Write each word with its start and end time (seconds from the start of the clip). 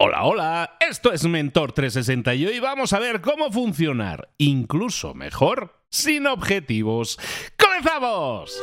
Hola, 0.00 0.22
hola, 0.22 0.76
esto 0.78 1.12
es 1.12 1.24
Mentor 1.24 1.72
360 1.72 2.32
y 2.36 2.46
hoy 2.46 2.60
vamos 2.60 2.92
a 2.92 3.00
ver 3.00 3.20
cómo 3.20 3.50
funcionar, 3.50 4.28
incluso 4.38 5.12
mejor, 5.12 5.74
sin 5.90 6.28
objetivos. 6.28 7.18
¡Comenzamos! 7.58 8.62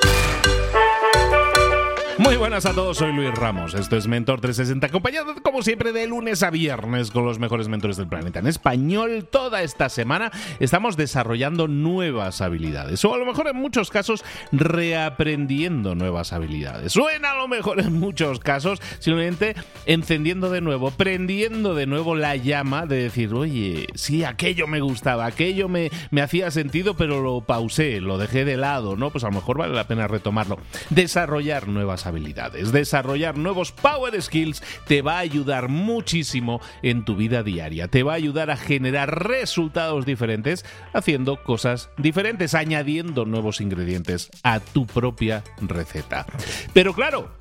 Muy 2.25 2.37
buenas 2.37 2.65
a 2.65 2.73
todos, 2.73 2.97
soy 2.97 3.13
Luis 3.13 3.29
Ramos. 3.35 3.75
Esto 3.75 3.97
es 3.97 4.07
Mentor 4.07 4.41
360, 4.41 4.87
acompañado 4.87 5.35
como 5.43 5.61
siempre 5.61 5.91
de 5.91 6.07
lunes 6.07 6.41
a 6.41 6.49
viernes 6.49 7.11
con 7.11 7.23
los 7.23 7.37
mejores 7.37 7.67
mentores 7.67 7.97
del 7.97 8.07
planeta. 8.07 8.39
En 8.39 8.47
español, 8.47 9.27
toda 9.29 9.61
esta 9.61 9.89
semana 9.89 10.31
estamos 10.59 10.97
desarrollando 10.97 11.67
nuevas 11.67 12.41
habilidades, 12.41 13.05
o 13.05 13.13
a 13.13 13.19
lo 13.19 13.27
mejor 13.27 13.47
en 13.47 13.57
muchos 13.57 13.91
casos 13.91 14.25
reaprendiendo 14.51 15.93
nuevas 15.93 16.33
habilidades, 16.33 16.95
en 17.15 17.25
a 17.25 17.35
lo 17.35 17.47
mejor 17.47 17.79
en 17.79 17.93
muchos 17.93 18.39
casos 18.39 18.81
simplemente 18.97 19.55
encendiendo 19.85 20.49
de 20.49 20.61
nuevo, 20.61 20.89
prendiendo 20.89 21.75
de 21.75 21.85
nuevo 21.85 22.15
la 22.15 22.35
llama 22.35 22.87
de 22.87 23.03
decir, 23.03 23.35
oye, 23.35 23.85
sí, 23.93 24.23
aquello 24.23 24.65
me 24.65 24.81
gustaba, 24.81 25.27
aquello 25.27 25.69
me, 25.69 25.91
me 26.09 26.23
hacía 26.23 26.49
sentido, 26.49 26.95
pero 26.95 27.21
lo 27.21 27.41
pausé, 27.41 28.01
lo 28.01 28.17
dejé 28.17 28.45
de 28.45 28.57
lado, 28.57 28.95
¿no? 28.95 29.11
Pues 29.11 29.23
a 29.23 29.27
lo 29.27 29.33
mejor 29.33 29.59
vale 29.59 29.75
la 29.75 29.87
pena 29.87 30.07
retomarlo. 30.07 30.57
Desarrollar 30.89 31.67
nuevas 31.67 32.07
habilidades. 32.07 32.14
Desarrollar 32.71 33.37
nuevos 33.37 33.71
power 33.71 34.21
skills 34.21 34.61
te 34.87 35.01
va 35.01 35.17
a 35.17 35.19
ayudar 35.19 35.69
muchísimo 35.69 36.61
en 36.81 37.05
tu 37.05 37.15
vida 37.15 37.43
diaria. 37.43 37.87
Te 37.87 38.03
va 38.03 38.13
a 38.13 38.15
ayudar 38.15 38.51
a 38.51 38.57
generar 38.57 39.27
resultados 39.27 40.05
diferentes 40.05 40.65
haciendo 40.93 41.43
cosas 41.43 41.89
diferentes, 41.97 42.53
añadiendo 42.55 43.25
nuevos 43.25 43.61
ingredientes 43.61 44.29
a 44.43 44.59
tu 44.59 44.85
propia 44.85 45.43
receta. 45.61 46.25
Pero 46.73 46.93
claro, 46.93 47.31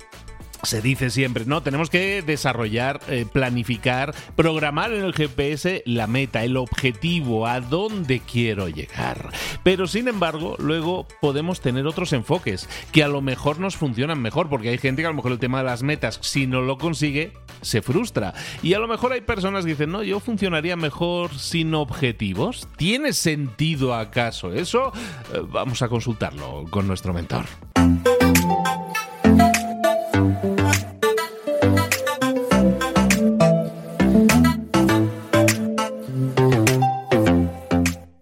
se 0.65 0.81
dice 0.81 1.09
siempre, 1.09 1.45
¿no? 1.45 1.61
Tenemos 1.61 1.89
que 1.89 2.21
desarrollar, 2.21 2.99
eh, 3.07 3.25
planificar, 3.31 4.13
programar 4.35 4.91
en 4.93 5.03
el 5.03 5.13
GPS 5.13 5.83
la 5.85 6.07
meta, 6.07 6.43
el 6.43 6.57
objetivo, 6.57 7.47
a 7.47 7.61
dónde 7.61 8.19
quiero 8.19 8.67
llegar. 8.67 9.31
Pero 9.63 9.87
sin 9.87 10.07
embargo, 10.07 10.55
luego 10.59 11.07
podemos 11.21 11.61
tener 11.61 11.87
otros 11.87 12.13
enfoques 12.13 12.67
que 12.91 13.03
a 13.03 13.07
lo 13.07 13.21
mejor 13.21 13.59
nos 13.59 13.75
funcionan 13.75 14.21
mejor, 14.21 14.49
porque 14.49 14.69
hay 14.69 14.77
gente 14.77 15.01
que 15.01 15.07
a 15.07 15.11
lo 15.11 15.15
mejor 15.15 15.31
el 15.31 15.39
tema 15.39 15.59
de 15.59 15.65
las 15.65 15.83
metas, 15.83 16.19
si 16.21 16.47
no 16.47 16.61
lo 16.61 16.77
consigue, 16.77 17.33
se 17.61 17.81
frustra. 17.81 18.33
Y 18.61 18.73
a 18.73 18.79
lo 18.79 18.87
mejor 18.87 19.13
hay 19.13 19.21
personas 19.21 19.65
que 19.65 19.71
dicen, 19.71 19.91
no, 19.91 20.03
yo 20.03 20.19
funcionaría 20.19 20.75
mejor 20.75 21.37
sin 21.37 21.73
objetivos. 21.73 22.67
¿Tiene 22.77 23.13
sentido 23.13 23.93
acaso 23.93 24.53
eso? 24.53 24.91
Eh, 25.33 25.41
vamos 25.47 25.81
a 25.81 25.89
consultarlo 25.89 26.65
con 26.69 26.87
nuestro 26.87 27.13
mentor. 27.13 27.45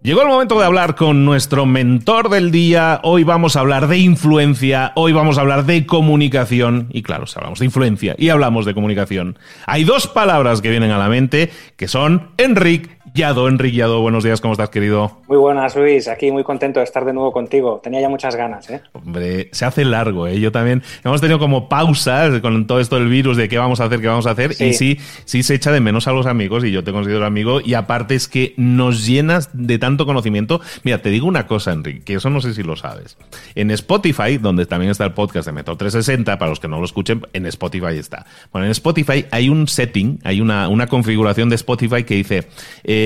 Llegó 0.03 0.21
el 0.21 0.27
momento 0.27 0.59
de 0.59 0.65
hablar 0.65 0.95
con 0.95 1.23
nuestro 1.23 1.65
mentor 1.65 2.27
del 2.27 2.51
día. 2.51 2.99
Hoy 3.03 3.23
vamos 3.23 3.55
a 3.55 3.61
hablar 3.61 3.87
de 3.87 3.99
influencia, 3.99 4.91
hoy 4.95 5.13
vamos 5.13 5.37
a 5.37 5.41
hablar 5.41 5.65
de 5.65 5.85
comunicación. 5.85 6.87
Y 6.91 7.03
claro, 7.03 7.25
si 7.25 7.39
hablamos 7.39 7.59
de 7.59 7.65
influencia 7.65 8.13
y 8.17 8.27
hablamos 8.27 8.65
de 8.65 8.73
comunicación, 8.73 9.39
hay 9.65 9.85
dos 9.85 10.07
palabras 10.07 10.59
que 10.59 10.69
vienen 10.69 10.91
a 10.91 10.97
la 10.97 11.07
mente 11.07 11.51
que 11.77 11.87
son 11.87 12.31
Enrique 12.35 12.97
Yado. 13.13 13.47
Enrique 13.47 13.77
Yado, 13.77 14.01
buenos 14.01 14.23
días, 14.23 14.41
¿cómo 14.41 14.53
estás, 14.53 14.69
querido? 14.69 15.19
Muy 15.27 15.37
buenas, 15.37 15.75
Luis. 15.75 16.07
Aquí 16.07 16.31
muy 16.31 16.43
contento 16.43 16.79
de 16.79 16.85
estar 16.85 17.05
de 17.05 17.13
nuevo 17.13 17.31
contigo. 17.31 17.79
Tenía 17.83 18.01
ya 18.01 18.09
muchas 18.09 18.35
ganas, 18.35 18.67
¿eh? 18.71 18.81
Hombre, 18.93 19.49
se 19.51 19.65
hace 19.65 19.85
largo, 19.85 20.25
¿eh? 20.25 20.39
Yo 20.39 20.51
también. 20.51 20.81
Hemos 21.03 21.21
tenido 21.21 21.37
como 21.37 21.69
pausas 21.69 22.41
con 22.41 22.65
todo 22.65 22.79
esto 22.79 22.95
del 22.95 23.09
virus 23.09 23.37
de 23.37 23.47
qué 23.49 23.59
vamos 23.59 23.81
a 23.81 23.85
hacer, 23.85 24.01
qué 24.01 24.07
vamos 24.07 24.25
a 24.25 24.31
hacer. 24.31 24.55
Y 24.59 24.73
sí, 24.73 24.97
sí 25.25 25.43
se 25.43 25.53
echa 25.53 25.71
de 25.71 25.79
menos 25.79 26.07
a 26.07 26.11
los 26.11 26.25
amigos 26.25 26.63
y 26.63 26.71
yo 26.71 26.83
te 26.83 26.91
considero 26.91 27.23
amigo. 27.23 27.61
Y 27.61 27.75
aparte 27.75 28.15
es 28.15 28.27
que 28.27 28.55
nos 28.57 29.05
llenas 29.05 29.51
de 29.53 29.77
tanto 29.77 30.07
conocimiento. 30.07 30.59
Mira, 30.81 30.99
te 31.03 31.09
digo 31.09 31.27
una 31.27 31.45
cosa, 31.45 31.71
Enrique, 31.71 32.01
que 32.03 32.13
eso 32.15 32.31
no 32.31 32.41
sé 32.41 32.55
si 32.55 32.63
lo 32.63 32.75
sabes. 32.75 33.17
En 33.53 33.69
Spotify, 33.69 34.39
donde 34.39 34.65
también 34.65 34.89
está 34.89 35.05
el 35.05 35.13
podcast 35.13 35.45
de 35.45 35.51
Metro 35.51 35.77
360, 35.77 36.39
para 36.39 36.49
los 36.49 36.59
que 36.59 36.67
no 36.67 36.79
lo 36.79 36.85
escuchen, 36.85 37.21
en 37.33 37.45
Spotify 37.45 37.95
está. 37.95 38.25
Bueno, 38.51 38.65
en 38.65 38.71
Spotify 38.71 39.25
hay 39.29 39.49
un 39.49 39.67
setting, 39.67 40.19
hay 40.23 40.41
una, 40.41 40.67
una 40.67 40.87
configuración 40.87 41.49
de 41.49 41.55
Spotify 41.55 42.03
que 42.05 42.15
dice... 42.15 42.47
Eh, 42.83 43.02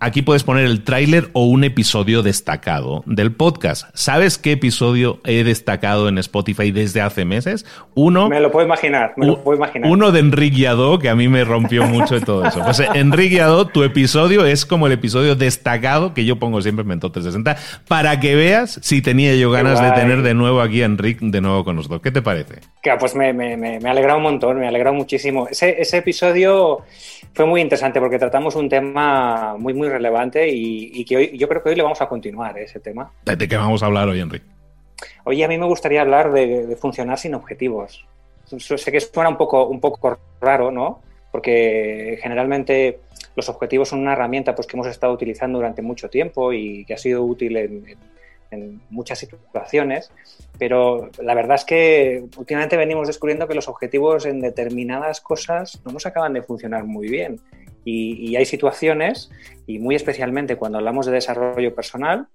aquí 0.00 0.22
puedes 0.22 0.44
poner 0.44 0.64
el 0.64 0.84
tráiler 0.84 1.28
o 1.32 1.44
un 1.44 1.64
episodio 1.64 2.22
destacado 2.22 3.02
del 3.06 3.32
podcast. 3.32 3.86
¿Sabes 3.94 4.38
qué 4.38 4.52
episodio 4.52 5.20
he 5.24 5.44
destacado 5.44 6.08
en 6.08 6.18
Spotify 6.18 6.70
desde 6.70 7.00
hace 7.00 7.24
meses? 7.24 7.66
Uno. 7.94 8.28
Me 8.28 8.40
lo 8.40 8.50
puedo 8.50 8.66
imaginar, 8.66 9.14
me 9.16 9.26
lo 9.26 9.42
puedo 9.42 9.56
imaginar. 9.56 9.90
Uno 9.90 10.12
de 10.12 10.20
Enrique 10.20 10.58
Yadó, 10.58 10.98
que 10.98 11.08
a 11.08 11.14
mí 11.14 11.28
me 11.28 11.44
rompió 11.44 11.84
mucho 11.86 12.14
de 12.14 12.20
todo 12.20 12.46
eso. 12.46 12.62
Pues 12.64 12.80
Enrique 12.94 13.36
Yadó, 13.36 13.66
tu 13.66 13.82
episodio 13.82 14.44
es 14.46 14.66
como 14.66 14.86
el 14.86 14.92
episodio 14.92 15.36
destacado 15.36 16.14
que 16.14 16.24
yo 16.24 16.36
pongo 16.36 16.60
siempre 16.62 16.82
en 16.82 16.88
Mentor 16.88 17.12
360 17.12 17.84
para 17.86 18.20
que 18.20 18.34
veas 18.34 18.78
si 18.82 19.02
tenía 19.02 19.34
yo 19.36 19.50
ganas 19.50 19.80
de 19.80 19.90
tener 19.92 20.22
de 20.22 20.34
nuevo 20.34 20.60
aquí 20.60 20.82
a 20.82 20.86
Enrique 20.86 21.20
de 21.22 21.40
nuevo 21.40 21.64
con 21.64 21.76
nosotros. 21.76 22.00
¿Qué 22.02 22.10
te 22.10 22.22
parece? 22.22 22.60
Que, 22.82 22.92
pues 22.98 23.14
me, 23.14 23.32
me, 23.32 23.56
me, 23.56 23.80
me 23.80 23.88
ha 23.88 23.92
alegrado 23.92 24.18
un 24.18 24.24
montón, 24.24 24.58
me 24.58 24.66
ha 24.66 24.68
alegrado 24.68 24.94
muchísimo. 24.94 25.48
Ese, 25.48 25.80
ese 25.80 25.98
episodio 25.98 26.82
fue 27.32 27.46
muy 27.46 27.60
interesante 27.60 28.00
porque 28.00 28.18
tratamos 28.18 28.56
un 28.56 28.68
tema 28.68 29.37
muy, 29.58 29.74
muy 29.74 29.88
relevante 29.88 30.48
y, 30.48 31.04
que 31.04 31.16
hoy, 31.16 31.38
yo 31.38 31.48
creo 31.48 31.62
que 31.62 31.70
hoy 31.70 31.76
le 31.76 31.82
vamos 31.82 32.00
a 32.00 32.08
continuar 32.08 32.58
¿eh? 32.58 32.64
ese 32.64 32.80
tema. 32.80 33.12
¿De 33.24 33.48
qué 33.48 33.56
vamos 33.56 33.82
a 33.82 33.86
hablar 33.86 34.08
hoy, 34.08 34.20
Enrique? 34.20 34.46
Hoy 35.24 35.42
a 35.42 35.48
mí 35.48 35.58
me 35.58 35.66
gustaría 35.66 36.00
hablar 36.00 36.32
de, 36.32 36.76
funcionar 36.76 37.18
sin 37.18 37.34
objetivos. 37.34 38.06
Sé 38.46 38.92
que 38.92 39.00
suena 39.00 39.28
un 39.28 39.36
poco, 39.36 39.66
un 39.66 39.80
poco 39.80 40.18
raro, 40.40 40.70
¿no? 40.70 41.02
Porque 41.30 42.18
generalmente 42.22 43.00
los 43.36 43.48
objetivos 43.48 43.90
son 43.90 44.00
una 44.00 44.14
herramienta 44.14 44.54
pues, 44.54 44.66
que 44.66 44.76
hemos 44.76 44.86
estado 44.86 45.12
utilizando 45.12 45.58
durante 45.58 45.82
mucho 45.82 46.08
tiempo 46.08 46.52
y 46.52 46.84
que 46.86 46.94
ha 46.94 46.98
sido 46.98 47.22
útil 47.24 47.56
en, 47.56 47.84
en 48.50 48.80
muchas 48.90 49.18
situaciones, 49.18 50.10
pero 50.58 51.10
la 51.20 51.34
verdad 51.34 51.56
es 51.56 51.64
que 51.64 52.24
últimamente 52.36 52.76
venimos 52.76 53.06
descubriendo 53.06 53.46
que 53.46 53.54
los 53.54 53.68
objetivos 53.68 54.26
en 54.26 54.40
determinadas 54.40 55.20
cosas 55.20 55.80
no 55.84 55.92
nos 55.92 56.06
acaban 56.06 56.32
de 56.32 56.42
funcionar 56.42 56.84
muy 56.84 57.08
bien. 57.08 57.40
Y, 57.90 58.36
hay 58.36 58.44
situaciones, 58.44 59.30
y 59.66 59.78
muy 59.78 59.94
especialmente 59.94 60.56
cuando 60.56 60.76
hablamos 60.76 61.06
de 61.06 61.12
desarrollo 61.12 61.74
personal, 61.74 62.28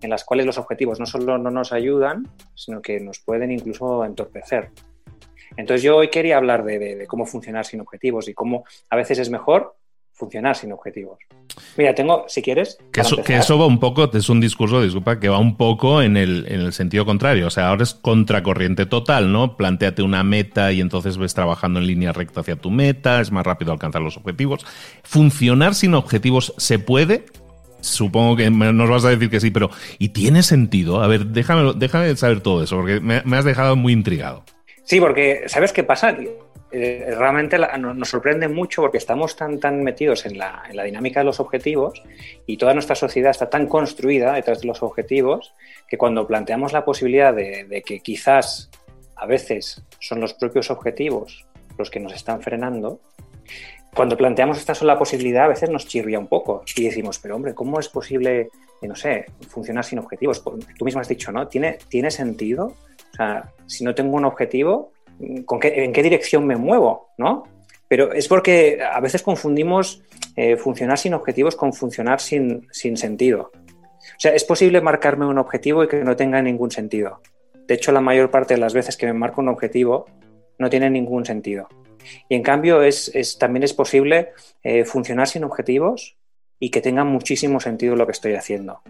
en 0.00 0.08
las 0.08 0.24
cuales 0.24 0.46
los 0.46 0.56
objetivos 0.56 0.98
no 0.98 1.04
solo 1.04 1.36
no 1.36 1.50
nos 1.50 1.72
ayudan, 1.72 2.26
sino 2.54 2.80
que 2.80 2.98
nos 2.98 3.18
pueden 3.18 3.50
incluso 3.50 4.02
entorpecer. 4.06 4.70
Entonces 5.58 5.82
yo 5.82 5.98
hoy 5.98 6.08
quería 6.08 6.38
hablar 6.38 6.64
de, 6.64 7.04
cómo 7.06 7.26
funcionar 7.26 7.66
sin 7.66 7.82
objetivos 7.82 8.28
y 8.30 8.34
cómo 8.34 8.64
a 8.88 8.96
veces 8.96 9.18
es 9.18 9.28
mejor 9.28 9.76
funcionar 10.18 10.56
sin 10.56 10.72
objetivos. 10.72 11.18
Mira, 11.76 11.94
tengo, 11.94 12.24
si 12.28 12.42
quieres. 12.42 12.78
Que 12.92 13.00
eso, 13.00 13.58
va 13.58 13.66
un 13.66 13.78
poco, 13.78 14.10
es 14.12 14.28
un 14.28 14.40
discurso, 14.40 14.82
disculpa, 14.82 15.20
que 15.20 15.28
va 15.28 15.38
un 15.38 15.56
poco 15.56 16.02
en 16.02 16.16
el, 16.16 16.44
en 16.48 16.60
el 16.60 16.72
sentido 16.72 17.06
contrario. 17.06 17.46
O 17.46 17.50
sea, 17.50 17.68
ahora 17.68 17.84
es 17.84 17.94
contracorriente 17.94 18.86
total, 18.86 19.32
¿no? 19.32 19.56
Plantéate 19.56 20.02
una 20.02 20.24
meta 20.24 20.72
y 20.72 20.80
entonces 20.80 21.16
ves 21.16 21.34
trabajando 21.34 21.78
en 21.78 21.86
línea 21.86 22.12
recta 22.12 22.40
hacia 22.40 22.56
tu 22.56 22.70
meta, 22.70 23.20
es 23.20 23.30
más 23.30 23.46
rápido 23.46 23.72
alcanzar 23.72 24.02
los 24.02 24.16
objetivos. 24.16 24.66
¿Funcionar 25.04 25.74
sin 25.74 25.94
objetivos 25.94 26.52
se 26.56 26.78
puede? 26.78 27.26
Supongo 27.80 28.36
que 28.36 28.50
nos 28.50 28.90
vas 28.90 29.04
a 29.04 29.10
decir 29.10 29.30
que 29.30 29.38
sí, 29.38 29.52
pero 29.52 29.70
¿y 30.00 30.08
tiene 30.08 30.42
sentido? 30.42 31.00
A 31.00 31.06
ver, 31.06 31.26
déjame, 31.26 31.74
déjame 31.76 32.16
saber 32.16 32.40
todo 32.40 32.62
eso, 32.62 32.76
porque 32.76 33.00
me, 33.00 33.22
me 33.24 33.36
has 33.36 33.44
dejado 33.44 33.76
muy 33.76 33.92
intrigado. 33.92 34.42
Sí, 34.88 35.02
porque 35.02 35.42
¿sabes 35.48 35.74
qué 35.74 35.84
pasa? 35.84 36.16
Eh, 36.70 37.14
realmente 37.14 37.58
nos 37.58 38.08
sorprende 38.08 38.48
mucho 38.48 38.80
porque 38.80 38.96
estamos 38.96 39.36
tan, 39.36 39.60
tan 39.60 39.82
metidos 39.84 40.24
en 40.24 40.38
la, 40.38 40.62
dinámica 40.82 41.20
de 41.20 41.24
los 41.24 41.40
objetivos 41.40 42.02
y 42.46 42.56
toda 42.56 42.72
nuestra 42.72 42.94
sociedad 42.94 43.30
está 43.30 43.50
tan 43.50 43.66
construida 43.66 44.32
detrás 44.32 44.62
de 44.62 44.66
los 44.66 44.82
objetivos 44.82 45.52
que 45.86 45.98
cuando 45.98 46.26
planteamos 46.26 46.72
la 46.72 46.86
posibilidad 46.86 47.34
de, 47.34 47.82
que 47.84 48.00
quizás 48.00 48.70
a 49.14 49.26
veces 49.26 49.82
son 50.00 50.22
los 50.22 50.32
propios 50.32 50.70
objetivos 50.70 51.44
los 51.76 51.90
que 51.90 52.00
nos 52.00 52.14
están 52.14 52.40
frenando, 52.40 52.98
cuando 53.94 54.16
planteamos 54.16 54.56
esta 54.56 54.74
sola 54.74 54.98
posibilidad 54.98 55.44
a 55.44 55.48
veces 55.48 55.68
nos 55.68 55.86
chirría 55.86 56.18
un 56.18 56.28
poco 56.28 56.62
y 56.76 56.84
decimos, 56.84 57.18
pero 57.18 57.36
hombre, 57.36 57.52
¿cómo 57.52 57.78
es 57.78 57.90
posible, 57.90 58.48
no 58.80 58.96
sé, 58.96 59.26
funcionar 59.50 59.84
sin 59.84 59.98
objetivos? 59.98 60.42
Tú 60.42 60.84
mismo 60.86 61.02
has 61.02 61.08
dicho, 61.08 61.30
¿no? 61.30 61.46
¿Tiene, 61.46 61.76
¿Tiene 61.90 62.10
sentido? 62.10 62.74
Si 63.66 63.84
no 63.84 63.94
tengo 63.94 64.16
un 64.16 64.24
objetivo, 64.24 64.92
en 65.20 65.92
qué 65.92 66.02
dirección 66.02 66.46
me 66.46 66.56
muevo, 66.56 67.10
¿no? 67.18 67.44
Pero 67.88 68.12
es 68.12 68.28
porque 68.28 68.80
a 68.82 69.00
veces 69.00 69.22
confundimos 69.22 70.02
eh, 70.36 70.56
funcionar 70.56 70.98
sin 70.98 71.14
objetivos 71.14 71.56
con 71.56 71.72
funcionar 71.72 72.20
sin, 72.20 72.68
sin 72.70 72.96
sentido. 72.96 73.50
O 73.54 74.20
sea, 74.20 74.34
es 74.34 74.44
posible 74.44 74.80
marcarme 74.80 75.26
un 75.26 75.38
objetivo 75.38 75.84
y 75.84 75.88
que 75.88 76.04
no 76.04 76.16
tenga 76.16 76.40
ningún 76.42 76.70
sentido. 76.70 77.20
De 77.66 77.74
hecho, 77.74 77.92
la 77.92 78.00
mayor 78.00 78.30
parte 78.30 78.54
de 78.54 78.60
las 78.60 78.74
veces 78.74 78.96
que 78.96 79.06
me 79.06 79.12
marco 79.12 79.40
un 79.40 79.48
objetivo 79.48 80.06
no 80.58 80.70
tiene 80.70 80.90
ningún 80.90 81.24
sentido. 81.24 81.68
Y 82.28 82.34
en 82.34 82.42
cambio, 82.42 82.80
también 83.38 83.62
es 83.62 83.74
posible 83.74 84.30
eh, 84.62 84.84
funcionar 84.84 85.28
sin 85.28 85.44
objetivos 85.44 86.16
y 86.58 86.70
que 86.70 86.80
tenga 86.80 87.04
muchísimo 87.04 87.60
sentido 87.60 87.96
lo 87.96 88.06
que 88.06 88.12
estoy 88.12 88.34
haciendo 88.34 88.82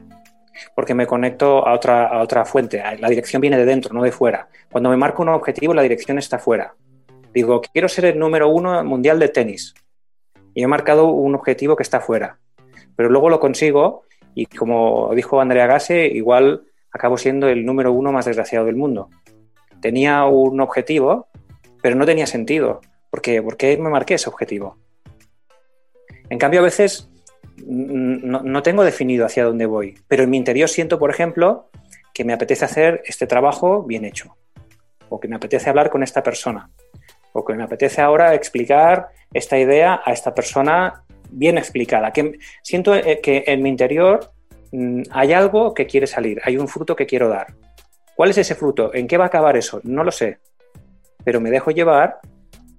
porque 0.75 0.95
me 0.95 1.07
conecto 1.07 1.67
a 1.67 1.75
otra, 1.75 2.07
a 2.07 2.23
otra 2.23 2.45
fuente. 2.45 2.83
La 2.99 3.09
dirección 3.09 3.41
viene 3.41 3.59
de 3.59 3.65
dentro, 3.65 3.95
no 3.95 4.03
de 4.03 4.13
fuera. 4.13 4.49
Cuando 4.71 4.91
me 4.91 4.97
marco 4.97 5.23
un 5.23 5.29
objetivo, 5.29 5.75
la 5.75 5.83
dirección 5.83 6.19
está 6.19 6.39
fuera. 6.39 6.75
Digo, 7.33 7.61
quiero 7.61 7.89
ser 7.89 8.07
el 8.07 8.19
número 8.19 8.49
uno 8.49 8.83
mundial 8.85 9.19
de 9.19 9.29
tenis. 9.29 9.75
y 10.55 10.63
he 10.63 10.67
marcado 10.67 11.07
un 11.07 11.35
objetivo 11.35 11.77
que 11.77 11.83
está 11.83 12.01
fuera. 12.01 12.39
Pero 12.97 13.11
luego 13.11 13.31
lo 13.31 13.39
consigo 13.39 14.03
y 14.35 14.47
como 14.47 15.13
dijo 15.15 15.41
Andrea 15.41 15.67
Gase, 15.67 16.07
igual 16.07 16.65
acabo 16.91 17.17
siendo 17.17 17.49
el 17.49 17.65
número 17.65 17.93
uno 17.93 18.13
más 18.13 18.25
desgraciado 18.25 18.67
del 18.67 18.77
mundo. 18.77 19.09
Tenía 19.81 20.25
un 20.25 20.61
objetivo, 20.61 21.29
pero 21.83 21.97
no 21.97 22.07
tenía 22.07 22.27
sentido. 22.27 22.81
¿Por? 23.11 23.23
¿Por 23.23 23.57
qué 23.57 23.77
me 23.77 23.91
marqué 23.91 24.15
ese 24.15 24.29
objetivo? 24.29 24.79
En 26.31 26.39
cambio, 26.39 26.61
a 26.61 26.65
veces 26.65 27.11
no, 27.67 28.63
tengo 28.63 28.85
definido 28.85 29.27
hacia 29.27 29.45
dónde 29.45 29.67
voy, 29.67 29.99
pero 30.09 30.23
en 30.23 30.31
mi 30.31 30.37
interior 30.37 30.69
siento, 30.69 30.99
por 30.99 31.11
ejemplo, 31.11 31.71
que 32.13 32.25
me 32.25 32.33
apetece 32.33 32.65
hacer 32.65 33.03
este 33.07 33.27
trabajo 33.27 33.83
bien 33.83 34.05
hecho, 34.05 34.37
o 35.09 35.21
que 35.21 35.29
me 35.29 35.37
apetece 35.37 35.71
hablar 35.71 35.91
con 35.91 36.03
esta 36.03 36.23
persona, 36.23 36.71
o 37.33 37.45
que 37.45 37.55
me 37.55 37.63
apetece 37.63 38.01
ahora 38.01 38.35
explicar 38.35 39.09
esta 39.33 39.59
idea 39.59 40.01
a 40.05 40.13
esta 40.13 40.35
persona 40.35 41.05
bien 41.31 41.59
explicada. 41.59 42.13
Que 42.13 42.39
siento 42.63 42.95
eh, 42.95 43.21
que 43.23 43.45
en 43.47 43.63
mi 43.63 43.69
interior 43.69 44.33
hay 45.11 45.33
algo 45.33 45.75
que 45.75 45.87
quiere 45.87 46.07
salir, 46.07 46.41
hay 46.45 46.57
un 46.57 46.69
fruto 46.69 46.97
que 46.97 47.07
quiero 47.07 47.29
dar. 47.29 47.55
¿Cuál 48.17 48.31
es 48.31 48.39
ese 48.39 48.55
fruto? 48.55 48.93
¿En 48.95 49.07
qué 49.07 49.17
va 49.17 49.25
a 49.25 49.29
acabar 49.29 49.57
eso? 49.57 49.81
No 49.85 50.03
lo 50.03 50.11
sé, 50.11 50.39
pero 51.25 51.41
me 51.41 51.51
dejo 51.51 51.71
llevar 51.71 52.19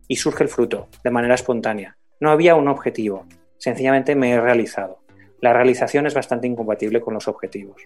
y 0.07 0.17
surge 0.17 0.43
el 0.43 0.49
fruto 0.49 0.87
de 1.03 1.11
manera 1.11 1.35
espontánea. 1.35 1.95
No 2.19 2.31
había 2.31 2.55
un 2.55 2.67
objetivo, 2.67 3.25
sencillamente 3.59 4.15
me 4.15 4.31
he 4.31 4.41
realizado. 4.41 4.99
La 5.41 5.53
realización 5.53 6.07
es 6.07 6.15
bastante 6.15 6.47
incompatible 6.47 6.99
con 6.99 7.13
los 7.13 7.27
objetivos. 7.27 7.81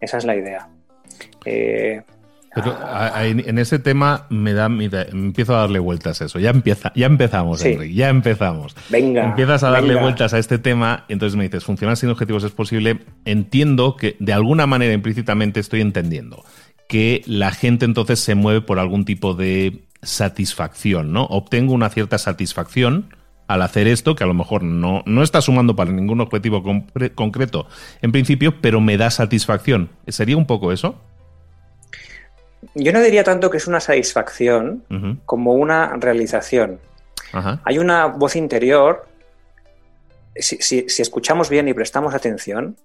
Esa 0.00 0.18
es 0.18 0.24
la 0.24 0.34
idea. 0.34 0.68
Eh, 1.44 2.02
en 2.56 3.58
ese 3.58 3.78
tema 3.80 4.26
me 4.30 4.52
da, 4.52 4.66
empiezo 4.66 5.56
a 5.56 5.60
darle 5.60 5.80
vueltas 5.80 6.20
a 6.20 6.26
eso. 6.26 6.38
Ya 6.38 6.50
empieza, 6.50 6.92
ya 6.94 7.06
empezamos, 7.06 7.64
Enrique, 7.64 7.94
ya 7.94 8.08
empezamos. 8.08 8.76
Venga. 8.90 9.24
Empiezas 9.24 9.64
a 9.64 9.70
darle 9.70 9.96
vueltas 9.96 10.34
a 10.34 10.38
este 10.38 10.58
tema, 10.58 11.04
entonces 11.08 11.36
me 11.36 11.44
dices, 11.44 11.64
funcionar 11.64 11.96
sin 11.96 12.10
objetivos 12.10 12.44
es 12.44 12.52
posible. 12.52 13.00
Entiendo 13.24 13.96
que 13.96 14.16
de 14.20 14.32
alguna 14.32 14.66
manera 14.66 14.92
implícitamente 14.92 15.60
estoy 15.60 15.80
entendiendo 15.80 16.44
que 16.88 17.22
la 17.26 17.50
gente 17.50 17.86
entonces 17.86 18.20
se 18.20 18.34
mueve 18.34 18.60
por 18.60 18.78
algún 18.78 19.04
tipo 19.04 19.34
de 19.34 19.84
satisfacción, 20.02 21.12
¿no? 21.12 21.24
Obtengo 21.24 21.72
una 21.72 21.88
cierta 21.88 22.18
satisfacción 22.18 23.08
al 23.46 23.62
hacer 23.62 23.86
esto, 23.86 24.14
que 24.14 24.24
a 24.24 24.26
lo 24.26 24.34
mejor 24.34 24.62
no, 24.62 25.02
no 25.06 25.22
está 25.22 25.40
sumando 25.40 25.76
para 25.76 25.92
ningún 25.92 26.20
objetivo 26.20 26.62
concreto 27.14 27.66
en 28.02 28.12
principio, 28.12 28.60
pero 28.60 28.80
me 28.80 28.96
da 28.96 29.10
satisfacción. 29.10 29.90
¿Sería 30.08 30.36
un 30.36 30.46
poco 30.46 30.72
eso? 30.72 30.98
Yo 32.74 32.92
no 32.92 33.00
diría 33.00 33.24
tanto 33.24 33.50
que 33.50 33.58
es 33.58 33.66
una 33.66 33.80
satisfacción 33.80 34.84
como 35.26 35.54
una 35.54 35.96
realización. 35.96 36.80
Hay 37.64 37.78
una 37.78 38.06
voz 38.06 38.36
interior, 38.36 39.06
si, 40.36 40.86
escuchamos 40.98 41.48
bien 41.48 41.68
y 41.68 41.74
prestamos 41.74 42.14
atención, 42.14 42.76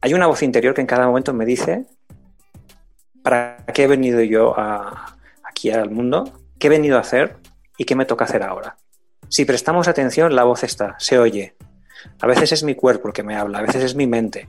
hay 0.00 0.14
una 0.14 0.26
voz 0.26 0.42
interior 0.42 0.74
que 0.74 0.80
en 0.80 0.86
cada 0.86 1.06
momento 1.06 1.34
me 1.34 1.44
dice 1.44 1.84
para 3.22 3.58
qué 3.74 3.84
he 3.84 3.86
venido 3.86 4.22
yo 4.22 4.54
aquí 5.44 5.70
al 5.70 5.90
mundo, 5.90 6.32
qué 6.58 6.68
he 6.68 6.70
venido 6.70 6.96
a 6.96 7.00
hacer 7.00 7.36
y 7.76 7.84
qué 7.84 7.94
me 7.94 8.06
toca 8.06 8.24
hacer 8.24 8.42
ahora. 8.42 8.76
Si 9.30 9.44
prestamos 9.44 9.88
atención, 9.88 10.34
la 10.34 10.44
voz 10.44 10.64
está, 10.64 10.96
se 10.98 11.18
oye. 11.18 11.54
A 12.20 12.26
veces 12.26 12.52
es 12.52 12.64
mi 12.64 12.74
cuerpo 12.74 13.08
el 13.08 13.14
que 13.14 13.22
me 13.22 13.36
habla, 13.36 13.60
a 13.60 13.62
veces 13.62 13.84
es 13.84 13.94
mi 13.94 14.06
mente. 14.06 14.48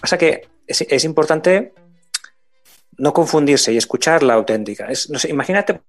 Pasa 0.00 0.18
que 0.18 0.48
es 0.66 1.04
importante 1.04 1.72
no 2.98 3.12
confundirse 3.12 3.72
y 3.72 3.76
escuchar 3.76 4.22
la 4.22 4.34
auténtica. 4.34 4.88
Imagínate, 5.28 5.80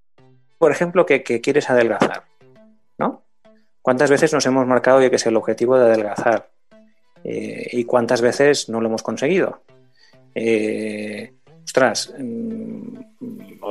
por 0.58 0.72
ejemplo, 0.72 1.06
que, 1.06 1.24
quieres 1.24 1.70
adelgazar, 1.70 2.26
¿no? 2.98 3.24
¿Cuántas 3.82 4.10
veces 4.10 4.34
nos 4.34 4.46
hemos 4.46 4.68
marcado 4.68 5.00
que 5.00 5.16
es 5.16 5.26
el 5.26 5.36
objetivo 5.36 5.78
de 5.78 5.86
adelgazar? 5.86 6.50
Eh, 7.24 7.70
¿Y 7.72 7.86
cuántas 7.86 8.22
veces 8.22 8.70
no 8.70 8.82
lo 8.82 8.88
hemos 8.88 9.02
conseguido? 9.02 9.64
Eh, 10.36 11.34
ostras, 11.64 12.14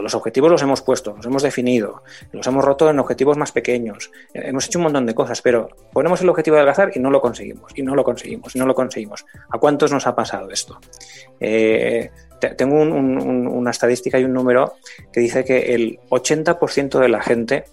los 0.02 0.14
objetivos 0.14 0.50
los 0.50 0.62
hemos 0.62 0.82
puesto, 0.82 1.14
los 1.16 1.26
hemos 1.26 1.42
definido, 1.42 2.02
los 2.32 2.46
hemos 2.46 2.64
roto 2.64 2.88
en 2.90 2.98
objetivos 2.98 3.36
más 3.36 3.52
pequeños, 3.52 4.10
eh, 4.34 4.42
hemos 4.44 4.66
hecho 4.66 4.78
un 4.78 4.84
montón 4.84 5.06
de 5.06 5.14
cosas, 5.14 5.42
pero 5.42 5.68
ponemos 5.92 6.20
el 6.20 6.28
objetivo 6.28 6.54
de 6.54 6.60
adelgazar 6.62 6.92
y 6.94 7.00
no 7.00 7.10
lo 7.10 7.20
conseguimos, 7.20 7.72
y 7.74 7.82
no 7.82 7.94
lo 7.94 8.04
conseguimos, 8.04 8.54
y 8.54 8.58
no 8.58 8.66
lo 8.66 8.74
conseguimos. 8.74 9.24
¿A 9.50 9.58
cuántos 9.58 9.92
nos 9.92 10.06
ha 10.06 10.14
pasado 10.14 10.50
esto? 10.50 10.78
tengo 11.38 12.76
una 12.76 13.70
estadística 13.70 14.18
y 14.18 14.24
un 14.24 14.32
número 14.32 14.74
que 15.12 15.20
dice 15.20 15.44
que 15.44 15.74
el 15.74 15.98
80% 16.10 16.98
de 16.98 17.08
la 17.08 17.22
gente 17.22 17.64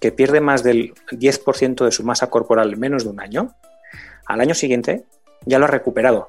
que 0.00 0.12
pierde 0.12 0.40
más 0.40 0.62
del 0.62 0.94
10% 1.10 1.84
de 1.84 1.92
su 1.92 2.04
masa 2.04 2.28
corporal 2.28 2.72
en 2.72 2.80
menos 2.80 3.04
de 3.04 3.10
un 3.10 3.20
año, 3.20 3.54
al 4.26 4.40
año 4.40 4.54
siguiente 4.54 5.04
ya 5.44 5.58
lo 5.58 5.64
ha 5.64 5.68
recuperado. 5.68 6.28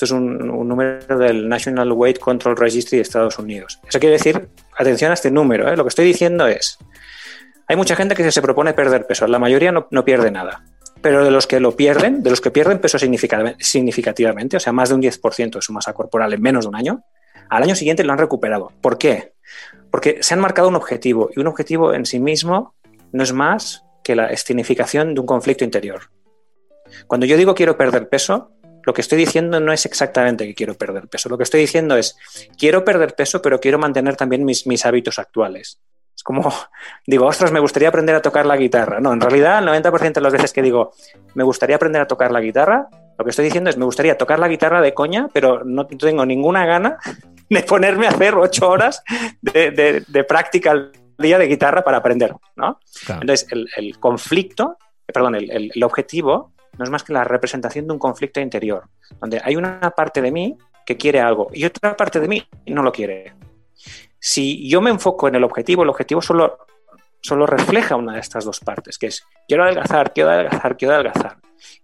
Esto 0.00 0.14
es 0.14 0.18
un, 0.18 0.38
número 0.66 1.18
del 1.18 1.46
National 1.46 1.92
Weight 1.92 2.18
Control 2.18 2.56
Registry 2.56 2.96
de 2.96 3.02
Estados 3.02 3.38
Unidos. 3.38 3.80
Eso 3.86 4.00
quiere 4.00 4.14
decir, 4.14 4.48
atención 4.78 5.10
a 5.10 5.14
este 5.14 5.30
número, 5.30 5.68
¿eh? 5.68 5.76
lo 5.76 5.84
que 5.84 5.90
estoy 5.90 6.06
diciendo 6.06 6.46
es, 6.46 6.78
hay 7.66 7.76
mucha 7.76 7.94
gente 7.94 8.14
que 8.14 8.32
se 8.32 8.40
propone 8.40 8.72
perder 8.72 9.06
peso, 9.06 9.26
la 9.26 9.38
mayoría 9.38 9.72
no 9.72 10.04
pierde 10.04 10.30
nada 10.30 10.64
pero 11.02 11.22
de 11.22 11.30
los 11.30 11.46
que 11.46 11.60
lo 11.60 11.76
pierden, 11.76 12.22
de 12.22 12.30
los 12.30 12.40
que 12.40 12.50
pierden 12.50 12.78
peso 12.78 12.98
significativamente, 12.98 14.56
o 14.56 14.60
sea, 14.60 14.72
más 14.72 14.88
de 14.88 14.94
un 14.94 15.02
10% 15.02 15.50
de 15.50 15.62
su 15.62 15.72
masa 15.72 15.92
corporal 15.92 16.32
en 16.32 16.42
menos 16.42 16.64
de 16.64 16.68
un 16.68 16.76
año, 16.76 17.04
al 17.48 17.62
año 17.62 17.74
siguiente 17.74 18.04
lo 18.04 18.12
han 18.12 18.18
recuperado. 18.18 18.72
¿Por 18.80 18.98
qué? 18.98 19.32
Porque 19.90 20.22
se 20.22 20.34
han 20.34 20.40
marcado 20.40 20.68
un 20.68 20.76
objetivo 20.76 21.30
y 21.34 21.40
un 21.40 21.46
objetivo 21.46 21.94
en 21.94 22.06
sí 22.06 22.20
mismo 22.20 22.74
no 23.12 23.22
es 23.22 23.32
más 23.32 23.84
que 24.04 24.14
la 24.14 24.26
escenificación 24.26 25.14
de 25.14 25.20
un 25.20 25.26
conflicto 25.26 25.64
interior. 25.64 26.10
Cuando 27.06 27.26
yo 27.26 27.36
digo 27.36 27.54
quiero 27.54 27.76
perder 27.76 28.08
peso, 28.08 28.52
lo 28.84 28.94
que 28.94 29.00
estoy 29.00 29.18
diciendo 29.18 29.60
no 29.60 29.72
es 29.72 29.86
exactamente 29.86 30.46
que 30.46 30.54
quiero 30.54 30.74
perder 30.74 31.08
peso. 31.08 31.28
Lo 31.28 31.36
que 31.36 31.44
estoy 31.44 31.60
diciendo 31.60 31.96
es 31.96 32.16
quiero 32.58 32.84
perder 32.84 33.14
peso, 33.14 33.42
pero 33.42 33.60
quiero 33.60 33.78
mantener 33.78 34.16
también 34.16 34.44
mis, 34.44 34.66
mis 34.66 34.84
hábitos 34.86 35.18
actuales. 35.18 35.80
Es 36.14 36.22
como, 36.22 36.52
digo, 37.06 37.26
ostras, 37.26 37.52
me 37.52 37.60
gustaría 37.60 37.88
aprender 37.88 38.14
a 38.14 38.22
tocar 38.22 38.46
la 38.46 38.56
guitarra. 38.56 39.00
No, 39.00 39.12
en 39.12 39.20
realidad, 39.20 39.58
el 39.58 39.82
90% 39.82 40.12
de 40.12 40.20
las 40.20 40.32
veces 40.32 40.52
que 40.52 40.62
digo, 40.62 40.92
me 41.34 41.44
gustaría 41.44 41.76
aprender 41.76 42.02
a 42.02 42.06
tocar 42.06 42.30
la 42.30 42.40
guitarra, 42.40 42.88
lo 43.18 43.24
que 43.24 43.30
estoy 43.30 43.44
diciendo 43.44 43.68
es, 43.68 43.76
me 43.76 43.84
gustaría 43.84 44.16
tocar 44.16 44.38
la 44.38 44.48
guitarra 44.48 44.80
de 44.80 44.94
coña, 44.94 45.28
pero 45.32 45.62
no 45.62 45.86
tengo 45.86 46.24
ninguna 46.24 46.64
gana 46.64 46.98
de 47.50 47.62
ponerme 47.62 48.06
a 48.06 48.10
hacer 48.10 48.34
ocho 48.34 48.68
horas 48.68 49.02
de, 49.42 50.24
práctica 50.26 50.70
al 50.70 50.92
día 51.18 51.38
de 51.38 51.46
guitarra 51.46 51.82
para 51.82 51.98
aprender, 51.98 52.34
¿no? 52.56 52.80
Entonces, 53.08 53.46
el, 53.76 53.98
conflicto, 53.98 54.78
eh, 55.06 55.12
perdón, 55.12 55.34
el, 55.34 55.70
el 55.74 55.84
objetivo 55.84 56.52
no 56.78 56.84
es 56.84 56.90
más 56.90 57.02
que 57.02 57.12
la 57.12 57.24
representación 57.24 57.86
de 57.86 57.92
un 57.92 57.98
conflicto 57.98 58.40
interior, 58.40 58.84
donde 59.20 59.40
hay 59.42 59.56
una 59.56 59.80
parte 59.90 60.22
de 60.22 60.30
mí 60.30 60.56
que 60.86 60.96
quiere 60.96 61.20
algo 61.20 61.48
y 61.52 61.64
otra 61.64 61.96
parte 61.96 62.20
de 62.20 62.28
mí 62.28 62.42
no 62.66 62.82
lo 62.82 62.92
quiere. 62.92 63.34
Si 64.18 64.68
yo 64.68 64.80
me 64.80 64.90
enfoco 64.90 65.28
en 65.28 65.34
el 65.34 65.44
objetivo, 65.44 65.82
el 65.82 65.88
objetivo 65.88 66.20
solo, 66.20 66.66
solo 67.20 67.46
refleja 67.46 67.96
una 67.96 68.14
de 68.14 68.20
estas 68.20 68.44
dos 68.44 68.60
partes, 68.60 68.98
que 68.98 69.06
es 69.06 69.24
quiero 69.46 69.64
adelgazar, 69.64 70.12
quiero 70.12 70.30
adelgazar, 70.30 70.76
quiero 70.76 70.94
adelgazar. 70.94 71.36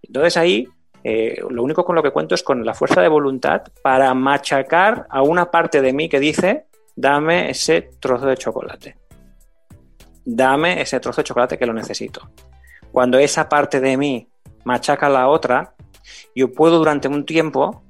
Entonces 0.03 0.37
ahí 0.37 0.67
eh, 1.03 1.41
lo 1.49 1.63
único 1.63 1.85
con 1.85 1.95
lo 1.95 2.03
que 2.03 2.11
cuento 2.11 2.35
es 2.35 2.43
con 2.43 2.65
la 2.65 2.73
fuerza 2.73 3.01
de 3.01 3.07
voluntad 3.07 3.63
para 3.81 4.13
machacar 4.13 5.07
a 5.09 5.21
una 5.21 5.49
parte 5.49 5.81
de 5.81 5.93
mí 5.93 6.09
que 6.09 6.19
dice, 6.19 6.65
dame 6.95 7.49
ese 7.49 7.89
trozo 7.99 8.25
de 8.25 8.37
chocolate. 8.37 8.97
Dame 10.25 10.81
ese 10.81 10.99
trozo 10.99 11.21
de 11.21 11.25
chocolate 11.25 11.57
que 11.57 11.65
lo 11.65 11.73
necesito. 11.73 12.29
Cuando 12.91 13.17
esa 13.19 13.47
parte 13.47 13.79
de 13.79 13.95
mí 13.95 14.27
machaca 14.67 15.09
la 15.09 15.29
otra, 15.29 15.73
yo 16.35 16.51
puedo 16.51 16.77
durante 16.77 17.07
un 17.07 17.25
tiempo 17.25 17.83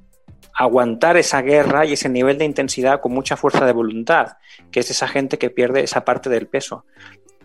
aguantar 0.54 1.16
esa 1.16 1.42
guerra 1.42 1.84
y 1.84 1.92
ese 1.92 2.08
nivel 2.08 2.38
de 2.38 2.44
intensidad 2.44 3.00
con 3.00 3.12
mucha 3.12 3.36
fuerza 3.36 3.66
de 3.66 3.72
voluntad, 3.72 4.38
que 4.70 4.80
es 4.80 4.90
esa 4.90 5.06
gente 5.06 5.38
que 5.38 5.50
pierde 5.50 5.82
esa 5.82 6.04
parte 6.04 6.30
del 6.30 6.46
peso. 6.46 6.84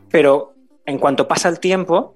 Pero 0.09 0.53
en 0.85 0.97
cuanto 0.99 1.27
pasa 1.27 1.49
el 1.49 1.59
tiempo, 1.59 2.15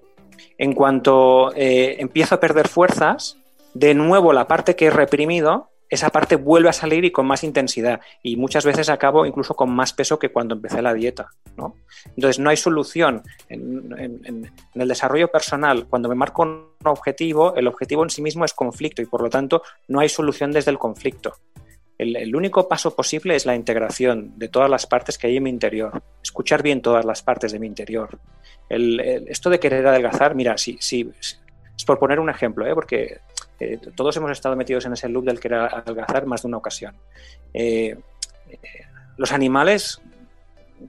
en 0.58 0.74
cuanto 0.74 1.52
eh, 1.56 1.98
empiezo 2.00 2.36
a 2.36 2.40
perder 2.40 2.68
fuerzas, 2.68 3.38
de 3.74 3.94
nuevo 3.94 4.32
la 4.32 4.48
parte 4.48 4.76
que 4.76 4.86
he 4.86 4.90
reprimido 4.90 5.70
esa 5.90 6.10
parte 6.10 6.36
vuelve 6.36 6.70
a 6.70 6.74
salir 6.74 7.06
y 7.06 7.12
con 7.12 7.26
más 7.26 7.44
intensidad. 7.44 8.02
Y 8.22 8.36
muchas 8.36 8.66
veces 8.66 8.90
acabo 8.90 9.26
incluso 9.26 9.56
con 9.56 9.70
más 9.70 9.94
peso 9.94 10.20
que 10.20 10.30
cuando 10.30 10.56
empecé 10.56 10.82
la 10.82 10.94
dieta. 10.94 11.30
¿no? 11.56 11.76
Entonces, 12.16 12.40
no 12.40 12.50
hay 12.50 12.58
solución. 12.58 13.24
En, 13.50 14.52
el 14.76 14.88
desarrollo 14.88 15.30
personal, 15.30 15.88
cuando 15.88 16.10
me 16.10 16.16
marco 16.16 16.44
un 16.44 16.68
objetivo, 16.84 17.56
el 17.56 17.68
objetivo 17.68 18.04
en 18.04 18.10
sí 18.10 18.22
mismo 18.22 18.46
es 18.46 18.54
conflicto 18.54 19.02
y 19.02 19.06
por 19.06 19.22
lo 19.22 19.30
tanto 19.30 19.64
no 19.88 20.00
hay 20.00 20.10
solución 20.10 20.52
desde 20.52 20.72
el 20.72 20.78
conflicto. 20.78 21.34
El, 21.98 22.36
único 22.36 22.68
paso 22.68 22.96
posible 22.96 23.36
es 23.36 23.48
la 23.48 23.56
integración 23.56 24.38
de 24.38 24.50
todas 24.50 24.70
las 24.70 24.86
partes 24.86 25.18
que 25.18 25.28
hay 25.28 25.38
en 25.38 25.44
mi 25.44 25.50
interior. 25.50 26.04
Escuchar 26.22 26.62
bien 26.62 26.82
todas 26.82 27.06
las 27.06 27.24
partes 27.24 27.52
de 27.52 27.60
mi 27.60 27.66
interior. 27.66 28.20
esto 28.70 29.50
de 29.50 29.60
querer 29.60 29.88
adelgazar, 29.88 30.36
mira, 30.36 30.58
si, 30.60 30.78
si, 30.80 31.10
es 31.20 31.86
por 31.86 31.98
poner 31.98 32.20
un 32.20 32.30
ejemplo, 32.30 32.68
¿eh? 32.68 32.76
porque 32.76 33.18
eh, 33.60 33.80
todos 33.96 34.16
hemos 34.18 34.32
estado 34.32 34.56
metidos 34.56 34.86
en 34.86 34.94
ese 34.94 35.10
loop 35.10 35.26
del 35.26 35.40
querer 35.40 35.60
adelgazar 35.60 36.26
más 36.26 36.42
de 36.42 36.48
una 36.48 36.58
ocasión. 36.58 36.96
Eh, 37.54 37.98
los 39.18 39.32
animales 39.32 40.02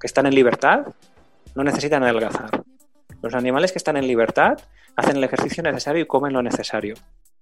que 0.01 0.07
están 0.07 0.27
en 0.27 0.35
libertad 0.35 0.87
no 1.55 1.65
necesitan 1.65 2.03
adelgazar. 2.03 2.63
Los 3.23 3.35
animales 3.35 3.73
que 3.73 3.79
están 3.79 3.97
en 3.97 4.07
libertad 4.07 4.59
hacen 4.97 5.17
el 5.17 5.25
ejercicio 5.25 5.63
necesario 5.63 6.03
y 6.03 6.07
comen 6.07 6.33
lo 6.33 6.43
necesario. 6.43 6.95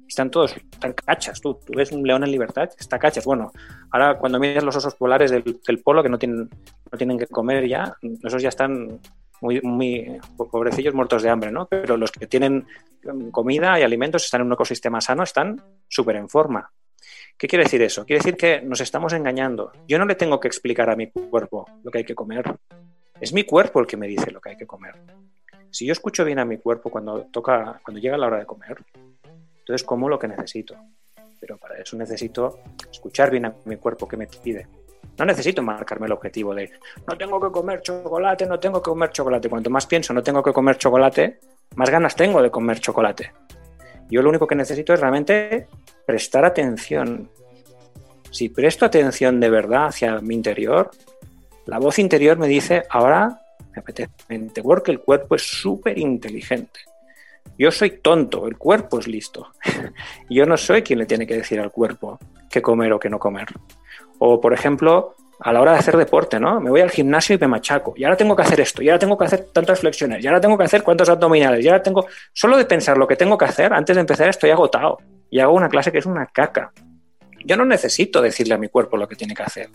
Están 0.07 0.31
todos, 0.31 0.55
están 0.57 0.93
cachas. 0.93 1.41
Tú, 1.41 1.55
tú 1.55 1.73
ves 1.75 1.91
un 1.91 2.07
león 2.07 2.23
en 2.23 2.31
libertad, 2.31 2.71
está 2.79 2.99
cachas. 2.99 3.25
Bueno, 3.25 3.51
ahora 3.91 4.17
cuando 4.17 4.39
miras 4.39 4.63
los 4.63 4.77
osos 4.77 4.95
polares 4.95 5.33
del, 5.33 5.83
polo 5.83 6.03
que 6.03 6.09
no 6.09 6.19
tienen, 6.19 6.49
no 6.93 6.99
tienen 6.99 7.19
que 7.19 7.27
comer 7.27 7.67
ya, 7.67 7.97
esos 8.23 8.41
ya 8.41 8.51
están 8.51 9.01
muy, 9.41 9.61
muy 9.63 10.21
pobrecillos 10.37 10.95
muertos 10.95 11.23
de 11.23 11.31
hambre, 11.31 11.51
¿no? 11.51 11.67
Pero 11.67 11.97
los 11.97 12.11
que 12.11 12.27
tienen 12.27 12.67
comida 13.31 13.79
y 13.79 13.83
alimentos, 13.83 14.25
están 14.25 14.41
en 14.41 14.49
un 14.49 14.53
ecosistema 14.55 15.01
sano, 15.01 15.23
están 15.23 15.63
súper 15.89 16.17
en 16.17 16.29
forma. 16.29 16.71
¿Qué 17.39 17.47
quiere 17.47 17.65
decir 17.65 17.83
eso? 17.83 18.05
Quiere 18.07 18.21
decir 18.21 18.37
que 18.37 18.63
nos 18.63 18.81
estamos 18.81 19.13
engañando. 19.13 19.73
Yo 19.87 19.99
no 19.99 20.07
le 20.07 20.15
tengo 20.15 20.41
que 20.41 20.49
explicar 20.49 20.89
a 20.89 20.97
mi 20.97 21.11
cuerpo 21.11 21.67
lo 21.83 21.91
que 21.91 21.99
hay 21.99 22.05
que 22.05 22.15
comer. 22.15 22.57
Es 23.21 23.33
mi 23.33 23.45
cuerpo 23.45 23.81
el 23.81 23.87
que 23.87 23.97
me 23.97 24.07
dice 24.07 24.31
lo 24.31 24.41
que 24.41 24.51
hay 24.51 24.57
que 24.57 24.67
comer. 24.67 24.95
Si 25.71 25.85
yo 25.85 25.93
escucho 25.93 26.25
bien 26.25 26.39
a 26.39 26.45
mi 26.45 26.57
cuerpo 26.57 26.91
cuando 26.91 27.27
toca, 27.31 27.81
cuando 27.85 28.01
llega 28.01 28.17
la 28.17 28.29
hora 28.29 28.39
de 28.39 28.47
comer, 28.47 28.79
entonces 29.59 29.85
como 29.85 30.09
lo 30.09 30.19
que 30.19 30.29
necesito. 30.29 30.75
Pero 31.39 31.59
para 31.59 31.79
eso 31.79 31.97
necesito 31.97 32.61
escuchar 32.91 33.31
bien 33.31 33.45
a 33.45 33.55
mi 33.67 33.77
cuerpo 33.77 34.09
que 34.09 34.17
me 34.17 34.27
pide. 34.27 34.67
No 35.19 35.25
necesito 35.25 35.63
marcarme 35.63 36.07
el 36.07 36.13
objetivo 36.13 36.55
de 36.55 36.71
no 37.07 37.17
tengo 37.17 37.41
que 37.41 37.51
comer 37.51 37.81
chocolate, 37.81 38.47
no 38.47 38.59
tengo 38.59 38.83
que 38.83 38.91
comer 38.91 39.11
chocolate. 39.11 39.49
Cuanto 39.49 39.71
más 39.71 39.87
pienso 39.87 40.13
no 40.13 40.23
tengo 40.23 40.43
que 40.43 40.53
comer 40.53 40.77
chocolate, 40.77 41.41
más 41.75 41.91
ganas 41.91 42.15
tengo 42.15 42.43
de 42.43 42.51
comer 42.51 42.81
chocolate. 42.81 43.33
Yo 44.11 44.23
lo 44.23 44.29
único 44.29 44.47
que 44.47 44.55
necesito 44.55 44.95
es 44.95 45.01
realmente 45.01 45.69
prestar 46.07 46.45
atención. 46.45 47.31
Si 48.31 48.49
presto 48.49 48.85
atención 48.85 49.41
de 49.41 49.51
verdad 49.51 49.87
hacia 49.87 50.21
mi 50.21 50.35
interior, 50.35 50.91
la 51.67 51.79
voz 51.79 51.99
interior 51.99 52.39
me 52.39 52.47
dice, 52.47 52.85
ahora 52.91 53.41
me 53.75 53.81
apetece 53.81 54.13
porque 54.63 54.93
el 54.93 55.01
cuerpo 55.01 55.35
es 55.35 55.43
súper 55.43 55.99
inteligente. 55.99 56.81
Yo 57.59 57.71
soy 57.71 57.99
tonto, 57.99 58.47
el 58.47 58.57
cuerpo 58.57 58.99
es 58.99 59.07
listo. 59.07 59.49
Yo 60.31 60.47
no 60.47 60.57
soy 60.57 60.83
quien 60.83 60.99
le 60.99 61.07
tiene 61.07 61.27
que 61.27 61.37
decir 61.37 61.59
al 61.59 61.73
cuerpo 61.73 62.19
qué 62.51 62.61
comer 62.61 62.93
o 62.93 62.99
qué 62.99 63.09
no 63.09 63.19
comer. 63.19 63.49
O, 64.19 64.41
por 64.41 64.53
ejemplo, 64.53 65.17
a 65.41 65.53
la 65.53 65.61
hora 65.61 65.73
de 65.73 65.79
hacer 65.79 65.97
deporte, 65.97 66.41
¿no? 66.41 66.61
Me 66.61 66.71
voy 66.71 66.81
al 66.81 66.91
gimnasio 66.91 67.37
y 67.37 67.39
me 67.39 67.47
machaco. 67.47 67.95
Y 67.97 68.05
ahora 68.05 68.17
tengo 68.17 68.35
que 68.35 68.43
hacer 68.43 68.61
esto, 68.61 68.83
y 68.83 68.89
ahora 68.89 68.99
tengo 68.99 69.19
que 69.19 69.25
hacer 69.25 69.49
tantas 69.53 69.81
flexiones, 69.81 70.25
y 70.25 70.27
ahora 70.27 70.41
tengo 70.41 70.57
que 70.57 70.65
hacer 70.65 70.83
cuántos 70.83 71.09
abdominales, 71.09 71.65
y 71.65 71.69
ahora 71.69 71.83
tengo... 71.83 72.07
Solo 72.33 72.57
de 72.57 72.65
pensar 72.65 72.97
lo 72.97 73.07
que 73.07 73.17
tengo 73.17 73.37
que 73.37 73.45
hacer, 73.45 73.73
antes 73.73 73.97
de 73.97 74.01
empezar 74.01 74.29
estoy 74.29 74.51
agotado. 74.51 74.99
Y 75.31 75.41
hago 75.41 75.55
una 75.55 75.69
clase 75.69 75.93
que 75.93 75.99
es 75.99 76.07
una 76.07 76.27
caca. 76.27 76.73
Yo 77.45 77.57
no 77.57 77.65
necesito 77.65 78.23
decirle 78.23 78.55
a 78.55 78.59
mi 78.59 78.69
cuerpo 78.69 78.97
lo 78.97 79.07
que 79.07 79.17
tiene 79.17 79.35
que 79.35 79.43
hacer. 79.43 79.69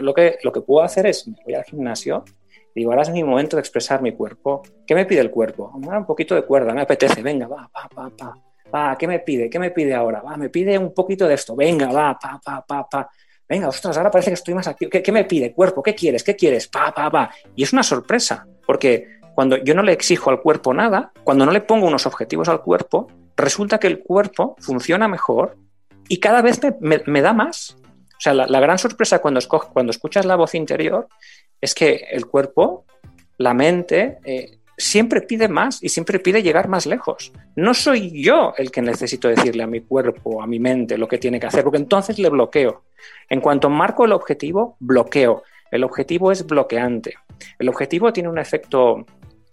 Lo 0.00 0.12
que, 0.14 0.38
lo 0.42 0.52
que 0.52 0.60
puedo 0.60 0.84
hacer 0.84 1.06
es, 1.06 1.28
voy 1.44 1.54
al 1.54 1.64
gimnasio, 1.64 2.24
digo, 2.74 2.90
ahora 2.90 3.02
es 3.02 3.10
mi 3.10 3.22
momento 3.24 3.56
de 3.56 3.60
expresar 3.60 4.02
mi 4.02 4.12
cuerpo. 4.12 4.62
¿Qué 4.86 4.94
me 4.94 5.04
pide 5.04 5.20
el 5.20 5.30
cuerpo? 5.30 5.70
un 5.74 6.06
poquito 6.06 6.34
de 6.34 6.42
cuerda, 6.42 6.72
me 6.74 6.82
apetece, 6.82 7.22
venga, 7.22 7.46
va, 7.46 7.68
pa, 7.72 7.88
pa, 7.88 8.10
pa. 8.10 8.38
Va, 8.74 8.96
¿qué 8.96 9.06
me 9.06 9.18
pide? 9.18 9.50
¿Qué 9.50 9.58
me 9.58 9.70
pide 9.70 9.94
ahora? 9.94 10.22
Va, 10.22 10.36
me 10.36 10.48
pide 10.48 10.78
un 10.78 10.94
poquito 10.94 11.28
de 11.28 11.34
esto, 11.34 11.54
venga, 11.54 11.92
va, 11.92 12.18
pa, 12.18 12.40
pa, 12.42 12.64
pa, 12.66 12.88
pa 12.88 13.10
venga, 13.48 13.68
ostras, 13.68 13.96
ahora 13.96 14.10
parece 14.10 14.30
que 14.30 14.34
estoy 14.34 14.54
más 14.54 14.66
activo. 14.66 14.90
¿Qué, 14.90 15.12
me 15.12 15.24
pide? 15.24 15.52
Cuerpo, 15.52 15.82
¿qué 15.82 15.94
quieres? 15.94 16.24
¿Qué 16.24 16.36
quieres? 16.36 16.68
Pa, 16.68 16.92
pa, 16.92 17.10
pa. 17.10 17.30
Y 17.54 17.62
es 17.62 17.72
una 17.72 17.82
sorpresa, 17.82 18.46
porque 18.66 19.18
cuando 19.34 19.56
yo 19.56 19.74
no 19.74 19.82
le 19.82 19.92
exijo 19.92 20.30
al 20.30 20.40
cuerpo 20.40 20.74
nada, 20.74 21.12
cuando 21.24 21.46
no 21.46 21.52
le 21.52 21.60
pongo 21.60 21.86
unos 21.86 22.06
objetivos 22.06 22.48
al 22.48 22.62
cuerpo, 22.62 23.08
resulta 23.36 23.78
que 23.78 23.86
el 23.86 24.00
cuerpo 24.00 24.56
funciona 24.60 25.08
mejor 25.08 25.56
y 26.08 26.18
cada 26.18 26.42
vez 26.42 26.60
me, 26.80 27.22
da 27.22 27.32
más. 27.32 27.76
O 27.80 28.20
sea, 28.20 28.34
la, 28.34 28.60
gran 28.60 28.78
sorpresa 28.78 29.20
cuando, 29.20 29.40
cuando 29.72 29.90
escuchas 29.90 30.26
la 30.26 30.36
voz 30.36 30.54
interior 30.54 31.08
es 31.60 31.74
que 31.74 32.06
el 32.10 32.26
cuerpo, 32.26 32.84
la 33.38 33.54
mente, 33.54 34.18
eh, 34.24 34.58
siempre 34.76 35.20
pide 35.22 35.48
más 35.48 35.82
y 35.82 35.88
siempre 35.88 36.18
pide 36.18 36.42
llegar 36.42 36.68
más 36.68 36.86
lejos. 36.86 37.32
No 37.56 37.74
soy 37.74 38.22
yo 38.22 38.52
el 38.56 38.70
que 38.70 38.82
necesito 38.82 39.28
decirle 39.28 39.62
a 39.62 39.66
mi 39.66 39.80
cuerpo, 39.80 40.42
a 40.42 40.46
mi 40.46 40.58
mente 40.58 40.98
lo 40.98 41.08
que 41.08 41.18
tiene 41.18 41.38
que 41.40 41.46
hacer, 41.46 41.62
porque 41.62 41.78
entonces 41.78 42.18
le 42.18 42.28
bloqueo. 42.28 42.82
En 43.28 43.40
cuanto 43.40 43.70
marco 43.70 44.04
el 44.04 44.12
objetivo, 44.12 44.76
bloqueo. 44.80 45.42
El 45.70 45.84
objetivo 45.84 46.32
es 46.32 46.46
bloqueante. 46.46 47.14
El 47.58 47.68
objetivo 47.68 48.12
tiene 48.12 48.28
un 48.28 48.38
efecto, 48.38 49.06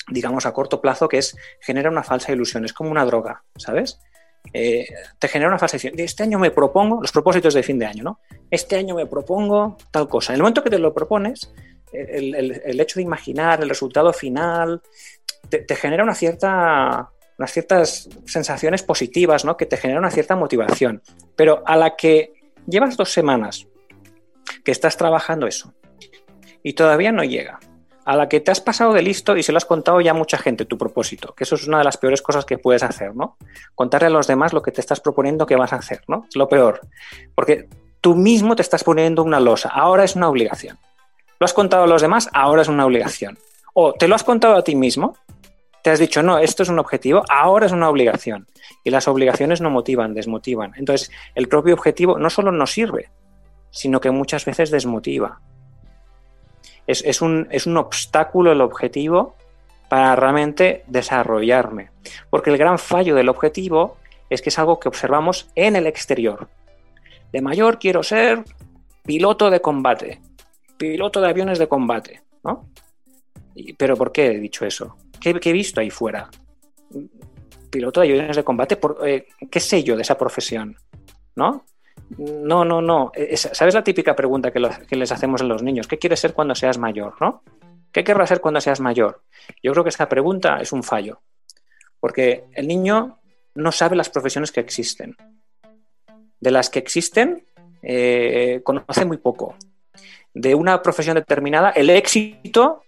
digamos, 0.10 0.46
a 0.46 0.53
corto 0.53 0.82
plazo 0.82 1.08
que 1.08 1.18
es 1.18 1.38
genera 1.62 1.89
una 1.89 2.03
falsa 2.03 2.32
ilusión. 2.32 2.65
Es 2.65 2.74
como 2.74 2.91
una 2.91 3.06
droga, 3.06 3.44
¿sabes? 3.56 4.00
Eh, 4.53 4.88
te 5.18 5.27
genera 5.27 5.50
una 5.50 5.60
falsa 5.60 5.77
ilusión. 5.77 5.94
Este 5.98 6.24
año 6.24 6.39
me 6.39 6.51
propongo, 6.51 7.01
los 7.01 7.12
propósitos 7.12 7.53
de 7.53 7.63
fin 7.63 7.79
de 7.79 7.86
año, 7.86 8.03
¿no? 8.03 8.20
Este 8.51 8.75
año 8.75 8.96
me 8.96 9.06
propongo 9.06 9.77
tal 9.91 10.08
cosa. 10.08 10.34
En 10.34 10.36
el 10.36 10.41
momento 10.41 10.63
que 10.63 10.70
te 10.70 10.79
lo 10.79 10.94
propones, 10.94 11.53
el, 11.91 12.79
hecho 12.79 13.00
de 13.00 13.03
imaginar 13.03 13.62
el 13.62 13.70
resultado 13.70 14.13
final 14.13 14.82
te, 15.50 15.75
genera 15.75 16.03
una 16.03 16.13
cierta, 16.13 17.10
unas 17.38 17.51
ciertas 17.51 18.10
sensaciones 18.25 18.84
positivas, 18.84 19.46
¿no? 19.46 19.58
que 19.58 19.65
te 19.65 19.77
genera 19.77 20.00
una 20.00 20.12
cierta 20.12 20.36
motivación. 20.36 21.01
Pero 21.36 21.63
a 21.65 21.75
la 21.75 21.96
que 21.96 22.34
llevas 22.70 22.98
dos 22.98 23.12
semanas 23.12 23.68
que 24.64 24.72
estás 24.72 24.98
trabajando 24.98 25.48
eso 25.48 25.74
y 26.64 26.74
todavía 26.74 27.12
no 27.12 27.24
llega, 27.24 27.60
a 28.06 28.16
la 28.16 28.28
que 28.28 28.40
te 28.40 28.50
has 28.50 28.60
pasado 28.60 28.94
de 28.94 29.02
listo 29.02 29.38
y 29.38 29.44
se 29.44 29.52
lo 29.52 29.58
has 29.58 29.66
contado 29.66 30.02
ya 30.02 30.12
a 30.12 30.16
mucha 30.16 30.38
gente 30.38 30.66
tu 30.66 30.78
propósito, 30.78 31.34
que 31.36 31.44
eso 31.44 31.56
es 31.56 31.68
una 31.68 31.78
de 31.78 31.84
las 31.84 31.98
peores 31.98 32.22
cosas 32.22 32.44
que 32.44 32.58
puedes 32.58 32.82
hacer, 32.82 33.16
¿no? 33.16 33.38
Contarle 33.76 34.08
a 34.08 34.10
los 34.10 34.26
demás 34.26 34.52
lo 34.52 34.62
que 34.62 34.72
te 34.72 34.82
estás 34.82 35.00
proponiendo 35.00 35.46
que 35.46 35.56
vas 35.56 35.74
a 35.74 35.76
hacer, 35.76 36.02
¿no? 36.08 36.26
Es 36.28 36.36
lo 36.36 36.48
peor. 36.48 36.82
Porque 37.36 37.70
tú 38.02 38.16
mismo 38.16 38.56
te 38.56 38.64
estás 38.64 38.84
poniendo 38.84 39.24
una 39.24 39.40
losa, 39.40 39.70
ahora 39.70 40.04
es 40.04 40.16
una 40.16 40.28
obligación. 40.28 40.80
Lo 41.40 41.46
has 41.46 41.54
contado 41.54 41.84
a 41.84 41.88
los 41.88 42.02
demás, 42.02 42.30
ahora 42.34 42.64
es 42.64 42.68
una 42.68 42.86
obligación. 42.86 43.38
O 43.74 43.94
te 43.94 44.08
lo 44.08 44.16
has 44.16 44.24
contado 44.24 44.56
a 44.56 44.64
ti 44.64 44.76
mismo, 44.76 45.16
te 45.84 45.90
has 45.90 46.00
dicho, 46.00 46.22
no, 46.24 46.38
esto 46.38 46.64
es 46.64 46.70
un 46.70 46.80
objetivo, 46.80 47.24
ahora 47.30 47.66
es 47.66 47.72
una 47.72 47.90
obligación. 47.90 48.48
Y 48.84 48.90
las 48.90 49.08
obligaciones 49.08 49.62
no 49.62 49.70
motivan, 49.70 50.14
desmotivan. 50.14 50.74
Entonces, 50.76 51.12
el 51.36 51.48
propio 51.48 51.74
objetivo 51.74 52.18
no 52.18 52.30
solo 52.30 52.52
no 52.52 52.68
sirve, 52.68 53.10
sino 53.72 54.00
que 54.00 54.12
muchas 54.12 54.46
veces 54.46 54.72
desmotiva. 54.72 55.40
Es, 56.88 57.22
un, 57.22 57.48
es 57.52 57.68
un 57.68 57.78
obstáculo 57.78 58.52
el 58.52 58.62
objetivo 58.62 59.36
para 59.90 60.16
realmente 60.16 60.84
desarrollarme. 60.88 61.92
Porque 62.32 62.50
el 62.50 62.58
gran 62.58 62.80
fallo 62.80 63.14
del 63.14 63.30
objetivo 63.30 63.98
es 64.30 64.42
que 64.42 64.50
es 64.50 64.58
algo 64.58 64.80
que 64.80 64.88
observamos 64.88 65.50
en 65.54 65.76
el 65.76 65.86
exterior. 65.86 66.50
De 67.32 67.42
mayor 67.42 67.78
quiero 67.78 68.02
ser 68.02 68.44
piloto 69.04 69.52
de 69.52 69.62
combate 69.62 70.20
piloto 70.80 71.22
de 71.22 71.30
aviones 71.30 71.60
de 71.60 71.68
combate, 71.68 72.24
¿no? 72.44 72.70
¿Pero 73.78 73.98
por 73.98 74.12
qué 74.12 74.28
he 74.28 74.40
dicho 74.40 74.66
eso? 74.66 74.96
¿Qué, 75.20 75.40
he 75.44 75.54
visto 75.54 75.80
ahí 75.80 75.90
fuera? 75.90 76.30
Piloto 77.70 78.02
de 78.02 78.08
aviones 78.08 78.36
de 78.36 78.44
combate, 78.44 78.80
eh, 79.06 79.28
¿qué 79.50 79.60
sé 79.60 79.84
yo 79.84 79.96
de 79.96 80.02
esa 80.02 80.18
profesión? 80.18 80.76
¿No? 81.36 81.66
No, 82.18 82.66
no, 82.66 82.82
no. 82.82 83.12
¿Sabes 83.36 83.76
la 83.76 83.84
típica 83.84 84.16
pregunta 84.16 84.52
que, 84.52 84.60
les 84.60 85.12
hacemos 85.12 85.42
a 85.42 85.46
los 85.46 85.62
niños? 85.62 85.88
¿Qué 85.88 86.00
quieres 86.00 86.20
ser 86.20 86.34
cuando 86.34 86.56
seas 86.56 86.78
mayor? 86.78 87.16
¿no? 87.22 87.44
¿Qué 87.92 88.04
querrás 88.04 88.30
ser 88.30 88.42
cuando 88.42 88.62
seas 88.62 88.80
mayor? 88.80 89.22
Yo 89.62 89.72
creo 89.72 89.84
que 89.84 89.90
esta 89.90 90.10
pregunta 90.10 90.58
es 90.60 90.72
un 90.72 90.84
fallo, 90.84 91.22
porque 92.00 92.46
el 92.54 92.68
niño 92.68 93.20
no 93.56 93.72
sabe 93.72 93.96
las 93.96 94.10
profesiones 94.10 94.52
que 94.52 94.60
existen. 94.60 95.16
De 96.40 96.52
las 96.52 96.70
que 96.70 96.80
existen, 96.80 97.46
eh, 97.84 98.62
conoce 98.64 99.06
muy 99.06 99.18
poco 99.18 99.56
de 100.34 100.56
una 100.56 100.82
profesión 100.82 101.16
determinada, 101.16 101.72
el 101.72 101.90
éxito 101.90 102.84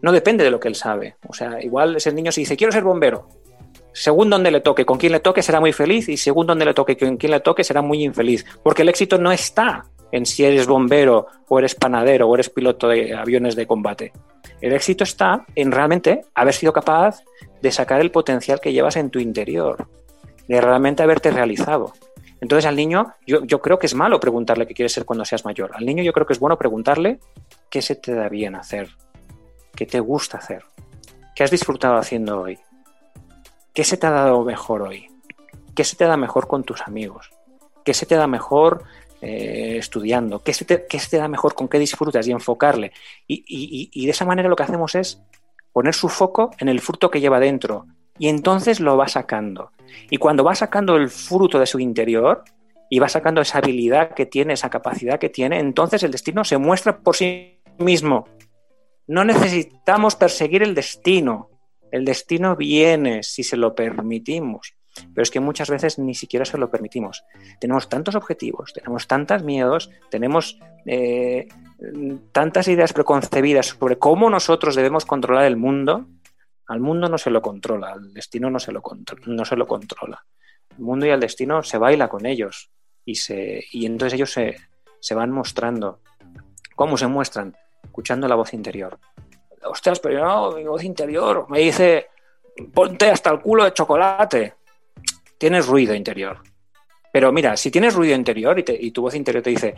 no 0.00 0.12
depende 0.12 0.44
de 0.44 0.50
lo 0.50 0.60
que 0.60 0.68
él 0.68 0.74
sabe. 0.74 1.16
O 1.28 1.32
sea, 1.32 1.62
igual 1.62 1.96
ese 1.96 2.12
niño 2.12 2.32
se 2.32 2.40
dice, 2.40 2.56
quiero 2.56 2.72
ser 2.72 2.84
bombero. 2.84 3.28
Según 3.92 4.30
donde 4.30 4.50
le 4.50 4.60
toque, 4.60 4.86
con 4.86 4.98
quien 4.98 5.12
le 5.12 5.20
toque 5.20 5.42
será 5.42 5.60
muy 5.60 5.72
feliz 5.72 6.08
y 6.08 6.16
según 6.16 6.46
donde 6.46 6.64
le 6.64 6.74
toque, 6.74 6.96
con 6.96 7.16
quien 7.16 7.32
le 7.32 7.40
toque 7.40 7.62
será 7.62 7.82
muy 7.82 8.02
infeliz. 8.02 8.44
Porque 8.62 8.82
el 8.82 8.88
éxito 8.88 9.18
no 9.18 9.32
está 9.32 9.84
en 10.12 10.26
si 10.26 10.44
eres 10.44 10.66
bombero 10.66 11.26
o 11.48 11.58
eres 11.58 11.74
panadero 11.74 12.28
o 12.28 12.34
eres 12.34 12.50
piloto 12.50 12.88
de 12.88 13.14
aviones 13.14 13.56
de 13.56 13.66
combate. 13.66 14.12
El 14.60 14.72
éxito 14.72 15.04
está 15.04 15.44
en 15.56 15.72
realmente 15.72 16.22
haber 16.34 16.54
sido 16.54 16.72
capaz 16.72 17.22
de 17.60 17.72
sacar 17.72 18.00
el 18.00 18.10
potencial 18.10 18.60
que 18.60 18.72
llevas 18.72 18.96
en 18.96 19.10
tu 19.10 19.18
interior, 19.18 19.88
de 20.46 20.60
realmente 20.60 21.02
haberte 21.02 21.30
realizado. 21.30 21.92
Entonces 22.40 22.66
al 22.66 22.76
niño 22.76 23.12
yo, 23.26 23.60
creo 23.60 23.78
que 23.78 23.86
es 23.86 23.94
malo 23.94 24.20
preguntarle 24.20 24.66
qué 24.66 24.74
quieres 24.74 24.92
ser 24.92 25.04
cuando 25.04 25.24
seas 25.24 25.44
mayor. 25.44 25.70
Al 25.74 25.86
niño 25.86 26.02
yo 26.02 26.12
creo 26.12 26.26
que 26.26 26.32
es 26.32 26.40
bueno 26.40 26.58
preguntarle 26.58 27.18
qué 27.70 27.82
se 27.82 27.96
te 27.96 28.14
da 28.14 28.28
bien 28.28 28.54
hacer, 28.54 28.88
qué 29.82 29.90
te 29.90 30.00
gusta 30.00 30.38
hacer, 30.38 30.62
qué 31.34 31.42
has 31.42 31.50
disfrutado 31.50 31.96
haciendo 31.96 32.40
hoy, 32.40 32.58
qué 33.74 33.82
se 33.82 33.96
te 33.96 34.06
ha 34.06 34.10
dado 34.10 34.44
mejor 34.44 34.82
hoy, 34.82 35.08
qué 35.74 35.82
se 35.82 35.96
te 35.96 36.04
da 36.04 36.16
mejor 36.16 36.46
con 36.46 36.62
tus 36.62 36.82
amigos, 36.82 37.30
qué 37.84 37.92
se 37.92 38.06
te 38.06 38.14
da 38.14 38.28
mejor 38.28 38.84
eh, 39.20 39.76
estudiando, 39.78 40.42
¿Qué 40.42 40.52
se, 40.52 40.64
te, 40.64 41.18
da 41.18 41.26
mejor, 41.26 41.54
con 41.54 41.68
qué 41.68 41.78
disfrutas 41.78 42.26
y 42.28 42.30
enfocarle. 42.30 42.92
y 43.26 44.04
de 44.04 44.10
esa 44.10 44.24
manera 44.24 44.48
lo 44.48 44.56
que 44.56 44.62
hacemos 44.62 44.94
es 44.94 45.20
poner 45.72 45.94
su 45.94 46.08
foco 46.08 46.52
en 46.58 46.68
el 46.68 46.80
fruto 46.80 47.10
que 47.10 47.20
lleva 47.20 47.40
dentro 47.40 47.86
y 48.18 48.28
entonces 48.28 48.78
lo 48.78 48.96
va 48.96 49.08
sacando. 49.08 49.72
Y 50.10 50.18
cuando 50.18 50.44
va 50.44 50.54
sacando 50.54 50.94
el 50.94 51.08
fruto 51.08 51.58
de 51.58 51.66
su 51.66 51.80
interior 51.80 52.44
y 52.88 53.00
va 53.00 53.08
sacando 53.08 53.40
esa 53.40 53.58
habilidad 53.58 54.14
que 54.14 54.26
tiene, 54.26 54.52
esa 54.52 54.70
capacidad 54.70 55.18
que 55.18 55.28
tiene, 55.28 55.58
entonces 55.58 56.02
el 56.02 56.12
destino 56.12 56.44
se 56.44 56.58
muestra 56.58 56.98
por 56.98 57.16
sí 57.16 57.58
mismo. 57.78 58.28
No 59.06 59.24
necesitamos 59.24 60.16
perseguir 60.16 60.62
el 60.62 60.74
destino. 60.74 61.50
El 61.90 62.04
destino 62.04 62.56
viene 62.56 63.22
si 63.22 63.42
se 63.42 63.56
lo 63.56 63.74
permitimos. 63.74 64.74
Pero 65.14 65.22
es 65.22 65.30
que 65.30 65.40
muchas 65.40 65.70
veces 65.70 65.98
ni 65.98 66.14
siquiera 66.14 66.44
se 66.44 66.58
lo 66.58 66.70
permitimos. 66.70 67.24
Tenemos 67.60 67.88
tantos 67.88 68.14
objetivos, 68.14 68.72
tenemos 68.72 69.06
tantos 69.06 69.42
miedos, 69.42 69.90
tenemos 70.10 70.58
eh, 70.86 71.48
tantas 72.32 72.68
ideas 72.68 72.92
preconcebidas 72.92 73.66
sobre 73.66 73.98
cómo 73.98 74.28
nosotros 74.28 74.74
debemos 74.74 75.06
controlar 75.06 75.46
el 75.46 75.56
mundo. 75.56 76.06
Al 76.66 76.80
mundo 76.80 77.08
no 77.08 77.18
se 77.18 77.30
lo 77.30 77.42
controla, 77.42 77.92
al 77.92 78.12
destino 78.12 78.50
no 78.50 78.58
se 78.58 78.72
lo, 78.72 78.82
no 79.26 79.44
se 79.44 79.56
lo 79.56 79.66
controla. 79.66 80.24
El 80.76 80.84
mundo 80.84 81.06
y 81.06 81.10
el 81.10 81.20
destino 81.20 81.62
se 81.62 81.78
baila 81.78 82.08
con 82.08 82.26
ellos 82.26 82.70
y, 83.04 83.16
se, 83.16 83.64
y 83.72 83.86
entonces 83.86 84.14
ellos 84.14 84.30
se, 84.30 84.56
se 85.00 85.14
van 85.14 85.30
mostrando. 85.30 86.00
¿Cómo 86.76 86.96
se 86.96 87.06
muestran? 87.06 87.56
Escuchando 87.82 88.28
la 88.28 88.34
voz 88.34 88.52
interior. 88.54 88.98
Ostras, 89.64 90.00
pero 90.00 90.24
no, 90.24 90.52
mi 90.52 90.64
voz 90.64 90.82
interior 90.82 91.46
me 91.48 91.60
dice, 91.60 92.08
ponte 92.72 93.10
hasta 93.10 93.30
el 93.30 93.40
culo 93.40 93.64
de 93.64 93.72
chocolate 93.72 94.54
tienes 95.42 95.66
ruido 95.66 95.92
interior. 95.92 96.38
Pero 97.12 97.32
mira, 97.32 97.56
si 97.56 97.72
tienes 97.72 97.94
ruido 97.94 98.14
interior 98.14 98.56
y, 98.60 98.90
tu 98.92 99.02
voz 99.02 99.16
interior 99.16 99.42
te 99.42 99.50
dice, 99.50 99.74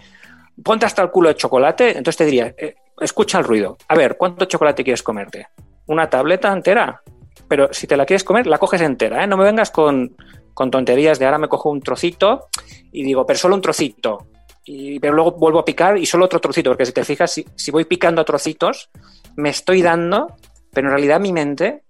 ponte 0.63 0.85
hasta 0.85 1.01
el 1.01 1.11
culo 1.11 1.31
de 1.31 1.37
chocolate, 1.37 1.89
entonces 1.89 2.19
te 2.19 2.27
diría, 2.27 2.55
eh, 2.59 2.75
escucha 3.01 3.39
el 3.39 3.45
ruido. 3.45 3.79
A 3.89 3.95
ver, 3.95 4.19
¿cuánto 4.19 4.45
chocolate 4.45 4.85
quieres 4.85 5.03
comerte? 5.03 5.49
¿Una 5.87 6.11
tableta 6.11 6.53
entera? 6.53 7.01
Pero 7.49 7.73
si 7.73 7.87
te 7.87 7.97
la 7.97 8.05
quieres 8.05 8.25
comer, 8.25 8.47
la 8.47 8.59
coges 8.59 8.83
entera, 8.83 9.25
¿eh? 9.25 9.27
No 9.27 9.39
me 9.39 9.45
vengas 9.45 9.71
con, 9.71 10.15
tonterías 10.55 11.19
de 11.19 11.25
ahora 11.25 11.39
me 11.39 11.49
cojo 11.49 11.71
un 11.71 11.81
trocito 11.81 12.49
y 12.93 13.03
digo, 13.03 13.25
pero 13.25 13.39
solo 13.39 13.55
un 13.55 13.63
trocito. 13.63 14.27
Y, 14.65 14.99
pero 14.99 15.13
luego 15.13 15.33
vuelvo 15.33 15.59
a 15.59 15.65
picar 15.65 15.99
y 15.99 16.07
solo 16.07 16.25
otro 16.25 16.41
trocito, 16.41 16.71
porque 16.71 16.87
si 16.87 16.93
te 16.93 17.05
fijas, 17.05 17.31
si, 17.31 17.45
si 17.55 17.71
voy 17.71 17.85
picando 17.85 18.23
a 18.23 18.25
trocitos, 18.25 18.91
me 19.37 19.51
estoy 19.51 19.83
dando, 19.83 20.37
pero 20.73 20.89
en 20.89 20.93
realidad 20.93 21.21
mi 21.21 21.33
mente 21.33 21.83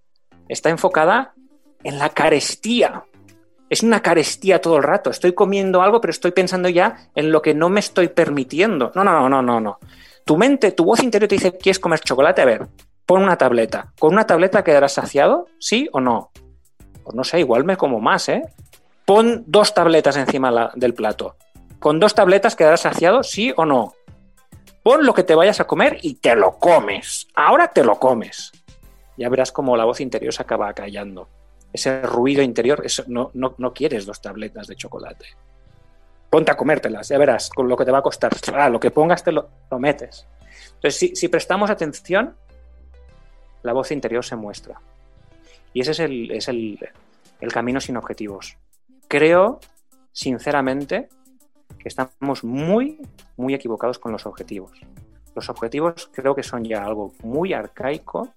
está 0.48 0.70
enfocada 0.70 1.34
en 1.84 1.98
la 1.98 2.08
carestía 2.08 3.04
es 3.74 3.82
una 3.82 4.00
carestía 4.00 4.60
todo 4.60 4.76
el 4.76 4.82
rato. 4.82 5.10
Estoy 5.10 5.32
comiendo 5.32 5.82
algo, 5.82 6.00
pero 6.00 6.10
estoy 6.10 6.30
pensando 6.30 6.68
ya 6.68 7.08
en 7.14 7.32
lo 7.32 7.42
que 7.42 7.54
no 7.54 7.68
me 7.68 7.80
estoy 7.80 8.08
permitiendo. 8.08 8.92
No, 8.94 9.04
no, 9.04 9.28
no, 9.28 9.42
no, 9.42 9.60
no. 9.60 9.78
Tu 10.24 10.36
mente, 10.36 10.72
tu 10.72 10.84
voz 10.84 11.02
interior 11.02 11.28
te 11.28 11.34
dice, 11.34 11.56
¿quieres 11.58 11.78
comer 11.78 12.00
chocolate? 12.00 12.42
A 12.42 12.44
ver, 12.44 12.66
pon 13.04 13.22
una 13.22 13.36
tableta. 13.36 13.92
¿Con 13.98 14.12
una 14.12 14.26
tableta 14.26 14.62
quedarás 14.62 14.92
saciado? 14.92 15.46
¿Sí 15.58 15.88
o 15.92 16.00
no? 16.00 16.30
Pues 17.02 17.14
no 17.14 17.24
sé, 17.24 17.40
igual 17.40 17.64
me 17.64 17.76
como 17.76 18.00
más, 18.00 18.28
¿eh? 18.28 18.42
Pon 19.04 19.44
dos 19.46 19.74
tabletas 19.74 20.16
encima 20.16 20.70
del 20.74 20.94
plato. 20.94 21.36
¿Con 21.84 22.00
dos 22.00 22.14
tabletas 22.14 22.56
quedarás 22.56 22.80
saciado? 22.80 23.22
¿Sí 23.22 23.52
o 23.54 23.66
no? 23.66 23.92
Pon 24.82 25.04
lo 25.04 25.12
que 25.12 25.22
te 25.22 25.34
vayas 25.34 25.60
a 25.60 25.66
comer 25.66 25.98
y 26.00 26.14
te 26.14 26.34
lo 26.34 26.58
comes. 26.58 27.28
Ahora 27.34 27.68
te 27.68 27.84
lo 27.84 28.00
comes. 28.00 28.52
Ya 29.18 29.28
verás 29.28 29.52
cómo 29.52 29.76
la 29.76 29.84
voz 29.84 30.00
interior 30.00 30.32
se 30.32 30.40
acaba 30.40 30.72
callando 30.72 31.28
ese 31.74 32.00
ruido 32.00 32.40
interior, 32.40 32.80
eso, 32.86 33.04
no, 33.06 33.32
no, 33.34 33.74
quieres 33.74 34.06
dos 34.06 34.22
tabletas 34.22 34.66
de 34.66 34.76
chocolate. 34.76 35.26
Ponte 36.30 36.50
a 36.52 36.56
comértelas, 36.56 37.08
ya 37.08 37.18
verás 37.18 37.50
con 37.50 37.68
lo 37.68 37.76
que 37.76 37.84
te 37.84 37.90
va 37.90 37.98
a 37.98 38.02
costar. 38.02 38.32
Ah, 38.54 38.70
lo 38.70 38.80
que 38.80 38.90
pongas 38.90 39.22
te 39.22 39.32
lo, 39.32 39.50
metes. 39.78 40.26
Entonces, 40.76 41.10
si, 41.14 41.28
prestamos 41.28 41.68
atención, 41.68 42.34
la 43.62 43.74
voz 43.74 43.90
interior 43.90 44.24
se 44.24 44.36
muestra. 44.36 44.80
Y 45.74 45.82
ese 45.82 45.90
es 45.90 45.98
el, 45.98 46.30
es 46.30 46.48
el, 46.48 46.78
el 47.42 47.52
camino 47.52 47.78
sin 47.78 47.98
objetivos. 47.98 48.56
Creo, 49.06 49.60
sinceramente, 50.12 51.10
estamos 51.88 52.44
muy, 52.44 53.00
muy 53.36 53.54
equivocados 53.54 53.98
con 53.98 54.12
los 54.12 54.26
objetivos. 54.26 54.72
Los 55.34 55.48
objetivos 55.48 56.10
creo 56.12 56.34
que 56.34 56.42
son 56.42 56.64
ya 56.64 56.84
algo 56.84 57.12
muy 57.22 57.52
arcaico 57.52 58.34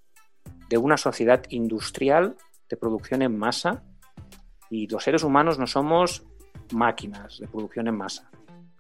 de 0.70 0.78
una 0.78 0.98
sociedad 0.98 1.44
industrial 1.50 2.36
de 2.70 2.78
producción 2.78 3.22
en 3.22 3.38
masa 3.38 3.84
y 4.70 4.88
los 4.88 5.04
seres 5.04 5.24
humanos 5.24 5.60
no 5.60 5.68
somos 5.68 6.26
máquinas 6.74 7.40
de 7.40 7.48
producción 7.48 7.88
en 7.88 7.96
masa. 7.96 8.30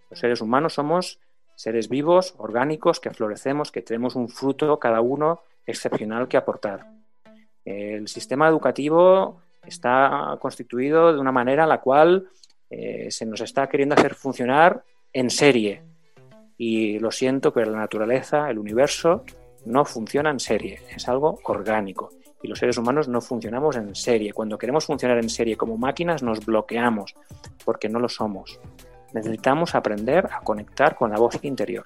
Los 0.09 0.19
seres 0.19 0.41
humanos 0.41 0.73
somos 0.73 1.19
seres 1.55 1.89
vivos, 1.89 2.35
orgánicos, 2.37 2.99
que 2.99 3.11
florecemos, 3.11 3.71
que 3.71 3.81
tenemos 3.81 4.15
un 4.15 4.29
fruto 4.29 4.79
cada 4.79 5.01
uno 5.01 5.41
excepcional 5.65 6.27
que 6.27 6.37
aportar. 6.37 6.87
El 7.65 8.07
sistema 8.07 8.47
educativo 8.47 9.41
está 9.65 10.37
constituido 10.39 11.13
de 11.13 11.19
una 11.19 11.31
manera 11.31 11.63
en 11.63 11.69
la 11.69 11.81
cual 11.81 12.29
eh, 12.69 13.09
se 13.11 13.25
nos 13.25 13.41
está 13.41 13.67
queriendo 13.67 13.95
hacer 13.95 14.15
funcionar 14.15 14.83
en 15.13 15.29
serie. 15.29 15.83
Y 16.57 16.99
lo 16.99 17.11
siento, 17.11 17.53
pero 17.53 17.71
la 17.71 17.77
naturaleza, 17.77 18.49
el 18.49 18.59
universo, 18.59 19.23
no 19.65 19.85
funciona 19.85 20.29
en 20.29 20.39
serie, 20.39 20.79
es 20.95 21.07
algo 21.07 21.39
orgánico 21.43 22.09
y 22.41 22.47
los 22.47 22.59
seres 22.59 22.77
humanos 22.77 23.07
no 23.07 23.21
funcionamos 23.21 23.75
en 23.75 23.95
serie. 23.95 24.33
Cuando 24.33 24.57
queremos 24.57 24.85
funcionar 24.85 25.17
en 25.17 25.29
serie 25.29 25.57
como 25.57 25.77
máquinas 25.77 26.23
nos 26.23 26.45
bloqueamos 26.45 27.15
porque 27.65 27.89
no 27.89 27.99
lo 27.99 28.09
somos. 28.09 28.59
Necesitamos 29.13 29.73
aprender 29.75 30.27
a 30.31 30.41
conectar 30.41 30.95
con 30.95 31.09
la 31.09 31.17
voz 31.17 31.39
interior, 31.43 31.83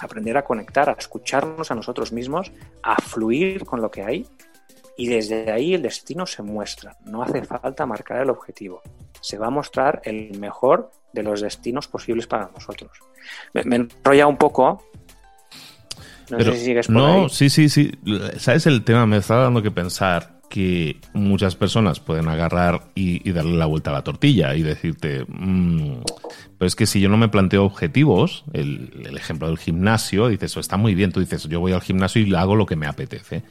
aprender 0.00 0.36
a 0.36 0.44
conectar, 0.44 0.88
a 0.88 0.92
escucharnos 0.92 1.70
a 1.70 1.74
nosotros 1.74 2.12
mismos, 2.12 2.52
a 2.82 3.00
fluir 3.00 3.64
con 3.64 3.80
lo 3.80 3.90
que 3.90 4.02
hay 4.02 4.26
y 4.96 5.08
desde 5.08 5.50
ahí 5.50 5.74
el 5.74 5.82
destino 5.82 6.26
se 6.26 6.42
muestra. 6.42 6.96
No 7.04 7.22
hace 7.22 7.42
falta 7.44 7.86
marcar 7.86 8.22
el 8.22 8.30
objetivo. 8.30 8.82
Se 9.20 9.38
va 9.38 9.48
a 9.48 9.50
mostrar 9.50 10.00
el 10.04 10.38
mejor 10.38 10.90
de 11.12 11.22
los 11.22 11.40
destinos 11.40 11.88
posibles 11.88 12.26
para 12.26 12.50
nosotros. 12.52 12.90
Me, 13.52 13.64
me 13.64 13.76
enrolla 13.76 14.26
un 14.26 14.36
poco, 14.36 14.82
no 16.30 16.40
sé 16.40 16.52
si 16.56 16.64
sigues 16.64 16.86
por 16.86 16.96
No, 16.96 17.28
sí, 17.28 17.50
sí, 17.50 17.68
sí. 17.68 17.92
¿Sabes 18.38 18.66
el 18.66 18.82
tema? 18.84 19.06
Me 19.06 19.18
está 19.18 19.36
dando 19.36 19.62
que 19.62 19.70
pensar 19.70 20.36
que 20.48 21.00
muchas 21.12 21.56
personas 21.56 22.00
pueden 22.00 22.28
agarrar 22.28 22.90
y, 22.94 23.30
darle 23.32 23.56
la 23.56 23.66
vuelta 23.66 23.90
a 23.90 23.94
la 23.94 24.02
tortilla 24.02 24.54
y 24.54 24.62
decirte, 24.62 25.24
mmm, 25.28 26.00
pero 26.58 26.66
es 26.66 26.76
que 26.76 26.86
si 26.86 27.00
yo 27.00 27.08
no 27.08 27.16
me 27.16 27.28
planteo 27.28 27.64
objetivos, 27.64 28.44
el, 28.52 29.16
ejemplo 29.16 29.48
del 29.48 29.58
gimnasio, 29.58 30.28
dices, 30.28 30.52
eso 30.52 30.60
está 30.60 30.76
muy 30.76 30.94
bien, 30.94 31.12
tú 31.12 31.20
dices, 31.20 31.44
yo 31.44 31.60
voy 31.60 31.72
al 31.72 31.82
gimnasio 31.82 32.22
y 32.22 32.34
hago 32.34 32.54
lo 32.54 32.66
que 32.66 32.76
me 32.76 32.86
apetece. 32.86 33.42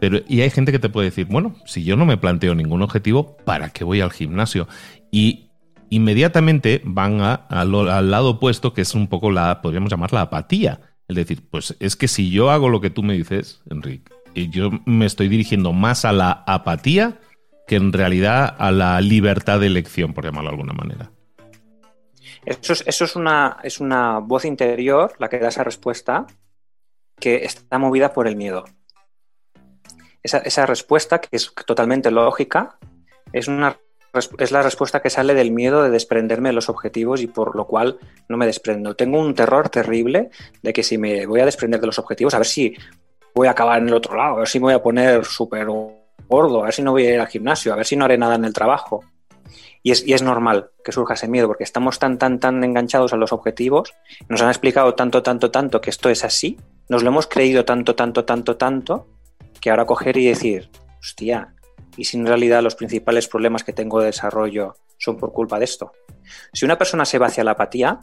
Pero, 0.00 0.20
y 0.28 0.42
hay 0.42 0.50
gente 0.50 0.72
que 0.72 0.78
te 0.78 0.88
puede 0.88 1.06
decir, 1.06 1.26
bueno, 1.26 1.56
si 1.64 1.84
yo 1.84 1.96
no 1.96 2.06
me 2.06 2.16
planteo 2.16 2.54
ningún 2.54 2.82
objetivo, 2.82 3.36
¿para 3.44 3.70
qué 3.70 3.84
voy 3.84 4.00
al 4.00 4.12
gimnasio? 4.12 4.68
Y 5.10 5.50
inmediatamente 5.90 6.82
van 6.84 7.20
al 7.20 8.10
lado 8.10 8.30
opuesto, 8.30 8.72
que 8.72 8.82
es 8.82 8.94
un 8.94 9.08
poco 9.08 9.30
la, 9.30 9.60
podríamos 9.62 9.90
llamar 9.90 10.12
la 10.12 10.22
apatía. 10.22 10.80
Es 11.08 11.16
decir, 11.16 11.42
pues 11.50 11.76
es 11.80 11.96
que 11.96 12.06
si 12.06 12.30
yo 12.30 12.50
hago 12.50 12.68
lo 12.68 12.80
que 12.80 12.90
tú 12.90 13.02
me 13.02 13.14
dices, 13.14 13.62
Enrique, 13.70 14.12
yo 14.34 14.70
me 14.84 15.06
estoy 15.06 15.28
dirigiendo 15.28 15.72
más 15.72 16.04
a 16.04 16.12
la 16.12 16.44
apatía 16.46 17.18
que 17.66 17.76
en 17.76 17.92
realidad 17.92 18.54
a 18.58 18.70
la 18.70 19.00
libertad 19.00 19.60
de 19.60 19.66
elección, 19.66 20.14
por 20.14 20.24
llamarlo 20.24 20.50
de 20.50 20.54
alguna 20.54 20.72
manera. 20.72 21.10
Eso 22.44 22.72
es, 22.72 22.84
eso 22.86 23.04
es, 23.04 23.16
una, 23.16 23.58
es 23.62 23.80
una 23.80 24.18
voz 24.18 24.44
interior 24.44 25.12
la 25.18 25.28
que 25.28 25.38
da 25.38 25.48
esa 25.48 25.64
respuesta 25.64 26.26
que 27.18 27.44
está 27.44 27.78
movida 27.78 28.12
por 28.12 28.26
el 28.26 28.36
miedo. 28.36 28.64
Esa, 30.28 30.38
esa 30.38 30.66
respuesta, 30.66 31.22
que 31.22 31.28
es 31.32 31.50
totalmente 31.64 32.10
lógica, 32.10 32.78
es 33.32 33.48
una 33.48 33.78
es 34.38 34.52
la 34.52 34.62
respuesta 34.62 35.00
que 35.00 35.10
sale 35.10 35.34
del 35.34 35.50
miedo 35.50 35.82
de 35.82 35.90
desprenderme 35.90 36.50
de 36.50 36.54
los 36.54 36.68
objetivos 36.68 37.20
y 37.20 37.26
por 37.26 37.56
lo 37.56 37.66
cual 37.66 37.98
no 38.28 38.36
me 38.36 38.46
desprendo. 38.46 38.94
Tengo 38.94 39.18
un 39.20 39.34
terror 39.34 39.68
terrible 39.68 40.30
de 40.62 40.72
que 40.72 40.82
si 40.82 40.98
me 40.98 41.26
voy 41.26 41.40
a 41.40 41.44
desprender 41.44 41.80
de 41.80 41.86
los 41.86 41.98
objetivos, 41.98 42.34
a 42.34 42.38
ver 42.38 42.46
si 42.46 42.74
voy 43.34 43.48
a 43.48 43.52
acabar 43.52 43.80
en 43.80 43.88
el 43.88 43.94
otro 43.94 44.16
lado, 44.16 44.36
a 44.36 44.38
ver 44.40 44.48
si 44.48 44.58
me 44.58 44.64
voy 44.64 44.74
a 44.74 44.82
poner 44.82 45.24
súper 45.24 45.66
gordo, 46.26 46.60
a 46.60 46.64
ver 46.64 46.74
si 46.74 46.82
no 46.82 46.92
voy 46.92 47.06
a 47.06 47.14
ir 47.14 47.20
al 47.20 47.28
gimnasio, 47.28 47.72
a 47.72 47.76
ver 47.76 47.86
si 47.86 47.96
no 47.96 48.04
haré 48.04 48.18
nada 48.18 48.34
en 48.34 48.44
el 48.44 48.52
trabajo. 48.52 49.04
Y 49.82 49.92
es, 49.92 50.06
y 50.06 50.12
es 50.12 50.22
normal 50.22 50.70
que 50.84 50.92
surja 50.92 51.14
ese 51.14 51.28
miedo 51.28 51.46
porque 51.46 51.64
estamos 51.64 51.98
tan, 51.98 52.18
tan, 52.18 52.40
tan 52.40 52.62
enganchados 52.64 53.12
a 53.12 53.16
los 53.16 53.32
objetivos, 53.32 53.94
nos 54.28 54.42
han 54.42 54.48
explicado 54.48 54.94
tanto, 54.94 55.22
tanto, 55.22 55.50
tanto 55.50 55.80
que 55.80 55.90
esto 55.90 56.10
es 56.10 56.24
así, 56.24 56.58
nos 56.88 57.02
lo 57.02 57.10
hemos 57.10 57.26
creído 57.26 57.64
tanto, 57.64 57.94
tanto, 57.94 58.24
tanto, 58.24 58.56
tanto, 58.56 59.06
que 59.60 59.70
ahora 59.70 59.86
coger 59.86 60.16
y 60.16 60.26
decir, 60.26 60.70
hostia, 61.00 61.54
y 61.96 62.04
si 62.04 62.16
en 62.16 62.26
realidad 62.26 62.62
los 62.62 62.74
principales 62.74 63.28
problemas 63.28 63.64
que 63.64 63.72
tengo 63.72 64.00
de 64.00 64.06
desarrollo 64.06 64.74
son 64.98 65.16
por 65.16 65.32
culpa 65.32 65.58
de 65.58 65.64
esto. 65.64 65.92
Si 66.52 66.64
una 66.64 66.78
persona 66.78 67.04
se 67.04 67.18
va 67.18 67.26
hacia 67.26 67.44
la 67.44 67.52
apatía, 67.52 68.00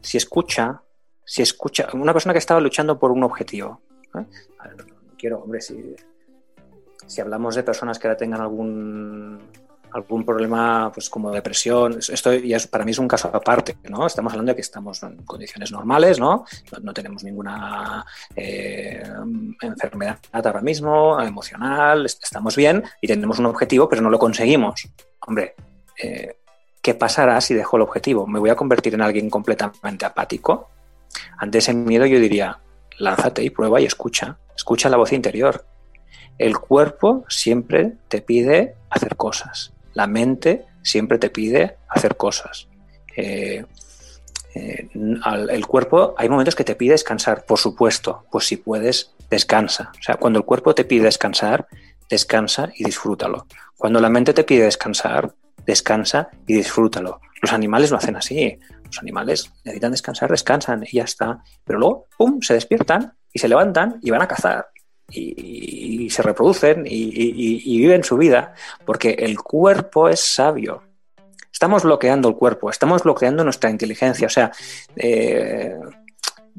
si 0.00 0.16
escucha, 0.16 0.82
si 1.24 1.42
escucha, 1.42 1.88
una 1.94 2.12
persona 2.12 2.32
que 2.32 2.38
estaba 2.38 2.60
luchando 2.60 2.98
por 2.98 3.10
un 3.10 3.24
objetivo, 3.24 3.80
¿eh? 4.18 4.24
quiero, 5.18 5.40
hombre, 5.40 5.60
si, 5.60 5.96
si 7.06 7.20
hablamos 7.20 7.54
de 7.54 7.62
personas 7.62 7.98
que 7.98 8.06
ahora 8.06 8.16
tengan 8.16 8.40
algún 8.40 9.40
algún 9.96 10.24
problema 10.24 10.90
pues 10.92 11.08
como 11.08 11.30
depresión, 11.30 11.98
esto 11.98 12.34
ya 12.34 12.58
para 12.70 12.84
mí 12.84 12.90
es 12.90 12.98
un 12.98 13.08
caso 13.08 13.30
aparte, 13.32 13.76
¿no? 13.88 14.06
Estamos 14.06 14.32
hablando 14.32 14.52
de 14.52 14.56
que 14.56 14.62
estamos 14.62 15.02
en 15.02 15.16
condiciones 15.24 15.72
normales, 15.72 16.20
¿no? 16.20 16.44
No, 16.82 16.92
tenemos 16.92 17.24
ninguna 17.24 18.04
eh, 18.34 19.02
enfermedad 19.62 20.18
ahora 20.32 20.60
mismo, 20.60 21.20
emocional, 21.20 22.04
estamos 22.06 22.56
bien 22.56 22.84
y 23.00 23.06
tenemos 23.06 23.38
un 23.38 23.46
objetivo, 23.46 23.88
pero 23.88 24.02
no 24.02 24.10
lo 24.10 24.18
conseguimos. 24.18 24.86
Hombre, 25.20 25.54
eh, 26.02 26.36
¿qué 26.82 26.94
pasará 26.94 27.40
si 27.40 27.54
dejo 27.54 27.76
el 27.76 27.82
objetivo? 27.82 28.26
¿Me 28.26 28.38
voy 28.38 28.50
a 28.50 28.54
convertir 28.54 28.94
en 28.94 29.02
alguien 29.02 29.30
completamente 29.30 30.04
apático? 30.04 30.70
Ante 31.38 31.58
ese 31.58 31.72
miedo 31.72 32.04
yo 32.04 32.20
diría, 32.20 32.60
lánzate 32.98 33.42
y 33.42 33.50
prueba 33.50 33.80
y 33.80 33.86
escucha, 33.86 34.38
escucha 34.54 34.88
la 34.88 34.96
voz 34.98 35.12
interior 35.12 35.64
El 36.38 36.58
cuerpo 36.58 37.24
siempre 37.28 37.94
te 38.08 38.20
pide 38.20 38.76
hacer 38.90 39.16
cosas. 39.16 39.72
La 39.96 40.06
mente 40.06 40.66
siempre 40.82 41.18
te 41.18 41.30
pide 41.30 41.78
hacer 41.88 42.18
cosas. 42.18 42.68
Eh, 43.16 43.64
eh, 44.54 44.88
el 44.92 45.66
cuerpo, 45.66 46.14
hay 46.18 46.28
momentos 46.28 46.54
que 46.54 46.64
te 46.64 46.74
pide 46.74 46.92
descansar, 46.92 47.46
por 47.46 47.58
supuesto. 47.58 48.26
Pues 48.30 48.44
si 48.44 48.58
puedes, 48.58 49.14
descansa. 49.30 49.90
O 49.98 50.02
sea, 50.02 50.16
cuando 50.16 50.38
el 50.38 50.44
cuerpo 50.44 50.74
te 50.74 50.84
pide 50.84 51.04
descansar, 51.04 51.66
descansa 52.10 52.70
y 52.76 52.84
disfrútalo. 52.84 53.46
Cuando 53.78 53.98
la 53.98 54.10
mente 54.10 54.34
te 54.34 54.44
pide 54.44 54.64
descansar, 54.64 55.34
descansa 55.64 56.28
y 56.46 56.56
disfrútalo. 56.56 57.22
Los 57.40 57.54
animales 57.54 57.90
lo 57.90 57.96
hacen 57.96 58.16
así. 58.16 58.58
Los 58.84 58.98
animales 58.98 59.50
necesitan 59.64 59.92
descansar, 59.92 60.30
descansan 60.30 60.84
y 60.84 60.98
ya 60.98 61.04
está. 61.04 61.42
Pero 61.64 61.78
luego, 61.78 62.04
¡pum!, 62.18 62.42
se 62.42 62.52
despiertan 62.52 63.14
y 63.32 63.38
se 63.38 63.48
levantan 63.48 63.98
y 64.02 64.10
van 64.10 64.20
a 64.20 64.28
cazar. 64.28 64.66
Y, 65.10 66.10
se 66.10 66.22
reproducen 66.22 66.84
y, 66.86 67.78
viven 67.78 68.04
su 68.04 68.16
vida, 68.16 68.54
porque 68.84 69.10
el 69.10 69.38
cuerpo 69.38 70.08
es 70.08 70.20
sabio. 70.20 70.82
Estamos 71.52 71.84
bloqueando 71.84 72.28
el 72.28 72.36
cuerpo, 72.36 72.70
estamos 72.70 73.02
bloqueando 73.02 73.42
nuestra 73.42 73.70
inteligencia. 73.70 74.26
O 74.26 74.30
sea, 74.30 74.52
eh, 74.96 75.74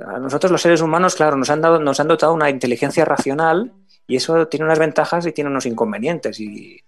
a 0.05 0.19
nosotros 0.19 0.51
los 0.51 0.61
seres 0.61 0.81
humanos, 0.81 1.15
claro, 1.15 1.37
nos 1.37 1.49
han, 1.49 1.61
dado, 1.61 1.79
nos 1.79 1.99
han 1.99 2.07
dotado 2.07 2.33
una 2.33 2.49
inteligencia 2.49 3.05
racional 3.05 3.73
y 4.07 4.15
eso 4.15 4.47
tiene 4.47 4.65
unas 4.65 4.79
ventajas 4.79 5.25
y 5.25 5.31
tiene 5.31 5.49
unos 5.49 5.65
inconvenientes. 5.65 6.39
Y 6.39 6.81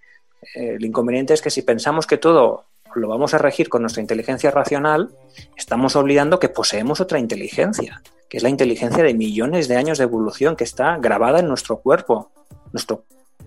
eh, 0.55 0.75
el 0.75 0.85
inconveniente 0.85 1.33
es 1.33 1.41
que 1.41 1.49
si 1.49 1.61
pensamos 1.61 2.07
que 2.07 2.17
todo 2.17 2.65
lo 2.95 3.07
vamos 3.07 3.33
a 3.33 3.37
regir 3.37 3.69
con 3.69 3.81
nuestra 3.81 4.01
inteligencia 4.01 4.51
racional, 4.51 5.11
estamos 5.55 5.95
olvidando 5.95 6.39
que 6.39 6.49
poseemos 6.49 7.01
otra 7.01 7.19
inteligencia, 7.19 8.01
que 8.29 8.37
es 8.37 8.43
la 8.43 8.49
inteligencia 8.49 9.03
de 9.03 9.13
millones 9.13 9.67
de 9.67 9.75
años 9.75 9.97
de 9.97 10.03
evolución 10.03 10.55
que 10.55 10.63
está 10.63 10.97
grabada 10.97 11.39
en 11.39 11.47
nuestro 11.47 11.79
cuerpo. 11.79 12.31
Nuestro 12.71 13.05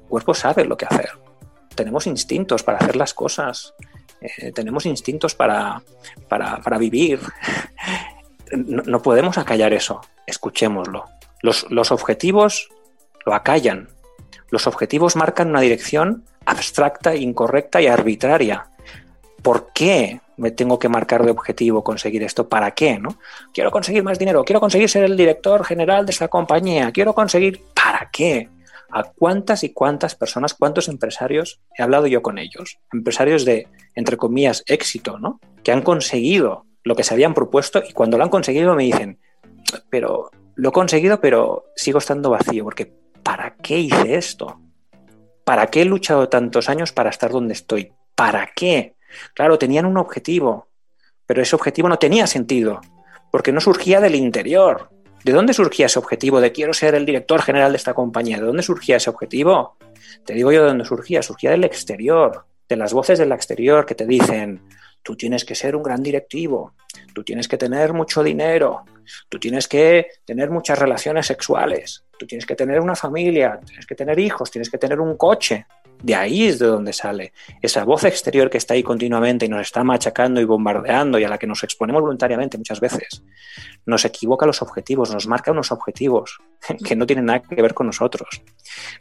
cuerpo 0.09 0.35
sabe 0.35 0.65
lo 0.65 0.77
que 0.77 0.87
hacer. 0.87 1.11
Tenemos 1.75 2.07
instintos 2.07 2.65
para 2.65 2.79
hacer 2.79 2.97
las 2.97 3.15
cosas. 3.15 3.75
Eh, 4.21 4.53
tenemos 4.53 4.85
instintos 4.85 5.35
para, 5.35 5.83
para, 6.29 6.79
vivir. 6.79 7.21
No, 8.55 9.01
podemos 9.01 9.39
acallar 9.39 9.73
eso. 9.73 10.03
Escuchémoslo. 10.27 11.07
Los, 11.41 11.71
los 11.71 11.91
objetivos 11.91 12.69
lo 13.25 13.33
acallan. 13.33 13.89
Los 14.51 14.67
objetivos 14.67 15.17
marcan 15.17 15.49
una 15.49 15.63
dirección 15.63 16.25
abstracta, 16.45 17.17
incorrecta 17.17 17.81
y 17.81 17.87
arbitraria. 17.87 18.67
¿Por 19.41 19.73
qué 19.73 20.21
me 20.43 20.51
tengo 20.51 20.79
que 20.79 20.89
marcar 20.89 21.25
de 21.25 21.31
objetivo 21.31 21.85
conseguir 21.85 22.25
esto? 22.25 22.49
¿Para 22.49 22.73
qué? 22.73 22.99
¿no? 22.99 23.17
Quiero 23.55 23.71
conseguir 23.71 24.03
más 24.03 24.19
dinero, 24.19 24.45
quiero 24.45 24.61
conseguir 24.61 24.89
ser 24.89 25.05
el 25.05 25.17
director 25.17 25.65
general 25.65 26.05
de 26.05 26.11
esta 26.11 26.29
compañía, 26.29 26.91
quiero 26.91 27.15
conseguir... 27.15 27.63
¿Para 27.75 28.11
qué? 28.13 28.49
¿A 28.91 29.05
cuántas 29.05 29.65
y 29.65 29.73
cuántas 29.73 30.15
personas, 30.15 30.55
cuántos 30.55 30.89
empresarios 30.89 31.61
he 31.79 31.83
hablado 31.83 32.07
yo 32.09 32.23
con 32.23 32.39
ellos? 32.39 32.79
Empresarios 32.93 33.45
de, 33.45 33.69
entre 33.95 34.17
comillas, 34.17 34.65
éxito, 34.67 35.19
¿no? 35.19 35.41
Que 35.63 35.73
han 35.73 35.83
conseguido 35.83 36.67
lo 36.83 36.97
que 36.97 37.05
se 37.05 37.15
habían 37.15 37.35
propuesto 37.35 37.83
y 37.89 37.93
cuando 37.93 38.19
lo 38.19 38.25
han 38.25 38.31
conseguido 38.31 38.75
me 38.75 38.83
dicen, 38.83 39.19
pero 39.89 40.31
lo 40.57 40.69
he 40.69 40.73
conseguido, 40.73 41.21
pero 41.21 41.67
sigo 41.77 41.99
estando 41.99 42.31
vacío, 42.31 42.65
porque 42.65 42.93
¿para 43.23 43.55
qué 43.57 43.79
hice 43.79 44.17
esto? 44.17 44.61
¿Para 45.45 45.69
qué 45.69 45.83
he 45.83 45.85
luchado 45.85 46.29
tantos 46.29 46.69
años 46.69 46.93
para 46.93 47.11
estar 47.11 47.31
donde 47.31 47.55
estoy? 47.55 47.93
¿Para 48.15 48.51
qué? 48.55 48.97
Claro, 49.35 49.59
tenían 49.59 49.87
un 49.87 49.97
objetivo, 49.97 50.69
pero 51.27 51.43
ese 51.43 51.57
objetivo 51.57 51.89
no 51.89 51.99
tenía 51.99 52.27
sentido, 52.27 52.81
porque 53.31 53.53
no 53.53 53.61
surgía 53.61 54.01
del 54.01 54.15
interior. 54.15 54.91
¿De 55.25 55.33
dónde 55.33 55.55
surgía 55.55 55.87
ese 55.87 55.99
objetivo 55.99 56.41
de 56.41 56.53
quiero 56.53 56.73
ser 56.73 56.95
el 56.95 57.07
director 57.07 57.43
general 57.43 57.73
de 57.73 57.77
esta 57.77 57.95
compañía? 57.95 58.39
¿De 58.39 58.47
dónde 58.47 58.63
surgía 58.63 58.97
ese 58.97 59.11
objetivo? 59.11 59.77
Te 60.25 60.35
digo 60.35 60.51
yo 60.51 60.63
de 60.63 60.69
dónde 60.69 60.85
surgía, 60.85 61.23
surgía 61.23 61.51
del 61.51 61.65
exterior, 61.65 62.45
de 62.69 62.77
las 62.77 62.93
voces 62.93 63.19
del 63.19 63.33
exterior 63.33 63.87
que 63.87 63.95
te 63.95 64.07
dicen, 64.07 64.61
tú 65.03 65.17
tienes 65.17 65.45
que 65.45 65.55
ser 65.55 65.77
un 65.77 65.83
gran 65.83 66.03
directivo, 66.03 66.75
tú 67.15 67.23
tienes 67.23 67.49
que 67.49 67.57
tener 67.57 67.93
mucho 67.93 68.23
dinero, 68.23 68.85
tú 69.29 69.39
tienes 69.39 69.69
que 69.69 70.09
tener 70.25 70.51
muchas 70.51 70.79
relaciones 70.79 71.27
sexuales, 71.27 72.05
tú 72.19 72.27
tienes 72.27 72.47
que 72.47 72.55
tener 72.55 72.81
una 72.81 72.95
familia, 72.95 73.61
tienes 73.65 73.87
que 73.87 73.95
tener 73.95 74.19
hijos, 74.19 74.51
tienes 74.51 74.71
que 74.71 74.79
tener 74.79 75.01
un 75.01 75.17
coche. 75.17 75.67
De 76.03 76.17
ahí 76.17 76.47
es 76.47 76.59
de 76.59 76.67
donde 76.67 76.93
sale 76.93 77.33
esa 77.61 77.85
voz 77.85 78.05
exterior 78.05 78.51
que 78.51 78.59
está 78.59 78.75
ahí 78.75 78.83
continuamente 78.83 79.47
y 79.47 79.49
nos 79.49 79.61
está 79.61 79.85
machacando 79.85 80.41
y 80.41 80.45
bombardeando 80.45 81.19
y 81.19 81.25
a 81.25 81.29
la 81.29 81.39
que 81.39 81.47
nos 81.47 81.63
exponemos 81.63 82.03
voluntariamente 82.03 82.59
muchas 82.59 82.81
veces. 82.81 83.23
Nos 83.87 84.05
equivoca 84.05 84.45
los 84.45 84.63
objetivos, 84.63 85.13
nos 85.13 85.29
marca 85.29 85.53
unos 85.53 85.71
objetivos 85.71 86.41
que 86.85 86.97
no 86.97 87.07
tienen 87.07 87.27
nada 87.27 87.43
que 87.43 87.63
ver 87.63 87.75
con 87.75 87.87
nosotros. 87.87 88.43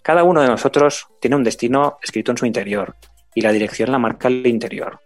Cada 0.03 0.23
uno 0.23 0.41
de 0.41 0.47
nosotros 0.47 1.07
tiene 1.19 1.35
un 1.35 1.43
destino 1.43 1.97
escrito 2.03 2.31
en 2.31 2.37
su 2.37 2.45
interior 2.45 2.95
y 3.33 3.41
la 3.41 3.51
dirección 3.51 3.91
la 3.91 3.99
marca 3.99 4.27
el 4.27 4.45
interior. 4.45 4.99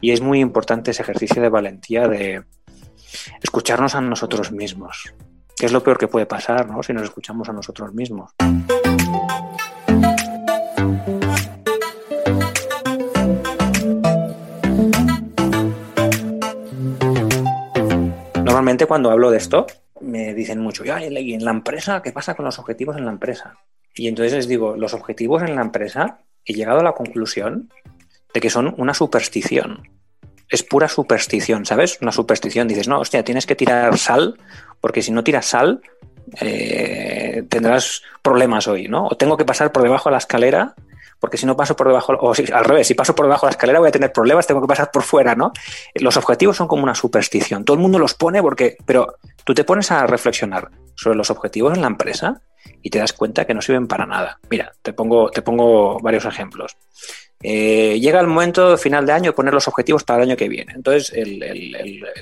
Y 0.00 0.10
es 0.10 0.20
muy 0.20 0.40
importante 0.40 0.90
ese 0.90 1.02
ejercicio 1.02 1.40
de 1.40 1.48
valentía 1.48 2.08
de 2.08 2.44
escucharnos 3.40 3.94
a 3.94 4.00
nosotros 4.00 4.50
mismos, 4.50 5.14
que 5.56 5.66
es 5.66 5.72
lo 5.72 5.82
peor 5.82 5.98
que 5.98 6.08
puede 6.08 6.26
pasar 6.26 6.68
¿no? 6.68 6.82
si 6.82 6.92
nos 6.92 7.04
escuchamos 7.04 7.48
a 7.48 7.52
nosotros 7.52 7.94
mismos. 7.94 8.32
Normalmente 18.56 18.86
cuando 18.86 19.10
hablo 19.10 19.30
de 19.30 19.36
esto 19.36 19.66
me 20.00 20.32
dicen 20.32 20.60
mucho, 20.60 20.82
¿y 20.82 20.88
en 20.88 21.44
la 21.44 21.50
empresa 21.50 22.00
qué 22.00 22.10
pasa 22.10 22.34
con 22.34 22.46
los 22.46 22.58
objetivos 22.58 22.96
en 22.96 23.04
la 23.04 23.10
empresa? 23.10 23.58
Y 23.94 24.08
entonces 24.08 24.32
les 24.32 24.48
digo, 24.48 24.78
los 24.78 24.94
objetivos 24.94 25.42
en 25.42 25.56
la 25.56 25.60
empresa 25.60 26.20
he 26.42 26.54
llegado 26.54 26.80
a 26.80 26.82
la 26.82 26.92
conclusión 26.92 27.70
de 28.32 28.40
que 28.40 28.48
son 28.48 28.74
una 28.78 28.94
superstición. 28.94 29.86
Es 30.48 30.62
pura 30.62 30.88
superstición, 30.88 31.66
¿sabes? 31.66 31.98
Una 32.00 32.12
superstición. 32.12 32.66
Dices, 32.66 32.88
no, 32.88 32.98
hostia, 32.98 33.22
tienes 33.22 33.44
que 33.44 33.56
tirar 33.56 33.98
sal, 33.98 34.38
porque 34.80 35.02
si 35.02 35.12
no 35.12 35.22
tiras 35.22 35.44
sal, 35.44 35.82
eh, 36.40 37.44
tendrás 37.50 38.04
problemas 38.22 38.68
hoy, 38.68 38.88
¿no? 38.88 39.06
O 39.08 39.18
tengo 39.18 39.36
que 39.36 39.44
pasar 39.44 39.70
por 39.70 39.82
debajo 39.82 40.08
de 40.08 40.12
la 40.12 40.18
escalera, 40.18 40.74
porque 41.18 41.36
si 41.36 41.46
no 41.46 41.56
paso 41.56 41.76
por 41.76 41.88
debajo, 41.88 42.12
o 42.12 42.32
al 42.32 42.64
revés, 42.64 42.86
si 42.86 42.94
paso 42.94 43.14
por 43.14 43.26
debajo 43.26 43.46
de 43.46 43.50
la 43.50 43.52
escalera 43.52 43.78
voy 43.78 43.88
a 43.88 43.92
tener 43.92 44.12
problemas, 44.12 44.46
tengo 44.46 44.60
que 44.60 44.66
pasar 44.66 44.90
por 44.90 45.02
fuera, 45.02 45.34
¿no? 45.34 45.52
Los 45.94 46.16
objetivos 46.16 46.56
son 46.56 46.68
como 46.68 46.82
una 46.82 46.94
superstición. 46.94 47.64
Todo 47.64 47.76
el 47.76 47.82
mundo 47.82 47.98
los 47.98 48.14
pone 48.14 48.42
porque, 48.42 48.76
pero 48.84 49.16
tú 49.44 49.54
te 49.54 49.64
pones 49.64 49.90
a 49.90 50.06
reflexionar 50.06 50.70
sobre 50.94 51.16
los 51.16 51.30
objetivos 51.30 51.74
en 51.74 51.82
la 51.82 51.88
empresa 51.88 52.40
y 52.82 52.90
te 52.90 52.98
das 52.98 53.12
cuenta 53.12 53.44
que 53.44 53.54
no 53.54 53.62
sirven 53.62 53.86
para 53.86 54.06
nada. 54.06 54.38
Mira, 54.50 54.72
te 54.82 54.92
pongo, 54.92 55.30
te 55.30 55.42
pongo 55.42 55.98
varios 56.00 56.24
ejemplos. 56.24 56.76
Eh, 57.42 58.00
llega 58.00 58.18
el 58.20 58.26
momento 58.26 58.78
final 58.78 59.04
de 59.04 59.12
año 59.12 59.30
de 59.30 59.32
poner 59.32 59.52
los 59.52 59.68
objetivos 59.68 60.04
para 60.04 60.22
el 60.22 60.30
año 60.30 60.36
que 60.36 60.48
viene. 60.48 60.72
Entonces 60.74 61.12
el, 61.14 61.38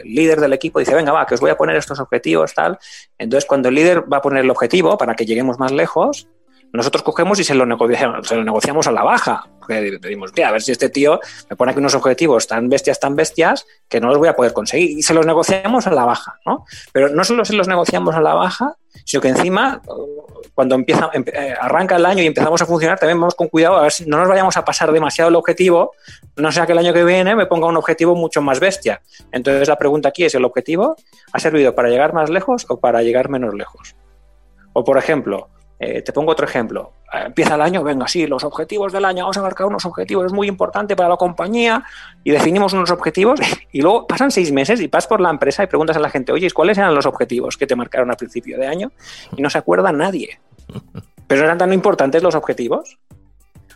líder 0.04 0.40
del 0.40 0.52
equipo 0.52 0.80
dice, 0.80 0.94
venga, 0.94 1.12
va, 1.12 1.26
que 1.26 1.34
os 1.34 1.40
voy 1.40 1.50
a 1.50 1.56
poner 1.56 1.76
estos 1.76 2.00
objetivos, 2.00 2.52
tal. 2.52 2.78
Entonces 3.18 3.46
cuando 3.46 3.68
el 3.68 3.76
líder 3.76 4.12
va 4.12 4.18
a 4.18 4.22
poner 4.22 4.44
el 4.44 4.50
objetivo 4.50 4.98
para 4.98 5.14
que 5.14 5.24
lleguemos 5.24 5.58
más 5.58 5.72
lejos, 5.72 6.28
nosotros 6.78 7.04
cogemos 7.04 7.38
y 7.38 7.44
se 7.44 7.54
lo 7.54 7.66
negociamos, 7.66 8.86
a 8.86 8.92
la 8.92 9.02
baja. 9.04 9.48
Porque 9.58 9.98
decimos, 10.00 10.32
a 10.44 10.50
ver 10.50 10.60
si 10.60 10.72
este 10.72 10.88
tío 10.88 11.20
me 11.48 11.56
pone 11.56 11.70
aquí 11.70 11.78
unos 11.78 11.94
objetivos 11.94 12.48
tan 12.48 12.68
bestias, 12.68 12.98
tan 12.98 13.14
bestias, 13.14 13.64
que 13.88 14.00
no 14.00 14.08
los 14.08 14.18
voy 14.18 14.28
a 14.28 14.34
poder 14.34 14.52
conseguir. 14.52 14.98
Y 14.98 15.02
se 15.02 15.14
los 15.14 15.24
negociamos 15.24 15.86
a 15.86 15.92
la 15.92 16.04
baja, 16.04 16.40
¿no? 16.44 16.64
Pero 16.92 17.10
no 17.10 17.22
solo 17.22 17.44
se 17.44 17.54
los 17.54 17.68
negociamos 17.68 18.16
a 18.16 18.20
la 18.20 18.34
baja, 18.34 18.76
sino 19.04 19.20
que 19.20 19.28
encima, 19.28 19.82
cuando 20.52 20.74
empieza, 20.74 21.10
eh, 21.14 21.54
arranca 21.60 21.94
el 21.94 22.06
año 22.06 22.24
y 22.24 22.26
empezamos 22.26 22.60
a 22.60 22.66
funcionar, 22.66 22.98
también 22.98 23.20
vamos 23.20 23.36
con 23.36 23.46
cuidado 23.46 23.76
a 23.76 23.82
ver 23.82 23.92
si 23.92 24.06
no 24.06 24.18
nos 24.18 24.28
vayamos 24.28 24.56
a 24.56 24.64
pasar 24.64 24.90
demasiado 24.90 25.28
el 25.28 25.36
objetivo, 25.36 25.92
no 26.36 26.50
sea 26.50 26.66
que 26.66 26.72
el 26.72 26.78
año 26.78 26.92
que 26.92 27.04
viene 27.04 27.36
me 27.36 27.46
ponga 27.46 27.68
un 27.68 27.76
objetivo 27.76 28.16
mucho 28.16 28.42
más 28.42 28.58
bestia. 28.58 29.00
Entonces 29.30 29.68
la 29.68 29.76
pregunta 29.76 30.08
aquí 30.08 30.24
es, 30.24 30.34
¿el 30.34 30.44
objetivo 30.44 30.96
ha 31.32 31.38
servido 31.38 31.74
para 31.74 31.88
llegar 31.88 32.14
más 32.14 32.30
lejos 32.30 32.66
o 32.68 32.80
para 32.80 33.02
llegar 33.02 33.28
menos 33.28 33.54
lejos? 33.54 33.94
O 34.72 34.82
por 34.82 34.98
ejemplo, 34.98 35.50
eh, 35.78 36.02
te 36.02 36.12
pongo 36.12 36.32
otro 36.32 36.46
ejemplo. 36.46 36.92
Eh, 37.12 37.24
empieza 37.26 37.56
el 37.56 37.62
año, 37.62 37.82
venga, 37.82 38.06
sí, 38.06 38.26
los 38.26 38.44
objetivos 38.44 38.92
del 38.92 39.04
año, 39.04 39.24
vamos 39.24 39.36
a 39.36 39.42
marcar 39.42 39.66
unos 39.66 39.84
objetivos, 39.84 40.26
es 40.26 40.32
muy 40.32 40.48
importante 40.48 40.94
para 40.94 41.08
la 41.08 41.16
compañía 41.16 41.84
y 42.22 42.30
definimos 42.30 42.72
unos 42.72 42.90
objetivos 42.90 43.40
y 43.72 43.82
luego 43.82 44.06
pasan 44.06 44.30
seis 44.30 44.52
meses 44.52 44.80
y 44.80 44.86
vas 44.86 45.06
por 45.06 45.20
la 45.20 45.30
empresa 45.30 45.64
y 45.64 45.66
preguntas 45.66 45.96
a 45.96 46.00
la 46.00 46.10
gente, 46.10 46.32
oye, 46.32 46.50
¿cuáles 46.50 46.78
eran 46.78 46.94
los 46.94 47.06
objetivos 47.06 47.56
que 47.56 47.66
te 47.66 47.76
marcaron 47.76 48.10
al 48.10 48.16
principio 48.16 48.58
de 48.58 48.66
año? 48.66 48.92
Y 49.36 49.42
no 49.42 49.50
se 49.50 49.58
acuerda 49.58 49.92
nadie. 49.92 50.40
¿Pero 51.26 51.44
eran 51.44 51.58
tan 51.58 51.72
importantes 51.72 52.22
los 52.22 52.34
objetivos? 52.34 52.98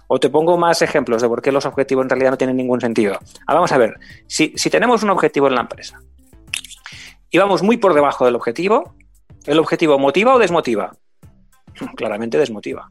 O 0.06 0.20
te 0.20 0.30
pongo 0.30 0.56
más 0.56 0.80
ejemplos 0.80 1.20
de 1.20 1.28
por 1.28 1.42
qué 1.42 1.52
los 1.52 1.66
objetivos 1.66 2.04
en 2.04 2.10
realidad 2.10 2.30
no 2.30 2.38
tienen 2.38 2.56
ningún 2.56 2.80
sentido. 2.80 3.18
Ah, 3.46 3.54
vamos 3.54 3.72
a 3.72 3.78
ver, 3.78 3.98
si, 4.26 4.52
si 4.56 4.70
tenemos 4.70 5.02
un 5.02 5.10
objetivo 5.10 5.48
en 5.48 5.54
la 5.54 5.62
empresa 5.62 6.00
y 7.30 7.38
vamos 7.38 7.62
muy 7.62 7.76
por 7.76 7.94
debajo 7.94 8.24
del 8.24 8.36
objetivo, 8.36 8.94
¿el 9.44 9.58
objetivo 9.58 9.98
motiva 9.98 10.34
o 10.34 10.38
desmotiva? 10.38 10.92
Claramente 11.96 12.38
desmotiva. 12.38 12.90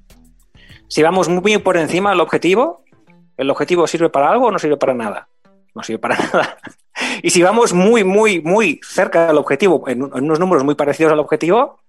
Si 0.88 1.04
vamos 1.04 1.30
muy 1.30 1.58
por 1.58 1.78
encima 1.78 2.12
del 2.12 2.22
objetivo, 2.22 2.84
¿el 3.36 3.50
objetivo 3.50 3.88
sirve 3.88 4.10
para 4.10 4.30
algo 4.30 4.48
o 4.48 4.52
no 4.52 4.60
sirve 4.60 4.78
para 4.78 4.94
nada? 4.94 5.28
No 5.76 5.84
sirve 5.84 6.00
para 6.00 6.18
nada. 6.34 6.58
Y 7.22 7.30
si 7.30 7.44
vamos 7.44 7.74
muy, 7.74 8.04
muy, 8.04 8.42
muy 8.42 8.80
cerca 8.84 9.28
del 9.28 9.38
objetivo, 9.38 9.88
en, 9.88 10.04
unos 10.04 10.40
números 10.40 10.64
muy 10.64 10.76
parecidos 10.76 11.14
al 11.14 11.20
objetivo, 11.20 11.80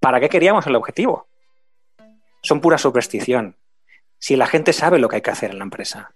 ¿para 0.00 0.20
qué 0.20 0.28
queríamos 0.28 0.66
el 0.66 0.76
objetivo? 0.76 1.28
son 2.42 2.60
pura 2.60 2.78
superstición. 2.78 3.56
Si 4.18 4.36
la 4.36 4.46
gente 4.46 4.72
sabe 4.72 4.98
lo 4.98 5.08
que 5.08 5.16
hay 5.16 5.22
que 5.22 5.30
hacer 5.30 5.50
en 5.50 5.58
la 5.58 5.64
empresa, 5.64 6.12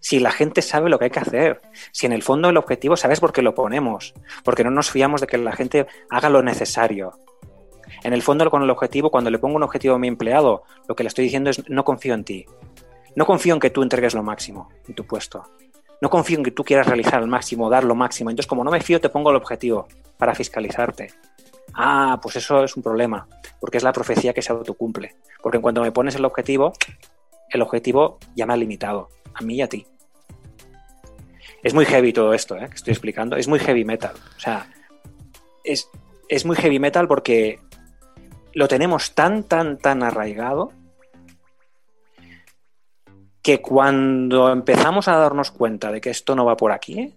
si 0.00 0.20
la 0.20 0.30
gente 0.30 0.62
sabe 0.62 0.90
lo 0.90 0.98
que 0.98 1.06
hay 1.06 1.10
que 1.10 1.20
hacer, 1.20 1.62
si 1.92 2.06
en 2.06 2.12
el 2.12 2.22
fondo 2.22 2.48
el 2.48 2.56
objetivo 2.56 2.96
sabes 2.96 3.20
por 3.20 3.32
qué 3.32 3.42
lo 3.42 3.54
ponemos, 3.54 4.14
porque 4.44 4.64
no 4.64 4.70
nos 4.70 4.90
fiamos 4.90 5.20
de 5.20 5.26
que 5.26 5.38
la 5.38 5.52
gente 5.52 5.86
haga 6.10 6.30
lo 6.30 6.42
necesario. 6.42 7.18
En 8.02 8.12
el 8.12 8.22
fondo 8.22 8.50
con 8.50 8.62
el 8.62 8.70
objetivo, 8.70 9.10
cuando 9.10 9.30
le 9.30 9.38
pongo 9.38 9.56
un 9.56 9.62
objetivo 9.62 9.94
a 9.94 9.98
mi 9.98 10.08
empleado, 10.08 10.62
lo 10.88 10.94
que 10.94 11.02
le 11.02 11.08
estoy 11.08 11.24
diciendo 11.24 11.50
es 11.50 11.68
no 11.68 11.84
confío 11.84 12.14
en 12.14 12.24
ti. 12.24 12.46
No 13.14 13.24
confío 13.26 13.54
en 13.54 13.60
que 13.60 13.70
tú 13.70 13.82
entregues 13.82 14.14
lo 14.14 14.22
máximo 14.22 14.68
en 14.86 14.94
tu 14.94 15.06
puesto. 15.06 15.44
No 16.00 16.10
confío 16.10 16.38
en 16.38 16.44
que 16.44 16.50
tú 16.50 16.62
quieras 16.62 16.86
realizar 16.86 17.22
el 17.22 17.28
máximo, 17.28 17.70
dar 17.70 17.84
lo 17.84 17.94
máximo. 17.94 18.30
Entonces, 18.30 18.48
como 18.48 18.62
no 18.62 18.70
me 18.70 18.80
fío, 18.80 19.00
te 19.00 19.08
pongo 19.08 19.30
el 19.30 19.36
objetivo 19.36 19.88
para 20.18 20.34
fiscalizarte. 20.34 21.08
Ah, 21.74 22.18
pues 22.22 22.36
eso 22.36 22.64
es 22.64 22.76
un 22.76 22.82
problema, 22.82 23.26
porque 23.60 23.78
es 23.78 23.82
la 23.82 23.92
profecía 23.92 24.32
que 24.32 24.42
se 24.42 24.52
autocumple. 24.52 25.16
Porque 25.42 25.56
en 25.56 25.62
cuanto 25.62 25.82
me 25.82 25.92
pones 25.92 26.14
el 26.14 26.24
objetivo, 26.24 26.72
el 27.50 27.62
objetivo 27.62 28.18
ya 28.34 28.46
me 28.46 28.54
ha 28.54 28.56
limitado, 28.56 29.08
a 29.34 29.42
mí 29.42 29.56
y 29.56 29.62
a 29.62 29.68
ti. 29.68 29.86
Es 31.62 31.74
muy 31.74 31.84
heavy 31.84 32.12
todo 32.12 32.32
esto 32.32 32.56
¿eh? 32.56 32.68
que 32.68 32.76
estoy 32.76 32.92
explicando, 32.92 33.36
es 33.36 33.48
muy 33.48 33.58
heavy 33.58 33.84
metal. 33.84 34.12
O 34.36 34.40
sea, 34.40 34.68
es, 35.64 35.88
es 36.28 36.44
muy 36.44 36.56
heavy 36.56 36.78
metal 36.78 37.08
porque 37.08 37.58
lo 38.56 38.68
tenemos 38.68 39.14
tan, 39.14 39.44
tan, 39.44 39.76
tan 39.76 40.02
arraigado 40.02 40.72
que 43.42 43.60
cuando 43.60 44.50
empezamos 44.50 45.08
a 45.08 45.16
darnos 45.16 45.50
cuenta 45.50 45.92
de 45.92 46.00
que 46.00 46.08
esto 46.08 46.34
no 46.34 46.46
va 46.46 46.56
por 46.56 46.72
aquí, 46.72 47.12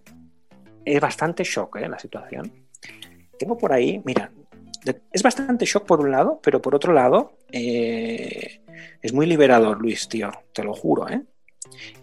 es 0.84 1.00
bastante 1.00 1.42
shock 1.42 1.76
¿eh? 1.76 1.88
la 1.88 1.98
situación. 1.98 2.52
Tengo 3.38 3.56
por 3.56 3.72
ahí, 3.72 4.02
mira, 4.04 4.30
es 5.10 5.22
bastante 5.22 5.64
shock 5.64 5.86
por 5.86 6.00
un 6.00 6.10
lado, 6.10 6.40
pero 6.42 6.60
por 6.60 6.74
otro 6.74 6.92
lado, 6.92 7.38
eh, 7.50 8.60
es 9.00 9.12
muy 9.14 9.24
liberador, 9.24 9.80
Luis, 9.80 10.08
tío, 10.10 10.30
te 10.52 10.62
lo 10.62 10.74
juro, 10.74 11.08
¿eh? 11.08 11.22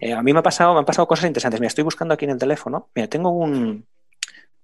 ¿eh? 0.00 0.14
a 0.14 0.20
mí 0.20 0.32
me, 0.32 0.40
ha 0.40 0.42
pasado, 0.42 0.72
me 0.72 0.80
han 0.80 0.84
pasado 0.84 1.06
cosas 1.06 1.26
interesantes. 1.26 1.60
Mira, 1.60 1.68
estoy 1.68 1.84
buscando 1.84 2.12
aquí 2.12 2.24
en 2.24 2.32
el 2.32 2.38
teléfono. 2.38 2.88
Mira, 2.92 3.06
tengo 3.06 3.30
un, 3.30 3.86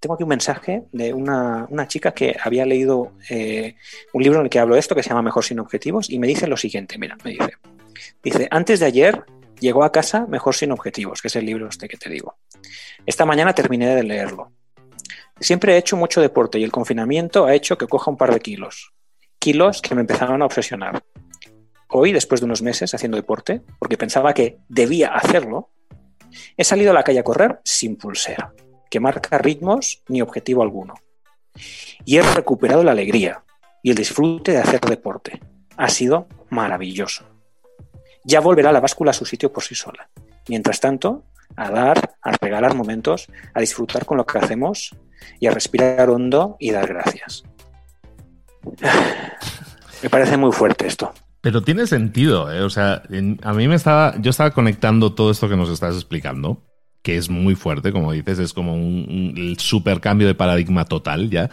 tengo 0.04 0.16
aquí 0.16 0.22
un 0.22 0.28
mensaje 0.28 0.82
de 0.92 1.14
una, 1.14 1.66
chica 1.88 2.12
que 2.12 2.36
había 2.38 2.66
leído 2.66 3.12
eh, 3.30 3.76
un 4.12 4.22
libro 4.22 4.40
en 4.40 4.44
el 4.44 4.50
que 4.50 4.58
hablo 4.58 4.76
esto, 4.76 4.94
que 4.94 5.02
se 5.02 5.08
llama 5.08 5.22
Mejor 5.22 5.42
sin 5.42 5.58
objetivos, 5.60 6.10
y 6.10 6.18
me 6.18 6.26
dice 6.26 6.46
lo 6.46 6.58
siguiente, 6.58 6.98
mira, 6.98 7.16
me 7.24 7.30
dice, 7.30 7.54
dice, 8.22 8.46
antes 8.50 8.80
de 8.80 8.86
ayer 8.86 9.24
llegó 9.60 9.82
a 9.82 9.90
casa 9.90 10.26
Mejor 10.26 10.54
sin 10.54 10.72
objetivos, 10.72 11.22
que 11.22 11.28
es 11.28 11.36
el 11.36 11.46
libro 11.46 11.68
este 11.68 11.88
que 11.88 11.96
te 11.96 12.10
digo. 12.10 12.36
Esta 13.06 13.24
mañana 13.24 13.54
terminé 13.54 13.96
de 13.96 14.02
leerlo. 14.02 14.52
Siempre 15.40 15.72
he 15.72 15.78
hecho 15.78 15.96
mucho 15.96 16.20
deporte 16.20 16.58
y 16.58 16.64
el 16.64 16.70
confinamiento 16.70 17.46
ha 17.46 17.54
hecho 17.54 17.78
que 17.78 17.86
coja 17.86 18.10
un 18.10 18.18
par 18.18 18.34
de 18.34 18.40
kilos. 18.40 18.92
Kilos 19.38 19.80
que 19.80 19.94
me 19.94 20.02
empezaron 20.02 20.42
a 20.42 20.44
obsesionar. 20.44 21.02
Hoy, 21.88 22.12
después 22.12 22.42
de 22.42 22.44
unos 22.44 22.60
meses 22.60 22.92
haciendo 22.92 23.16
deporte, 23.16 23.62
porque 23.78 23.96
pensaba 23.96 24.34
que 24.34 24.58
debía 24.68 25.14
hacerlo, 25.14 25.70
he 26.58 26.64
salido 26.64 26.90
a 26.90 26.94
la 26.94 27.04
calle 27.04 27.20
a 27.20 27.24
correr 27.24 27.60
sin 27.64 27.96
pulsera, 27.96 28.52
que 28.94 29.00
marca 29.00 29.38
ritmos 29.38 30.04
ni 30.06 30.22
objetivo 30.22 30.62
alguno. 30.62 30.94
Y 32.04 32.16
he 32.16 32.22
recuperado 32.22 32.84
la 32.84 32.92
alegría 32.92 33.42
y 33.82 33.90
el 33.90 33.96
disfrute 33.96 34.52
de 34.52 34.58
hacer 34.58 34.80
deporte. 34.82 35.40
Ha 35.76 35.88
sido 35.88 36.28
maravilloso. 36.48 37.24
Ya 38.22 38.38
volverá 38.38 38.70
la 38.70 38.78
báscula 38.78 39.10
a 39.10 39.14
su 39.14 39.26
sitio 39.26 39.52
por 39.52 39.64
sí 39.64 39.74
sola. 39.74 40.08
Mientras 40.48 40.78
tanto, 40.78 41.24
a 41.56 41.72
dar, 41.72 42.14
a 42.22 42.36
regalar 42.40 42.76
momentos, 42.76 43.26
a 43.52 43.58
disfrutar 43.58 44.06
con 44.06 44.16
lo 44.16 44.26
que 44.26 44.38
hacemos 44.38 44.94
y 45.40 45.48
a 45.48 45.50
respirar 45.50 46.08
hondo 46.08 46.56
y 46.60 46.70
dar 46.70 46.86
gracias. 46.86 47.42
Me 50.04 50.08
parece 50.08 50.36
muy 50.36 50.52
fuerte 50.52 50.86
esto. 50.86 51.12
Pero 51.40 51.64
tiene 51.64 51.88
sentido, 51.88 52.52
¿eh? 52.52 52.62
o 52.62 52.70
sea, 52.70 53.02
a 53.42 53.52
mí 53.52 53.68
me 53.68 53.74
estaba, 53.74 54.14
yo 54.20 54.30
estaba 54.30 54.52
conectando 54.52 55.14
todo 55.14 55.30
esto 55.30 55.48
que 55.48 55.56
nos 55.56 55.68
estás 55.68 55.94
explicando, 55.94 56.62
que 57.04 57.18
es 57.18 57.28
muy 57.28 57.54
fuerte, 57.54 57.92
como 57.92 58.12
dices, 58.12 58.38
es 58.38 58.54
como 58.54 58.74
un, 58.74 59.34
un 59.36 59.56
super 59.58 60.00
cambio 60.00 60.26
de 60.26 60.34
paradigma 60.34 60.86
total 60.86 61.28
ya. 61.28 61.50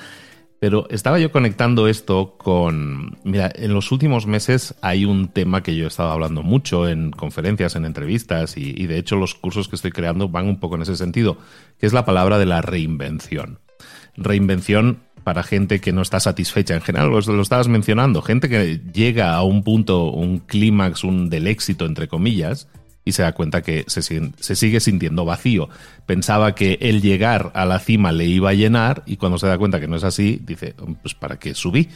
Pero 0.60 0.88
estaba 0.90 1.20
yo 1.20 1.30
conectando 1.32 1.88
esto 1.88 2.36
con, 2.38 3.18
mira, 3.26 3.52
en 3.54 3.74
los 3.74 3.92
últimos 3.92 4.28
meses 4.28 4.76
hay 4.82 5.04
un 5.04 5.28
tema 5.28 5.62
que 5.62 5.76
yo 5.76 5.84
he 5.84 5.88
estado 5.88 6.12
hablando 6.12 6.42
mucho 6.42 6.88
en 6.88 7.12
conferencias, 7.12 7.76
en 7.76 7.84
entrevistas 7.84 8.56
y, 8.56 8.86
de 8.86 8.98
hecho 8.98 9.18
los 9.18 9.36
cursos 9.36 9.68
que 9.68 9.76
estoy 9.76 9.92
creando 9.92 10.30
van 10.30 10.48
un 10.48 10.60
poco 10.60 10.76
en 10.76 10.84
ese 10.84 10.96
sentido, 10.96 11.38
que 11.80 11.86
es 11.86 11.94
la 11.94 12.06
palabra 12.06 12.38
de 12.40 12.46
la 12.46 12.62
reinvención. 12.62 13.60
Reinvención 14.16 15.00
para 15.26 15.44
gente 15.44 15.82
que 15.82 15.92
no 15.92 16.02
está 16.02 16.22
satisfecha. 16.22 16.76
En 16.76 16.82
general, 16.82 17.10
lo, 17.10 17.20
lo 17.20 17.42
estabas 17.42 17.68
mencionando, 17.68 18.22
gente 18.22 18.48
que 18.48 18.80
llega 18.94 19.34
a 19.34 19.44
un 19.44 19.64
punto, 19.64 20.12
un 20.12 20.38
clímax, 20.38 21.04
un 21.04 21.30
del 21.30 21.48
éxito, 21.48 21.88
entre 21.88 22.08
comillas, 22.08 22.70
y 23.04 23.14
se 23.14 23.24
da 23.24 23.34
cuenta 23.34 23.62
que 23.62 23.84
se, 23.88 24.02
se, 24.02 24.56
sigue 24.56 24.80
sintiendo 24.80 25.26
vacío. 25.26 25.70
Pensaba 26.06 26.54
que 26.54 26.78
el 26.82 27.02
llegar 27.02 27.52
a 27.56 27.66
la 27.66 27.80
cima 27.80 28.12
le 28.12 28.26
iba 28.26 28.52
a 28.52 28.54
llenar 28.54 29.04
y 29.06 29.18
cuando 29.18 29.38
se 29.38 29.48
da 29.48 29.58
cuenta 29.58 29.80
que 29.80 29.88
no 29.88 29.96
es 29.96 30.04
así, 30.04 30.40
dice, 30.44 30.76
pues 31.02 31.16
¿para 31.16 31.38
qué 31.38 31.54
subí? 31.56 31.90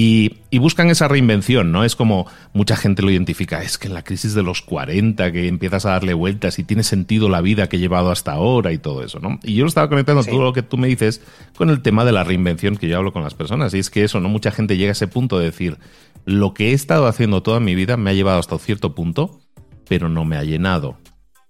Y, 0.00 0.36
buscan 0.58 0.90
esa 0.90 1.08
reinvención, 1.08 1.72
¿no? 1.72 1.82
Es 1.82 1.96
como 1.96 2.26
mucha 2.52 2.76
gente 2.76 3.02
lo 3.02 3.10
identifica, 3.10 3.62
es 3.62 3.78
que 3.78 3.88
en 3.88 3.94
la 3.94 4.04
crisis 4.04 4.32
de 4.32 4.44
los 4.44 4.62
40, 4.62 5.32
que 5.32 5.48
empiezas 5.48 5.86
a 5.86 5.90
darle 5.90 6.14
vueltas 6.14 6.60
y 6.60 6.64
tiene 6.64 6.84
sentido 6.84 7.28
la 7.28 7.40
vida 7.40 7.68
que 7.68 7.76
he 7.76 7.80
llevado 7.80 8.12
hasta 8.12 8.30
ahora 8.30 8.72
y 8.72 8.78
todo 8.78 9.02
eso, 9.02 9.18
¿no? 9.18 9.40
Y 9.42 9.54
yo 9.54 9.64
lo 9.64 9.68
estaba 9.68 9.88
conectando 9.88 10.22
todo 10.22 10.44
lo 10.44 10.52
que 10.52 10.62
tú 10.62 10.78
me 10.78 10.86
dices 10.86 11.20
con 11.56 11.68
el 11.68 11.82
tema 11.82 12.04
de 12.04 12.12
la 12.12 12.22
reinvención 12.22 12.76
que 12.76 12.86
yo 12.86 12.96
hablo 12.96 13.12
con 13.12 13.24
las 13.24 13.34
personas. 13.34 13.74
Y 13.74 13.80
es 13.80 13.90
que 13.90 14.04
eso, 14.04 14.20
¿no? 14.20 14.28
Mucha 14.28 14.52
gente 14.52 14.76
llega 14.76 14.90
a 14.90 14.92
ese 14.92 15.08
punto 15.08 15.38
de 15.40 15.46
decir, 15.46 15.78
lo 16.24 16.54
que 16.54 16.70
he 16.70 16.72
estado 16.74 17.08
haciendo 17.08 17.42
toda 17.42 17.58
mi 17.58 17.74
vida 17.74 17.96
me 17.96 18.10
ha 18.10 18.14
llevado 18.14 18.38
hasta 18.38 18.56
cierto 18.58 18.94
punto, 18.94 19.40
pero 19.88 20.08
no 20.08 20.24
me 20.24 20.36
ha 20.36 20.44
llenado. 20.44 20.98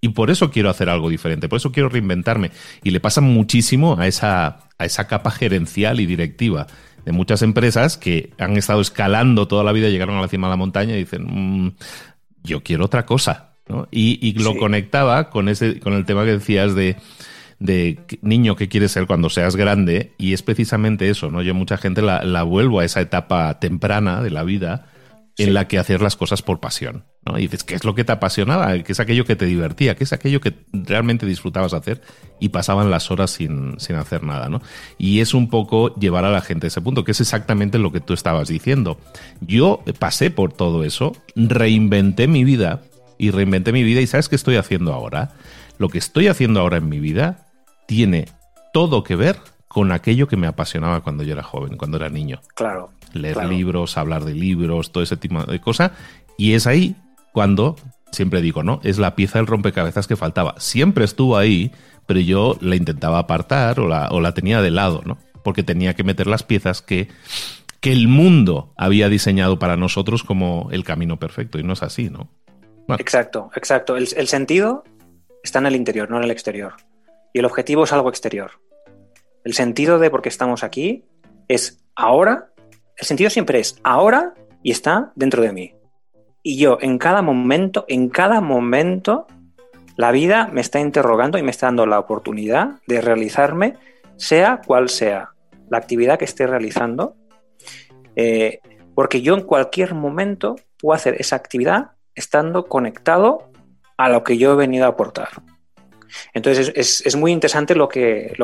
Y 0.01 0.11
por 0.11 0.31
eso 0.31 0.51
quiero 0.51 0.70
hacer 0.70 0.88
algo 0.88 1.11
diferente, 1.11 1.48
por 1.48 1.57
eso 1.57 1.72
quiero 1.72 1.88
reinventarme. 1.88 2.53
Y 2.85 2.90
le 2.90 3.01
pasa 3.01 3.20
muchísimo 3.20 3.98
a 3.98 4.07
esa, 4.07 4.61
a 4.79 4.85
esa 4.85 5.09
capa 5.09 5.31
gerencial 5.31 6.01
y 6.01 6.07
directiva 6.07 6.66
de 7.05 7.12
muchas 7.12 7.42
empresas 7.42 7.96
que 7.96 8.33
han 8.38 8.57
estado 8.57 8.81
escalando 8.81 9.48
toda 9.48 9.64
la 9.64 9.72
vida, 9.72 9.88
llegaron 9.88 10.16
a 10.16 10.20
la 10.20 10.29
cima 10.29 10.46
de 10.46 10.53
la 10.53 10.57
montaña 10.57 10.94
y 10.94 10.98
dicen, 10.98 11.24
mm, 11.27 11.77
yo 12.44 12.62
quiero 12.62 12.85
otra 12.85 13.07
cosa. 13.07 13.55
Y, 13.90 14.33
lo 14.42 14.57
conectaba 14.57 15.29
con, 15.29 15.48
ese, 15.48 15.79
con 15.81 15.92
el 15.92 16.07
tema 16.07 16.24
que 16.24 16.33
decías 16.33 16.74
de, 16.74 16.96
de 17.59 17.98
niño 18.22 18.57
que 18.57 18.68
quieres 18.68 18.92
ser 18.92 19.07
cuando 19.07 19.29
seas 19.29 19.57
grande, 19.57 20.12
y 20.16 20.33
es 20.33 20.42
precisamente 20.42 21.11
eso, 21.11 21.31
¿no? 21.31 21.42
Yo 21.42 21.55
mucha 21.55 21.77
gente 21.77 22.01
la, 22.01 22.22
la 22.24 22.44
vuelvo 22.44 22.81
a 22.81 22.85
esa 22.85 23.01
etapa 23.01 23.59
temprana 23.59 24.22
de 24.22 24.31
la 24.31 24.42
vida 24.42 24.87
en 25.38 25.55
la 25.55 25.68
que 25.68 25.79
hacer 25.79 26.03
las 26.03 26.16
cosas 26.16 26.42
por 26.42 26.59
pasión. 26.59 27.05
¿no? 27.24 27.38
Y 27.38 27.42
dices, 27.42 27.62
¿qué 27.62 27.77
es 27.77 27.85
lo 27.85 27.94
que 27.94 28.05
te 28.05 28.11
apasionaba? 28.11 28.77
¿Qué 28.83 28.90
es 28.90 28.98
aquello 28.98 29.24
que 29.24 29.37
te 29.37 29.46
divertía? 29.46 29.94
¿Qué 29.94 30.03
es 30.03 30.12
aquello 30.12 30.40
que 30.40 30.55
realmente 30.72 31.27
disfrutabas 31.27 31.74
hacer? 31.74 32.03
Y 32.40 32.48
pasaban 32.48 32.90
las 32.90 33.11
horas 33.12 33.31
sin, 33.31 33.79
sin 33.79 33.96
hacer 33.96 34.24
nada. 34.24 34.48
¿no? 34.48 34.61
Y 34.98 35.20
es 35.20 35.35
un 35.35 35.48
poco 35.48 35.94
llevar 35.94 36.24
a 36.24 36.31
la 36.31 36.40
gente 36.40 36.66
a 36.66 36.68
ese 36.68 36.81
punto, 36.81 37.05
que 37.05 37.12
es 37.12 37.20
exactamente 37.20 37.79
lo 37.79 37.92
que 37.92 38.01
tú 38.01 38.14
estabas 38.14 38.48
diciendo. 38.48 38.98
Yo 39.40 39.85
pasé 40.01 40.33
por 40.33 40.53
todo 40.53 40.83
eso, 40.83 41.16
reinventé 41.37 42.27
mi 42.27 42.42
vida 42.42 42.83
y 43.16 43.31
reinventé 43.31 43.72
mi 43.72 43.85
vida. 43.85 44.01
¿Y 44.01 44.09
sabes 44.09 44.29
qué 44.29 44.35
estoy 44.35 44.57
haciendo 44.57 44.92
ahora? 44.92 45.31
Lo 45.79 45.88
que 45.88 45.98
estoy 45.98 46.27
haciendo 46.27 46.61
ahora 46.61 46.79
en 46.79 46.88
mi 46.88 46.98
vida 46.98 47.46
tiene 47.87 48.27
todo 48.72 49.05
que 49.05 49.14
ver 49.14 49.37
con 49.68 49.92
aquello 49.92 50.27
que 50.27 50.37
me 50.37 50.48
apasionaba 50.48 51.03
cuando 51.03 51.22
yo 51.22 51.35
era 51.35 51.44
joven, 51.44 51.77
cuando 51.77 51.96
era 51.96 52.09
niño. 52.09 52.40
Claro 52.57 52.90
leer 53.12 53.44
libros, 53.44 53.97
hablar 53.97 54.25
de 54.25 54.35
libros, 54.35 54.92
todo 54.92 55.03
ese 55.03 55.16
tipo 55.16 55.42
de 55.42 55.61
cosas. 55.61 55.92
Y 56.37 56.55
es 56.55 56.66
ahí 56.66 56.97
cuando, 57.33 57.77
siempre 58.12 58.42
digo, 58.42 58.62
¿no? 58.62 58.81
Es 58.85 58.99
la 58.99 59.14
pieza 59.14 59.38
del 59.38 59.47
rompecabezas 59.47 60.07
que 60.07 60.16
faltaba. 60.16 60.55
Siempre 60.59 61.05
estuvo 61.05 61.37
ahí, 61.37 61.73
pero 62.07 62.21
yo 62.21 62.57
la 62.61 62.77
intentaba 62.77 63.18
apartar 63.18 63.81
o 63.81 63.88
la, 63.88 64.09
o 64.11 64.21
la 64.21 64.35
tenía 64.35 64.62
de 64.62 64.71
lado, 64.71 65.03
¿no? 65.05 65.18
Porque 65.44 65.62
tenía 65.62 65.94
que 65.94 66.05
meter 66.05 66.27
las 66.27 66.42
piezas 66.42 66.83
que, 66.83 67.09
que 67.81 67.92
el 67.92 68.09
mundo 68.09 68.73
había 68.77 69.09
diseñado 69.09 69.59
para 69.59 69.77
nosotros 69.77 70.25
como 70.25 70.68
el 70.73 70.85
camino 70.85 71.18
perfecto. 71.18 71.59
Y 71.59 71.62
no 71.62 71.73
es 71.75 71.83
así, 71.83 72.11
¿no? 72.11 72.29
Exacto, 72.99 73.51
exacto. 73.55 73.97
El, 73.97 74.09
el 74.16 74.29
sentido 74.29 74.85
está 75.42 75.59
en 75.59 75.66
el 75.66 75.77
interior, 75.77 76.11
no 76.11 76.16
en 76.16 76.25
el 76.25 76.31
exterior. 76.31 76.75
Y 77.33 77.40
el 77.40 77.44
objetivo 77.44 77.85
es 77.85 77.92
algo 77.92 78.09
exterior. 78.09 78.53
El 79.44 79.55
sentido 79.55 79.99
de 79.99 80.11
por 80.11 80.23
qué 80.23 80.29
estamos 80.29 80.64
aquí 80.64 81.05
es 81.49 81.85
ahora 81.94 82.51
el 82.98 83.06
sentido 83.06 83.30
siempre 83.30 83.61
es 83.61 83.78
ahora 83.84 84.34
y 84.62 84.70
está 84.72 85.12
dentro 85.14 85.42
de 85.42 85.52
mí. 85.52 85.74
Y 86.42 86.58
yo 86.58 86.78
en 86.80 86.98
cada 86.98 87.22
momento, 87.22 87.84
en 87.88 88.08
cada 88.08 88.40
momento, 88.40 89.26
la 89.96 90.12
vida 90.12 90.48
me 90.52 90.61
está 90.61 90.80
interrogando 90.80 91.38
y 91.38 91.42
me 91.42 91.50
está 91.50 91.66
dando 91.66 91.87
la 91.87 91.98
oportunidad 91.98 92.80
de 92.87 93.00
realizarme, 93.00 93.76
sea 94.16 94.61
cual 94.66 94.88
sea 94.88 95.30
la 95.68 95.78
actividad 95.78 96.18
que 96.18 96.24
esté 96.24 96.46
realizando, 96.46 97.16
eh, 98.16 98.61
porque 98.94 99.22
yo 99.22 99.34
en 99.34 99.42
cualquier 99.42 99.94
momento 99.94 100.56
puedo 100.78 100.94
hacer 100.94 101.16
esa 101.20 101.37
actividad 101.37 101.92
estando 102.14 102.66
conectado 102.66 103.50
a 103.96 104.08
lo 104.08 104.24
que 104.24 104.38
yo 104.38 104.52
he 104.52 104.56
venido 104.56 104.87
a 104.87 104.88
aportar. 104.88 105.28
Entonces 106.32 106.72
es, 106.74 107.16
muy 107.16 107.32
interesante 107.32 107.74
lo 107.74 107.88
que 107.88 108.34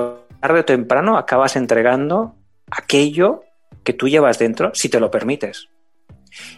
tarde 0.41 0.61
o 0.61 0.65
temprano 0.65 1.17
acabas 1.17 1.57
entregando 1.57 2.35
aquello 2.71 3.43
que 3.83 3.93
tú 3.93 4.09
llevas 4.09 4.39
dentro 4.39 4.71
si 4.75 4.89
te 4.89 5.01
lo 5.01 5.11
permites. 5.11 5.69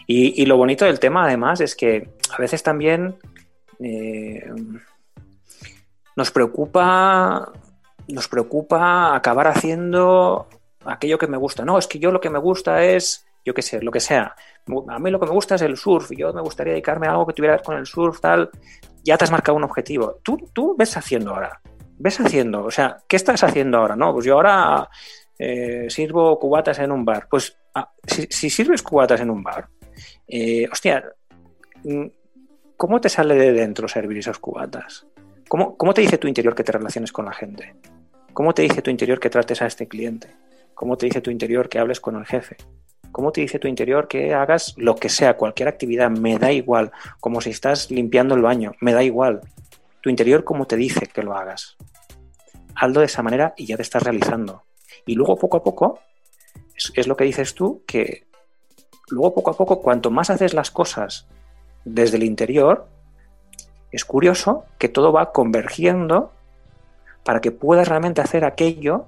Y, 0.07 0.45
lo 0.45 0.57
bonito 0.57 0.85
del 0.85 0.99
tema, 0.99 1.25
además, 1.25 1.61
es 1.61 1.75
que 1.75 2.09
a 2.31 2.37
veces 2.37 2.63
también 2.63 3.17
eh, 3.79 4.49
nos 6.15 6.31
preocupa. 6.31 7.51
Nos 8.07 8.27
preocupa 8.27 9.15
acabar 9.15 9.47
haciendo 9.47 10.47
aquello 10.85 11.17
que 11.17 11.27
me 11.27 11.37
gusta. 11.37 11.65
No, 11.65 11.77
es 11.77 11.87
que 11.87 11.99
yo 11.99 12.11
lo 12.11 12.21
que 12.21 12.29
me 12.29 12.39
gusta 12.39 12.83
es, 12.83 13.25
yo 13.45 13.53
qué 13.53 13.61
sé, 13.61 13.81
lo 13.81 13.91
que 13.91 13.99
sea. 13.99 14.33
A 14.87 14.99
mí 14.99 15.11
lo 15.11 15.19
que 15.19 15.25
me 15.25 15.33
gusta 15.33 15.55
es 15.55 15.61
el 15.61 15.77
surf. 15.77 16.11
Yo 16.11 16.33
me 16.33 16.41
gustaría 16.41 16.71
dedicarme 16.71 17.07
a 17.07 17.11
algo 17.11 17.27
que 17.27 17.33
tuviera 17.33 17.57
que 17.57 17.63
con 17.63 17.77
el 17.77 17.85
surf, 17.85 18.21
tal. 18.21 18.49
Ya 19.03 19.17
te 19.17 19.25
has 19.25 19.31
marcado 19.31 19.57
un 19.57 19.63
objetivo. 19.65 20.19
Tú, 20.23 20.37
tú 20.53 20.75
ves 20.77 20.95
haciendo 20.95 21.33
ahora. 21.33 21.59
Ves 21.97 22.19
haciendo. 22.19 22.63
O 22.63 22.71
sea, 22.71 22.97
¿qué 23.07 23.17
estás 23.17 23.43
haciendo 23.43 23.77
ahora? 23.77 23.95
No, 23.95 24.13
pues 24.13 24.25
yo 24.25 24.35
ahora 24.35 24.89
eh, 25.39 25.87
sirvo 25.89 26.37
cubatas 26.39 26.79
en 26.79 26.91
un 26.91 27.05
bar. 27.05 27.27
Pues 27.29 27.57
ah, 27.75 27.91
si, 28.05 28.49
sirves 28.49 28.81
cubatas 28.81 29.21
en 29.21 29.29
un 29.29 29.43
bar, 29.43 29.67
eh, 30.27 30.67
hostia, 30.71 31.03
mm, 31.83 32.05
¿cómo 32.75 33.01
te 33.01 33.09
sale 33.09 33.35
de 33.35 33.53
dentro 33.53 33.87
servir 33.87 34.17
esas 34.17 34.39
cubatas? 34.39 35.05
¿Cómo, 35.47 35.77
¿Cómo 35.77 35.93
te 35.93 36.01
dice 36.01 36.17
tu 36.17 36.27
interior 36.27 36.55
que 36.55 36.63
te 36.63 36.71
relaciones 36.71 37.11
con 37.11 37.25
la 37.25 37.33
gente? 37.33 37.75
¿Cómo 38.33 38.53
te 38.53 38.61
dice 38.61 38.81
tu 38.81 38.91
interior 38.91 39.19
que 39.19 39.29
trates 39.29 39.61
a 39.61 39.65
este 39.65 39.87
cliente? 39.87 40.35
¿Cómo 40.73 40.95
te 40.95 41.07
dice 41.07 41.21
tu 41.21 41.31
interior 41.31 41.69
que 41.69 41.79
hables 41.79 41.99
con 41.99 42.17
el 42.17 42.25
jefe? 42.25 42.55
¿Cómo 43.11 43.31
te 43.31 43.41
dice 43.41 43.57
tu 43.57 43.67
interior 43.67 44.07
que 44.07 44.35
hagas 44.35 44.75
lo 44.77 44.95
que 44.95 45.09
sea, 45.09 45.37
cualquier 45.37 45.69
actividad? 45.69 46.11
Me 46.11 46.37
da 46.37 46.51
igual. 46.51 46.91
Como 47.19 47.41
si 47.41 47.49
estás 47.49 47.89
limpiando 47.89 48.35
el 48.35 48.43
baño, 48.43 48.73
me 48.79 48.93
da 48.93 49.01
igual. 49.01 49.41
Tu 50.01 50.11
interior, 50.11 50.43
¿cómo 50.43 50.67
te 50.67 50.75
dice 50.75 51.07
que 51.07 51.23
lo 51.23 51.33
hagas? 51.35 51.77
Hazlo 52.75 52.99
de 52.99 53.07
esa 53.07 53.23
manera 53.23 53.55
y 53.57 53.65
ya 53.65 53.75
te 53.75 53.81
estás 53.81 54.03
realizando. 54.03 54.66
Y 55.07 55.15
luego 55.15 55.37
poco 55.37 55.57
a 55.57 55.63
poco, 55.63 55.99
es, 56.75 57.07
lo 57.07 57.17
que 57.17 57.23
dices 57.23 57.55
tú, 57.55 57.81
que 57.87 58.27
luego 59.09 59.33
poco 59.33 59.51
a 59.51 59.57
poco, 59.57 59.81
cuanto 59.81 60.11
más 60.11 60.29
haces 60.29 60.53
las 60.53 60.69
cosas 60.69 61.27
desde 61.85 62.17
el 62.17 62.23
interior, 62.23 62.87
es 63.91 64.05
curioso 64.05 64.65
que 64.77 64.89
todo 64.89 65.11
va 65.11 65.31
convergiendo 65.31 66.33
para 67.23 67.39
que 67.39 67.51
puedas 67.51 67.87
realmente 67.87 68.21
hacer 68.21 68.43
aquello 68.43 69.07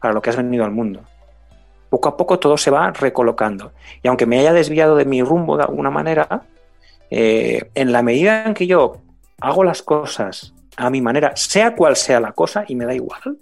para 0.00 0.14
lo 0.14 0.22
que 0.22 0.30
has 0.30 0.36
venido 0.36 0.64
al 0.64 0.70
mundo. 0.70 1.02
Poco 1.90 2.08
a 2.08 2.16
poco 2.16 2.38
todo 2.38 2.56
se 2.56 2.70
va 2.70 2.90
recolocando. 2.92 3.72
Y 4.02 4.08
aunque 4.08 4.26
me 4.26 4.38
haya 4.38 4.52
desviado 4.52 4.94
de 4.94 5.04
mi 5.04 5.22
rumbo 5.22 5.56
de 5.56 5.64
alguna 5.64 5.90
manera, 5.90 6.42
eh, 7.10 7.70
en 7.74 7.90
la 7.92 8.02
medida 8.02 8.44
en 8.44 8.54
que 8.54 8.66
yo 8.66 8.98
hago 9.40 9.64
las 9.64 9.82
cosas 9.82 10.54
a 10.76 10.90
mi 10.90 11.00
manera, 11.00 11.34
sea 11.34 11.74
cual 11.74 11.96
sea 11.96 12.20
la 12.20 12.32
cosa, 12.32 12.64
y 12.68 12.76
me 12.76 12.84
da 12.84 12.94
igual, 12.94 13.38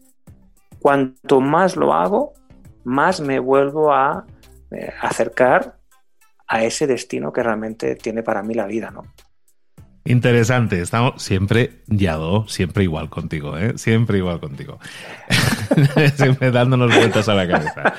cuanto 0.87 1.41
más 1.41 1.75
lo 1.75 1.93
hago, 1.93 2.33
más 2.85 3.21
me 3.21 3.41
vuelvo 3.41 3.93
a 3.93 4.25
eh, 4.71 4.93
acercar 5.03 5.81
a 6.47 6.63
ese 6.63 6.87
destino 6.87 7.33
que 7.33 7.43
realmente 7.43 7.97
tiene 7.97 8.23
para 8.23 8.45
mí 8.45 8.55
la 8.55 8.67
vida, 8.67 8.93
¿no? 8.93 9.03
Interesante, 10.05 10.81
estamos 10.81 11.21
siempre, 11.21 11.83
Yado, 11.89 12.47
siempre 12.47 12.85
igual 12.85 13.11
contigo, 13.11 13.59
¿eh? 13.59 13.73
Siempre 13.75 14.19
igual 14.19 14.39
contigo. 14.39 14.79
siempre 16.15 16.53
dándonos 16.53 16.95
vueltas 16.95 17.29
a 17.29 17.35
la 17.35 17.49
cabeza. 17.49 17.95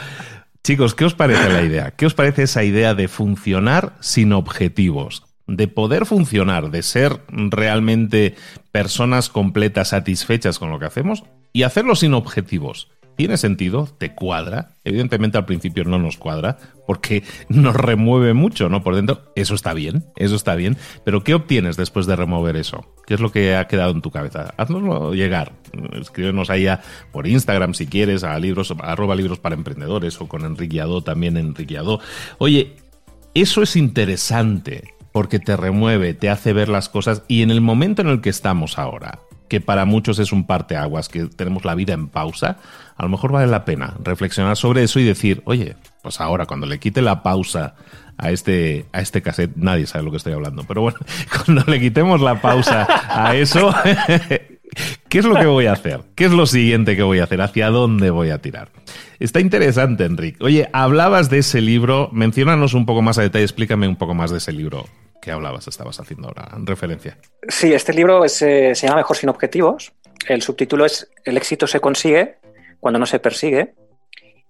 Chicos, 0.63 0.95
¿qué 0.95 1.03
os 1.03 1.13
parece 1.13 1.49
la 1.49 1.63
idea? 1.63 1.91
¿Qué 1.91 2.05
os 2.05 2.13
parece 2.13 2.43
esa 2.43 2.63
idea 2.63 2.93
de 2.93 3.09
funcionar 3.09 3.97
sin 3.99 4.31
objetivos? 4.31 5.25
De 5.45 5.67
poder 5.67 6.05
funcionar, 6.05 6.71
de 6.71 6.83
ser 6.83 7.19
realmente 7.27 8.35
personas 8.71 9.27
completas, 9.27 9.89
satisfechas 9.89 10.57
con 10.57 10.69
lo 10.69 10.79
que 10.79 10.85
hacemos 10.85 11.25
y 11.53 11.63
hacerlo 11.63 11.95
sin 11.95 12.13
objetivos. 12.13 12.89
¿Tiene 13.17 13.37
sentido? 13.37 13.89
¿Te 13.97 14.13
cuadra? 14.13 14.75
Evidentemente 14.83 15.39
al 15.39 15.45
principio 15.45 15.83
no 15.85 15.97
nos 15.97 16.17
cuadra 16.17 16.59
porque 16.85 17.23
nos 17.49 17.75
remueve 17.75 18.35
mucho, 18.35 18.69
¿no? 18.69 18.83
Por 18.83 18.95
dentro. 18.95 19.23
Eso 19.35 19.55
está 19.55 19.73
bien, 19.73 20.05
eso 20.17 20.35
está 20.35 20.53
bien. 20.53 20.77
Pero 21.03 21.23
¿qué 21.23 21.33
obtienes 21.33 21.77
después 21.77 22.05
de 22.05 22.15
remover 22.15 22.55
eso? 22.55 22.93
¿Qué 23.07 23.15
es 23.15 23.19
lo 23.19 23.31
que 23.31 23.55
ha 23.55 23.67
quedado 23.67 23.91
en 23.91 24.03
tu 24.03 24.11
cabeza? 24.11 24.53
Haznoslo 24.57 25.15
llegar. 25.15 25.53
Escríbenos 25.99 26.51
ahí 26.51 26.67
por 27.11 27.25
Instagram 27.25 27.73
si 27.73 27.87
quieres, 27.87 28.23
a 28.23 28.37
libros, 28.37 28.71
arroba 28.79 29.15
libros 29.15 29.39
para 29.39 29.55
emprendedores 29.55 30.21
o 30.21 30.27
con 30.27 30.45
Enrique 30.45 30.79
Adó, 30.79 31.01
también 31.01 31.37
Enrique. 31.37 31.79
Oye, 32.37 32.75
eso 33.33 33.63
es 33.63 33.75
interesante 33.75 34.93
porque 35.11 35.39
te 35.39 35.57
remueve, 35.57 36.13
te 36.13 36.29
hace 36.29 36.53
ver 36.53 36.69
las 36.69 36.89
cosas 36.89 37.23
y 37.27 37.41
en 37.41 37.49
el 37.49 37.61
momento 37.61 38.03
en 38.03 38.09
el 38.09 38.21
que 38.21 38.29
estamos 38.29 38.77
ahora, 38.77 39.21
que 39.47 39.61
para 39.61 39.85
muchos 39.85 40.19
es 40.19 40.31
un 40.31 40.45
parteaguas, 40.45 41.09
que 41.09 41.25
tenemos 41.25 41.65
la 41.65 41.75
vida 41.75 41.93
en 41.93 42.07
pausa, 42.07 42.57
a 42.95 43.03
lo 43.03 43.09
mejor 43.09 43.31
vale 43.31 43.47
la 43.47 43.65
pena 43.65 43.95
reflexionar 44.03 44.57
sobre 44.57 44.83
eso 44.83 44.99
y 44.99 45.03
decir, 45.03 45.41
oye, 45.45 45.75
pues 46.01 46.19
ahora 46.19 46.45
cuando 46.45 46.65
le 46.65 46.79
quite 46.79 47.01
la 47.01 47.23
pausa 47.23 47.75
a 48.17 48.31
este, 48.31 48.85
a 48.91 49.01
este 49.01 49.21
cassette, 49.21 49.55
nadie 49.55 49.85
sabe 49.87 50.05
lo 50.05 50.11
que 50.11 50.17
estoy 50.17 50.33
hablando, 50.33 50.63
pero 50.67 50.81
bueno, 50.81 50.97
cuando 51.45 51.63
le 51.71 51.79
quitemos 51.79 52.21
la 52.21 52.41
pausa 52.41 52.87
a 53.09 53.35
eso, 53.35 53.73
¿qué 55.09 55.19
es 55.19 55.25
lo 55.25 55.35
que 55.35 55.45
voy 55.45 55.67
a 55.67 55.73
hacer? 55.73 56.01
¿Qué 56.15 56.25
es 56.25 56.31
lo 56.31 56.45
siguiente 56.45 56.95
que 56.95 57.03
voy 57.03 57.19
a 57.19 57.25
hacer? 57.25 57.41
¿Hacia 57.41 57.69
dónde 57.69 58.09
voy 58.09 58.31
a 58.31 58.41
tirar? 58.41 58.69
Está 59.19 59.39
interesante, 59.39 60.05
Enrique. 60.05 60.43
Oye, 60.43 60.69
hablabas 60.73 61.29
de 61.29 61.39
ese 61.39 61.61
libro, 61.61 62.09
menciónanos 62.11 62.73
un 62.73 62.85
poco 62.85 63.01
más 63.01 63.17
a 63.17 63.23
detalle, 63.23 63.45
explícame 63.45 63.87
un 63.87 63.95
poco 63.95 64.13
más 64.13 64.31
de 64.31 64.37
ese 64.37 64.51
libro 64.51 64.85
que 65.27 65.33
hablabas, 65.33 65.67
estabas 65.67 65.99
haciendo 65.99 66.29
ahora 66.29 66.47
en 66.55 66.65
referencia. 66.65 67.17
Sí, 67.49 67.73
este 67.73 67.93
libro 67.93 68.23
eh, 68.23 68.29
se 68.29 68.73
llama 68.73 68.95
Mejor 68.95 69.17
sin 69.17 69.27
objetivos. 69.27 69.91
El 70.25 70.41
subtítulo 70.41 70.85
es 70.85 71.11
El 71.25 71.35
éxito 71.35 71.67
se 71.67 71.81
consigue 71.81 72.37
cuando 72.79 72.97
no 72.97 73.05
se 73.05 73.19
persigue. 73.19 73.75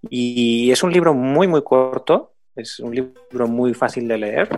Y 0.07 0.69
es 0.69 0.83
un 0.83 0.93
libro 0.93 1.15
muy, 1.15 1.47
muy 1.47 1.63
corto. 1.63 2.33
Es 2.55 2.79
un 2.79 2.93
libro 2.93 3.47
muy 3.47 3.73
fácil 3.73 4.07
de 4.07 4.17
leer, 4.19 4.49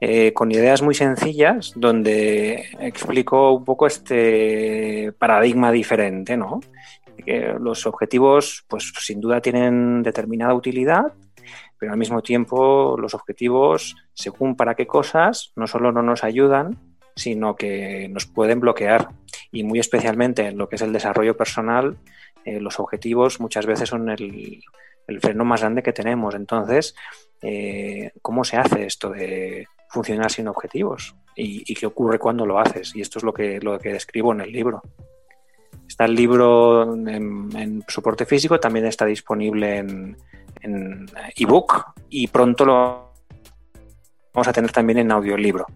eh, 0.00 0.32
con 0.32 0.50
ideas 0.50 0.82
muy 0.82 0.94
sencillas, 0.94 1.72
donde 1.76 2.66
explico 2.80 3.52
un 3.52 3.64
poco 3.64 3.86
este 3.86 5.12
paradigma 5.18 5.70
diferente, 5.72 6.36
¿no? 6.36 6.60
Los 7.60 7.86
objetivos, 7.86 8.64
pues 8.68 8.92
sin 9.00 9.20
duda 9.20 9.40
tienen 9.40 10.02
determinada 10.02 10.54
utilidad, 10.54 11.12
pero 11.82 11.90
al 11.90 11.98
mismo 11.98 12.22
tiempo 12.22 12.96
los 12.96 13.12
objetivos, 13.12 13.96
según 14.14 14.54
para 14.54 14.76
qué 14.76 14.86
cosas, 14.86 15.50
no 15.56 15.66
solo 15.66 15.90
no 15.90 16.00
nos 16.00 16.22
ayudan, 16.22 16.78
sino 17.16 17.56
que 17.56 18.08
nos 18.08 18.26
pueden 18.26 18.60
bloquear. 18.60 19.08
Y 19.50 19.64
muy 19.64 19.80
especialmente 19.80 20.46
en 20.46 20.58
lo 20.58 20.68
que 20.68 20.76
es 20.76 20.82
el 20.82 20.92
desarrollo 20.92 21.36
personal, 21.36 21.96
eh, 22.44 22.60
los 22.60 22.78
objetivos 22.78 23.40
muchas 23.40 23.66
veces 23.66 23.88
son 23.88 24.10
el, 24.10 24.62
freno 25.20 25.44
más 25.44 25.62
grande 25.62 25.82
que 25.82 25.92
tenemos. 25.92 26.36
Entonces, 26.36 26.94
eh, 27.40 28.12
¿cómo 28.22 28.44
se 28.44 28.58
hace 28.58 28.86
esto 28.86 29.10
de 29.10 29.66
funcionar 29.88 30.30
sin 30.30 30.46
objetivos? 30.46 31.16
¿Y, 31.34 31.74
qué 31.74 31.86
ocurre 31.86 32.20
cuando 32.20 32.46
lo 32.46 32.60
haces? 32.60 32.94
Y 32.94 33.00
esto 33.00 33.18
es 33.18 33.24
lo 33.24 33.34
que, 33.34 33.58
lo 33.60 33.76
que 33.80 33.92
describo 33.92 34.32
en 34.32 34.42
el 34.42 34.52
libro. 34.52 34.82
Está 35.88 36.04
el 36.04 36.14
libro 36.14 36.94
en 36.94 37.82
soporte 37.88 38.24
físico, 38.24 38.60
también 38.60 38.86
está 38.86 39.04
disponible 39.04 39.78
en, 39.78 40.16
en 40.60 41.06
ebook 41.36 41.94
y 42.10 42.26
pronto 42.28 42.64
lo 42.64 43.12
vamos 44.32 44.48
a 44.48 44.52
tener 44.52 44.70
también 44.70 44.98
en 44.98 45.12
audiolibro. 45.12 45.66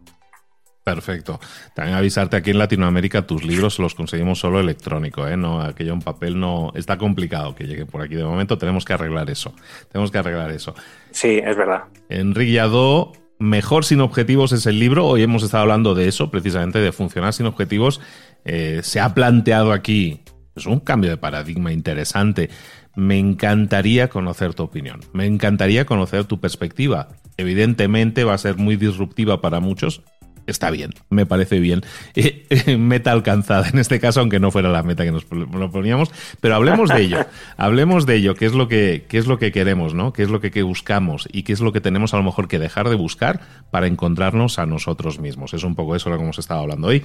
Perfecto. 0.84 1.40
También 1.74 1.96
avisarte 1.96 2.36
aquí 2.36 2.50
en 2.50 2.58
Latinoamérica 2.58 3.26
tus 3.26 3.42
libros 3.44 3.80
los 3.80 3.96
conseguimos 3.96 4.38
solo 4.38 4.60
electrónico, 4.60 5.26
¿eh? 5.26 5.36
No, 5.36 5.60
aquello 5.60 5.92
en 5.92 6.00
papel 6.00 6.38
no 6.38 6.70
está 6.76 6.96
complicado 6.96 7.56
que 7.56 7.66
llegue 7.66 7.86
por 7.86 8.02
aquí. 8.02 8.14
De 8.14 8.22
momento 8.22 8.56
tenemos 8.56 8.84
que 8.84 8.92
arreglar 8.92 9.28
eso. 9.28 9.52
Tenemos 9.90 10.12
que 10.12 10.18
arreglar 10.18 10.52
eso. 10.52 10.76
Sí, 11.10 11.40
es 11.42 11.56
verdad. 11.56 11.84
Enrique 12.08 12.52
Yadó, 12.52 13.12
Mejor 13.38 13.84
sin 13.84 14.00
objetivos 14.00 14.52
es 14.52 14.64
el 14.64 14.78
libro. 14.78 15.06
Hoy 15.06 15.22
hemos 15.22 15.42
estado 15.42 15.62
hablando 15.62 15.94
de 15.94 16.08
eso, 16.08 16.30
precisamente 16.30 16.78
de 16.78 16.90
funcionar 16.90 17.34
sin 17.34 17.44
objetivos. 17.44 18.00
Eh, 18.46 18.80
se 18.82 18.98
ha 18.98 19.12
planteado 19.12 19.72
aquí 19.72 20.22
es 20.56 20.66
un 20.66 20.80
cambio 20.80 21.10
de 21.10 21.16
paradigma 21.16 21.72
interesante 21.72 22.50
me 22.96 23.18
encantaría 23.18 24.08
conocer 24.08 24.54
tu 24.54 24.64
opinión, 24.64 25.00
me 25.12 25.26
encantaría 25.26 25.84
conocer 25.84 26.24
tu 26.24 26.40
perspectiva. 26.40 27.08
Evidentemente 27.36 28.24
va 28.24 28.34
a 28.34 28.38
ser 28.38 28.56
muy 28.56 28.76
disruptiva 28.76 29.40
para 29.42 29.60
muchos. 29.60 30.02
Está 30.46 30.70
bien, 30.70 30.92
me 31.10 31.26
parece 31.26 31.58
bien. 31.60 31.82
meta 32.78 33.12
alcanzada, 33.12 33.68
en 33.68 33.78
este 33.78 34.00
caso, 34.00 34.20
aunque 34.20 34.40
no 34.40 34.50
fuera 34.50 34.70
la 34.70 34.82
meta 34.82 35.04
que 35.04 35.12
nos 35.12 35.24
poníamos, 35.24 36.10
pero 36.40 36.54
hablemos 36.54 36.88
de 36.88 37.02
ello, 37.02 37.26
hablemos 37.56 38.06
de 38.06 38.14
ello, 38.14 38.34
qué 38.34 38.46
es 38.46 38.54
lo 38.54 38.68
que, 38.68 39.04
qué 39.08 39.18
es 39.18 39.26
lo 39.26 39.38
que 39.38 39.52
queremos, 39.52 39.92
¿no? 39.92 40.12
¿Qué 40.12 40.22
es 40.22 40.30
lo 40.30 40.40
que, 40.40 40.62
buscamos 40.62 41.28
y 41.32 41.42
qué 41.42 41.52
es 41.52 41.60
lo 41.60 41.72
que 41.72 41.80
tenemos 41.80 42.14
a 42.14 42.16
lo 42.16 42.22
mejor 42.22 42.48
que 42.48 42.58
dejar 42.58 42.88
de 42.88 42.94
buscar 42.94 43.40
para 43.70 43.88
encontrarnos 43.88 44.58
a 44.58 44.66
nosotros 44.66 45.18
mismos. 45.18 45.52
Es 45.52 45.64
un 45.64 45.74
poco 45.74 45.96
eso 45.96 46.08
lo 46.08 46.16
que 46.16 46.22
hemos 46.22 46.38
estado 46.38 46.60
hablando 46.60 46.88
hoy. 46.88 47.02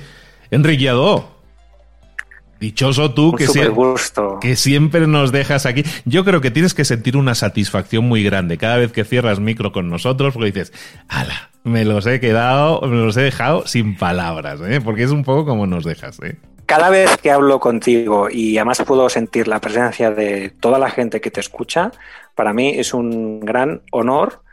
Enrique 0.52 0.89
Dichoso 2.62 3.12
tú 3.12 3.34
que, 3.34 3.47
que, 4.39 4.55
siempre 4.55 5.07
nos 5.07 5.32
dejas 5.32 5.66
aquí. 5.66 5.84
Yo 6.05 6.24
creo 6.24 6.41
que 6.41 6.51
tienes 6.51 6.76
que 6.76 6.86
sentir 6.86 7.18
una 7.18 7.34
satisfacción 7.34 8.07
muy 8.07 8.24
grande 8.24 8.59
cada 8.59 8.78
vez 8.78 8.91
que 8.91 9.03
cierras 9.03 9.39
micro 9.39 9.72
con 9.72 9.89
nosotros 9.89 10.36
porque 10.36 10.51
dices, 10.51 10.72
ala, 11.07 11.49
me 11.64 11.86
los 11.86 12.05
he 12.05 12.20
quedado, 12.20 12.82
me 12.82 12.97
los 12.97 13.18
he 13.18 13.22
dejado 13.22 13.66
sin 13.66 13.97
palabras, 13.97 14.62
¿eh? 14.62 14.80
porque 14.80 15.01
es 15.01 15.09
un 15.09 15.24
poco 15.24 15.43
como 15.43 15.66
nos 15.66 15.84
dejas. 15.84 16.20
¿eh? 16.22 16.36
Cada 16.68 16.91
vez 16.91 17.18
que 17.18 17.32
hablo 17.32 17.59
contigo 17.59 18.30
y 18.30 18.59
además 18.59 18.84
puedo 18.86 19.09
sentir 19.09 19.47
la 19.47 19.59
presencia 19.59 20.12
de 20.12 20.51
toda 20.51 20.78
la 20.78 20.91
gente 20.91 21.20
que 21.20 21.32
te 21.32 21.39
escucha, 21.39 21.91
para 22.36 22.53
mí 22.53 22.74
es 22.78 22.93
un 22.93 23.39
gran 23.39 23.82
honor 23.91 24.43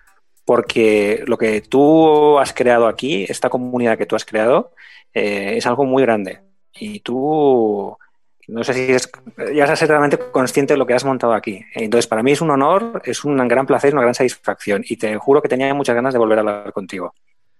porque 0.47 1.25
lo 1.27 1.37
que 1.37 1.61
tú 1.61 2.39
has 2.39 2.55
creado 2.55 2.87
aquí, 2.87 3.27
esta 3.29 3.51
comunidad 3.51 3.99
que 3.99 4.07
tú 4.07 4.17
has 4.17 4.25
creado, 4.25 4.73
eh, 5.13 5.59
es 5.59 5.67
algo 5.67 5.85
muy 5.85 6.03
grande. 6.03 6.48
Y 6.81 7.01
tú, 7.01 7.97
no 8.49 8.65
sé 8.65 8.75
si 8.75 8.93
es, 8.93 9.11
ya 9.55 9.77
ser 9.77 9.89
realmente 9.89 10.19
consciente 10.31 10.75
de 10.75 10.79
lo 10.79 10.87
que 10.87 10.95
has 10.95 11.05
montado 11.05 11.33
aquí. 11.33 11.65
Entonces, 11.75 12.07
para 12.07 12.23
mí 12.23 12.33
es 12.33 12.41
un 12.41 12.51
honor, 12.51 13.03
es 13.05 13.25
un 13.25 13.37
gran 13.49 13.67
placer, 13.67 13.93
una 13.93 14.03
gran 14.03 14.15
satisfacción. 14.15 14.85
Y 14.89 14.97
te 14.97 15.17
juro 15.17 15.43
que 15.43 15.49
tenía 15.49 15.73
muchas 15.75 15.95
ganas 15.95 16.13
de 16.13 16.19
volver 16.19 16.39
a 16.39 16.41
hablar 16.41 16.73
contigo 16.73 17.15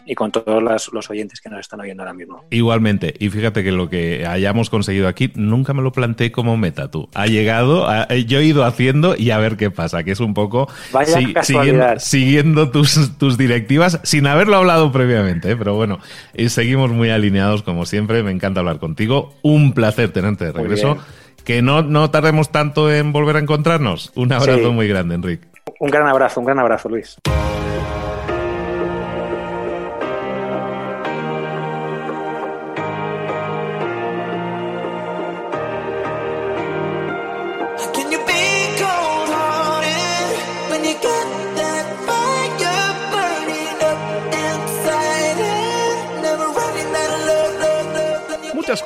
y 0.09 0.15
con 0.15 0.33
todos 0.33 0.63
los, 0.63 1.11
oyentes 1.11 1.41
que 1.41 1.51
nos 1.51 1.61
están 1.61 1.81
oyendo 1.81 2.03
ahora 2.03 2.15
mismo. 2.15 2.45
Igualmente, 2.51 3.15
y 3.19 3.29
fíjate 3.29 3.63
que 3.63 3.71
lo 3.71 3.91
que 3.91 4.27
hayamos 4.27 4.71
conseguido 4.71 5.07
aquí 5.07 5.31
nunca 5.35 5.75
me 5.75 5.83
lo 5.83 5.93
planteé 5.93 6.33
como 6.33 6.57
meta 6.57 6.91
tú. 6.91 7.11
Ha 7.15 7.27
llegado, 7.27 7.87
yo 8.27 8.39
he 8.39 8.45
ido 8.45 8.65
haciendo 8.65 9.15
y 9.17 9.31
a 9.33 9.39
ver 9.39 9.59
qué 9.59 9.71
pasa, 9.71 10.05
que 10.05 10.13
es 10.13 10.21
un 10.21 10.33
poco 10.33 10.67
siguiendo, 11.99 12.71
tus, 12.71 13.19
tus, 13.19 13.37
directivas 13.37 14.01
sin 14.03 14.27
haberlo 14.27 14.57
hablado 14.57 14.91
previamente, 14.91 15.51
¿eh? 15.51 15.57
pero 15.57 15.75
bueno, 15.75 15.99
y 16.35 16.49
seguimos 16.49 16.91
muy 16.91 17.11
alineados 17.11 17.63
como 17.63 17.85
siempre, 17.85 18.23
me 18.23 18.31
encanta 18.31 18.61
hablar 18.61 18.79
contigo, 18.79 19.35
un 19.43 19.75
placer 19.75 20.11
tenerte 20.11 20.47
de 20.47 20.53
regreso. 20.53 20.97
Que 21.45 21.63
no, 21.63 21.83
no 21.83 22.11
tardemos 22.11 22.51
tanto 22.51 22.93
en 22.93 23.11
volver 23.11 23.37
a 23.37 23.39
encontrarnos. 23.39 24.13
Un 24.15 24.33
abrazo 24.33 24.71
muy 24.71 24.87
grande, 24.87 25.15
Enrique. 25.15 25.49
Un 25.81 25.89
gran 25.89 26.07
abrazo, 26.07 26.41
un 26.41 26.47
gran 26.47 26.59
abrazo, 26.59 26.91
Luis. 26.91 27.17